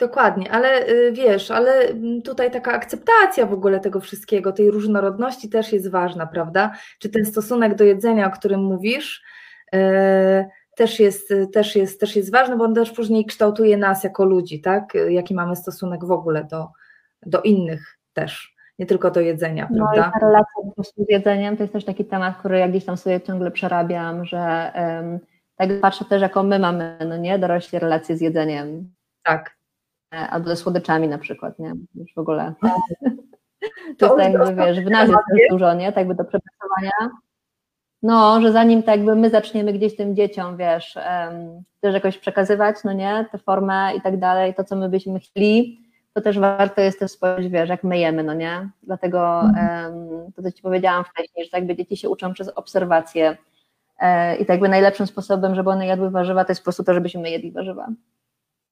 Dokładnie, 0.01 0.53
ale 0.53 0.89
y, 0.89 1.13
wiesz, 1.13 1.51
ale 1.51 1.73
mm, 1.73 2.23
tutaj 2.23 2.51
taka 2.51 2.73
akceptacja 2.73 3.47
w 3.47 3.53
ogóle 3.53 3.81
tego 3.81 4.01
wszystkiego, 4.01 4.53
tej 4.53 4.71
różnorodności 4.71 5.49
też 5.49 5.73
jest 5.73 5.91
ważna, 5.91 6.27
prawda? 6.27 6.73
Czy 6.99 7.09
ten 7.09 7.25
stosunek 7.25 7.75
do 7.75 7.85
jedzenia, 7.85 8.27
o 8.27 8.31
którym 8.31 8.61
mówisz, 8.61 9.23
yy, 9.73 9.81
też 10.77 11.01
jest, 11.01 11.35
też, 11.53 11.77
jest, 11.77 12.01
też 12.01 12.17
jest 12.17 12.33
ważny, 12.33 12.57
bo 12.57 12.65
on 12.65 12.75
też 12.75 12.91
później 12.91 13.27
kształtuje 13.27 13.77
nas 13.77 14.05
jako 14.05 14.25
ludzi, 14.25 14.61
tak? 14.61 14.93
Jaki 15.09 15.35
mamy 15.35 15.57
stosunek 15.57 16.05
w 16.05 16.11
ogóle 16.11 16.45
do, 16.45 16.69
do 17.27 17.43
innych 17.43 17.99
też 18.13 18.54
nie 18.79 18.87
tylko 18.87 19.11
do 19.11 19.21
jedzenia, 19.21 19.69
no 19.71 19.77
prawda? 19.77 20.03
No 20.03 20.09
i 20.09 20.13
ta 20.13 20.27
relacja 20.27 20.63
po 20.65 20.75
prostu 20.75 21.05
z 21.05 21.11
jedzeniem 21.11 21.57
to 21.57 21.63
jest 21.63 21.73
też 21.73 21.85
taki 21.85 22.05
temat, 22.05 22.37
który 22.37 22.59
ja 22.59 22.69
gdzieś 22.69 22.85
tam 22.85 22.97
sobie 22.97 23.21
ciągle 23.21 23.51
przerabiam, 23.51 24.25
że 24.25 24.73
um, 24.77 25.19
tak 25.57 25.81
patrzę 25.81 26.05
też, 26.05 26.23
jaką 26.23 26.43
my 26.43 26.59
mamy, 26.59 26.99
no 27.09 27.17
nie, 27.17 27.39
dorośli 27.39 27.79
relacje 27.79 28.17
z 28.17 28.21
jedzeniem. 28.21 28.95
Tak. 29.23 29.57
E, 30.15 30.17
albo 30.17 30.49
ze 30.49 30.57
słodyczami 30.57 31.09
na 31.09 31.19
przykład, 31.19 31.59
nie? 31.59 31.73
Już 31.95 32.15
w 32.15 32.19
ogóle. 32.19 32.55
To, 33.99 34.09
to 34.09 34.19
jest 34.19 34.33
jakby, 34.33 34.55
wiesz, 34.55 34.81
w 34.81 34.91
nas 34.91 35.09
jest 35.09 35.51
dużo, 35.51 35.75
nie? 35.75 35.93
Tak 35.93 36.09
by 36.09 36.15
do 36.15 36.25
przepracowania. 36.25 37.11
No, 38.03 38.41
że 38.41 38.53
zanim 38.53 38.83
tak 38.83 38.97
jakby 38.97 39.17
my 39.17 39.31
zaczniemy 39.31 39.73
gdzieś 39.73 39.97
tym 39.97 40.17
dzieciom, 40.17 40.57
wiesz, 40.57 40.97
um, 40.97 41.63
też 41.81 41.95
jakoś 41.95 42.19
przekazywać, 42.19 42.77
no 42.85 42.93
nie, 42.93 43.27
tę 43.33 43.39
formę 43.39 43.95
i 43.97 44.01
tak 44.01 44.19
dalej, 44.19 44.55
to 44.55 44.65
co 44.65 44.77
my 44.77 44.89
byśmy 44.89 45.21
chcieli, 45.21 45.84
to 46.15 46.21
też 46.21 46.39
warto 46.39 46.81
jest 46.81 46.99
też 46.99 47.11
spojrzeć, 47.11 47.53
wiesz, 47.53 47.69
jak 47.69 47.85
myjemy, 47.85 48.23
no 48.23 48.35
nie? 48.35 48.69
Dlatego 48.83 49.41
mhm. 49.41 50.33
to, 50.33 50.43
co 50.43 50.53
Ci 50.53 50.63
powiedziałam 50.63 51.05
wcześniej, 51.05 51.45
że 51.45 51.51
tak 51.51 51.61
jakby 51.61 51.77
dzieci 51.77 51.97
się 51.97 52.09
uczą 52.09 52.33
przez 52.33 52.49
obserwację 52.49 53.37
e, 53.99 54.37
i 54.37 54.39
tak 54.39 54.49
jakby 54.49 54.69
najlepszym 54.69 55.07
sposobem, 55.07 55.55
żeby 55.55 55.71
one 55.71 55.87
jadły 55.87 56.11
warzywa, 56.11 56.45
to 56.45 56.51
jest 56.51 56.61
po 56.61 56.65
prostu 56.65 56.85
to, 56.85 56.95
żebyśmy 56.95 57.31
jedli 57.31 57.53
warzywa. 57.53 57.89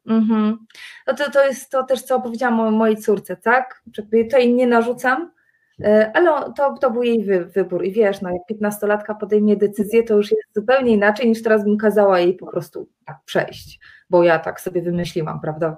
Mhm. 0.07 0.66
No 1.07 1.14
to, 1.14 1.30
to 1.30 1.45
jest 1.47 1.70
to 1.70 1.82
też, 1.82 2.03
co 2.03 2.16
opowiedziałam 2.16 2.61
o 2.61 2.70
mojej 2.70 2.97
córce, 2.97 3.36
tak? 3.36 3.82
Tutaj 4.12 4.55
nie 4.55 4.66
narzucam, 4.66 5.30
ale 6.14 6.53
to, 6.57 6.78
to 6.80 6.90
był 6.90 7.03
jej 7.03 7.24
wy, 7.24 7.45
wybór 7.45 7.84
i 7.84 7.93
wiesz, 7.93 8.20
no 8.20 8.30
jak 8.30 8.61
15-latka 8.61 9.14
podejmie 9.20 9.57
decyzję, 9.57 10.03
to 10.03 10.14
już 10.14 10.30
jest 10.30 10.55
zupełnie 10.55 10.93
inaczej 10.93 11.28
niż 11.28 11.43
teraz 11.43 11.64
bym 11.64 11.76
kazała 11.76 12.20
jej 12.20 12.34
po 12.34 12.47
prostu 12.47 12.88
tak 13.05 13.16
przejść, 13.24 13.80
bo 14.11 14.22
ja 14.22 14.38
tak 14.38 14.61
sobie 14.61 14.82
wymyśliłam, 14.82 15.40
prawda, 15.40 15.76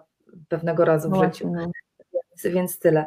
pewnego 0.48 0.84
razu 0.84 1.08
w 1.08 1.12
no 1.12 1.24
życiu. 1.24 1.50
No. 1.52 1.66
Więc, 2.12 2.54
więc 2.54 2.78
tyle. 2.78 3.06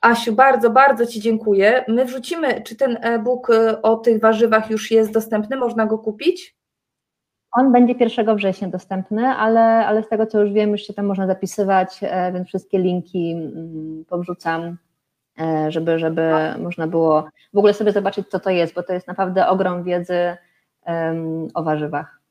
Asiu, 0.00 0.32
bardzo, 0.32 0.70
bardzo 0.70 1.06
Ci 1.06 1.20
dziękuję. 1.20 1.84
My 1.88 2.04
wrzucimy, 2.04 2.62
czy 2.62 2.76
ten 2.76 2.98
e-book 3.00 3.48
o 3.82 3.96
tych 3.96 4.20
warzywach 4.20 4.70
już 4.70 4.90
jest 4.90 5.12
dostępny? 5.12 5.56
Można 5.56 5.86
go 5.86 5.98
kupić? 5.98 6.56
On 7.52 7.72
będzie 7.72 7.94
1 8.00 8.36
września 8.36 8.68
dostępny, 8.68 9.26
ale, 9.26 9.60
ale 9.86 10.02
z 10.02 10.08
tego 10.08 10.26
co 10.26 10.40
już 10.40 10.52
wiem, 10.52 10.70
już 10.70 10.82
się 10.82 10.94
tam 10.94 11.06
można 11.06 11.26
zapisywać, 11.26 11.98
e, 12.02 12.32
więc 12.32 12.48
wszystkie 12.48 12.78
linki 12.78 13.32
mm, 13.32 14.04
powrzucam, 14.08 14.76
e, 15.40 15.70
żeby, 15.70 15.98
żeby 15.98 16.32
można 16.58 16.86
było 16.86 17.28
w 17.54 17.58
ogóle 17.58 17.74
sobie 17.74 17.92
zobaczyć, 17.92 18.28
co 18.28 18.40
to 18.40 18.50
jest, 18.50 18.74
bo 18.74 18.82
to 18.82 18.92
jest 18.92 19.08
naprawdę 19.08 19.48
ogrom 19.48 19.84
wiedzy 19.84 20.36
o 21.54 21.62
warzywach. 21.62 22.21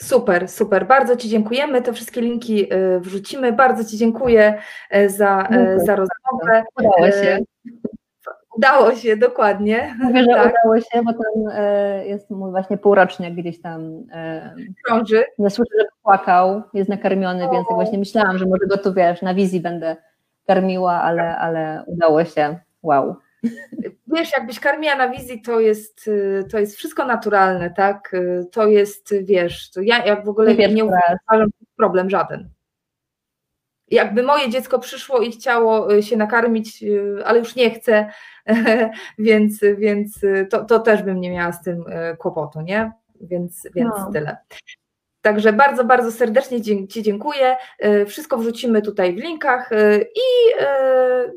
Super, 0.00 0.48
super. 0.48 0.86
Bardzo 0.86 1.16
Ci 1.16 1.28
dziękujemy. 1.28 1.82
Te 1.82 1.92
wszystkie 1.92 2.20
linki 2.20 2.72
e, 2.72 3.00
wrzucimy. 3.00 3.52
Bardzo 3.52 3.84
Ci 3.84 3.96
dziękuję 3.96 4.54
za, 5.06 5.48
za 5.76 5.96
rozmowę. 5.96 6.64
Udało 6.78 7.10
się. 7.10 7.38
Udało 8.56 8.94
się, 8.94 9.16
dokładnie. 9.16 9.96
Mówię, 10.02 10.20
że 10.20 10.34
tak. 10.34 10.52
udało 10.52 10.80
się, 10.80 11.02
bo 11.04 11.12
tam 11.12 11.58
jest 12.04 12.30
mój 12.30 12.50
właśnie 12.50 12.78
półrocznik 12.78 13.34
gdzieś 13.34 13.60
tam. 13.60 14.04
Krąży. 14.84 15.24
Nie 15.38 15.50
słyszę, 15.50 15.70
żeby 15.78 15.90
płakał, 16.02 16.62
jest 16.74 16.90
nakarmiony, 16.90 17.48
o. 17.48 17.52
więc 17.52 17.68
tak 17.68 17.74
właśnie 17.74 17.98
myślałam, 17.98 18.38
że 18.38 18.46
może 18.46 18.66
go 18.66 18.78
tu 18.78 18.94
wiesz, 18.94 19.22
na 19.22 19.34
wizji 19.34 19.60
będę 19.60 19.96
karmiła, 20.46 21.02
ale, 21.02 21.38
ale 21.38 21.84
udało 21.86 22.24
się. 22.24 22.58
Wow. 22.82 23.16
Wiesz, 24.12 24.32
jakbyś 24.32 24.60
karmiła 24.60 24.96
na 24.96 25.08
wizji, 25.08 25.42
to 25.42 25.60
jest, 25.60 26.10
to 26.50 26.58
jest 26.58 26.76
wszystko 26.76 27.06
naturalne, 27.06 27.70
tak? 27.70 28.16
To 28.52 28.66
jest, 28.66 29.14
wiesz, 29.22 29.70
to 29.70 29.80
ja 29.80 30.04
jak 30.04 30.24
w 30.24 30.28
ogóle 30.28 30.54
nie, 30.54 30.68
nie 30.68 30.84
uważam, 30.84 31.48
problem 31.76 32.10
żaden 32.10 32.50
jakby 33.90 34.22
moje 34.22 34.50
dziecko 34.50 34.78
przyszło 34.78 35.20
i 35.20 35.32
chciało 35.32 35.94
y, 35.94 36.02
się 36.02 36.16
nakarmić, 36.16 36.82
y, 36.82 37.22
ale 37.24 37.38
już 37.38 37.56
nie 37.56 37.70
chce, 37.70 38.10
więc, 39.18 39.60
więc 39.78 40.20
to, 40.50 40.64
to 40.64 40.78
też 40.78 41.02
bym 41.02 41.20
nie 41.20 41.30
miała 41.30 41.52
z 41.52 41.62
tym 41.62 41.80
y, 41.80 42.16
kłopotu, 42.16 42.60
nie? 42.60 42.92
Więc, 43.20 43.68
więc 43.74 43.94
no. 43.98 44.10
tyle. 44.12 44.36
Także 45.22 45.52
bardzo, 45.52 45.84
bardzo 45.84 46.12
serdecznie 46.12 46.62
Ci 46.88 47.02
dziękuję. 47.02 47.56
Wszystko 48.06 48.38
wrzucimy 48.38 48.82
tutaj 48.82 49.14
w 49.14 49.18
linkach 49.18 49.70
i 50.14 50.60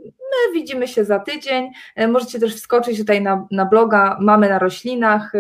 my 0.04 0.54
widzimy 0.54 0.88
się 0.88 1.06
za 1.06 1.20
tydzień. 1.20 1.72
Możecie 2.08 2.40
też 2.40 2.56
wskoczyć 2.56 2.98
tutaj 2.98 3.22
na, 3.22 3.48
na 3.52 3.66
bloga 3.66 4.18
Mamy 4.22 4.50
na 4.50 4.60
roślinach 4.60 5.34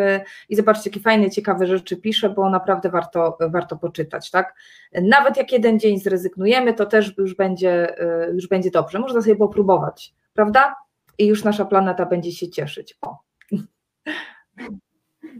i 0.50 0.56
zobaczyć, 0.56 0.86
jakie 0.86 1.00
fajne, 1.00 1.30
ciekawe 1.30 1.68
rzeczy 1.68 1.98
piszę, 1.98 2.30
bo 2.30 2.50
naprawdę 2.50 2.90
warto, 2.90 3.38
warto 3.50 3.78
poczytać. 3.78 4.32
Tak? 4.32 4.56
Nawet 5.02 5.38
jak 5.38 5.52
jeden 5.52 5.80
dzień 5.80 6.00
zrezygnujemy, 6.00 6.74
to 6.74 6.86
też 6.86 7.18
już 7.18 7.36
będzie, 7.36 7.96
już 8.34 8.48
będzie 8.48 8.72
dobrze. 8.72 9.00
Można 9.00 9.22
sobie 9.22 9.36
popróbować, 9.36 10.14
prawda? 10.34 10.76
I 11.18 11.28
już 11.28 11.44
nasza 11.44 11.66
planeta 11.66 12.06
będzie 12.06 12.32
się 12.32 12.50
cieszyć. 12.50 12.98
O. 13.02 13.18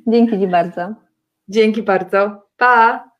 Dzięki 0.08 0.40
Ci 0.40 0.48
bardzo. 0.48 0.94
Dzięki 1.48 1.84
bardzo. 1.84 2.48
Pa! 2.58 3.13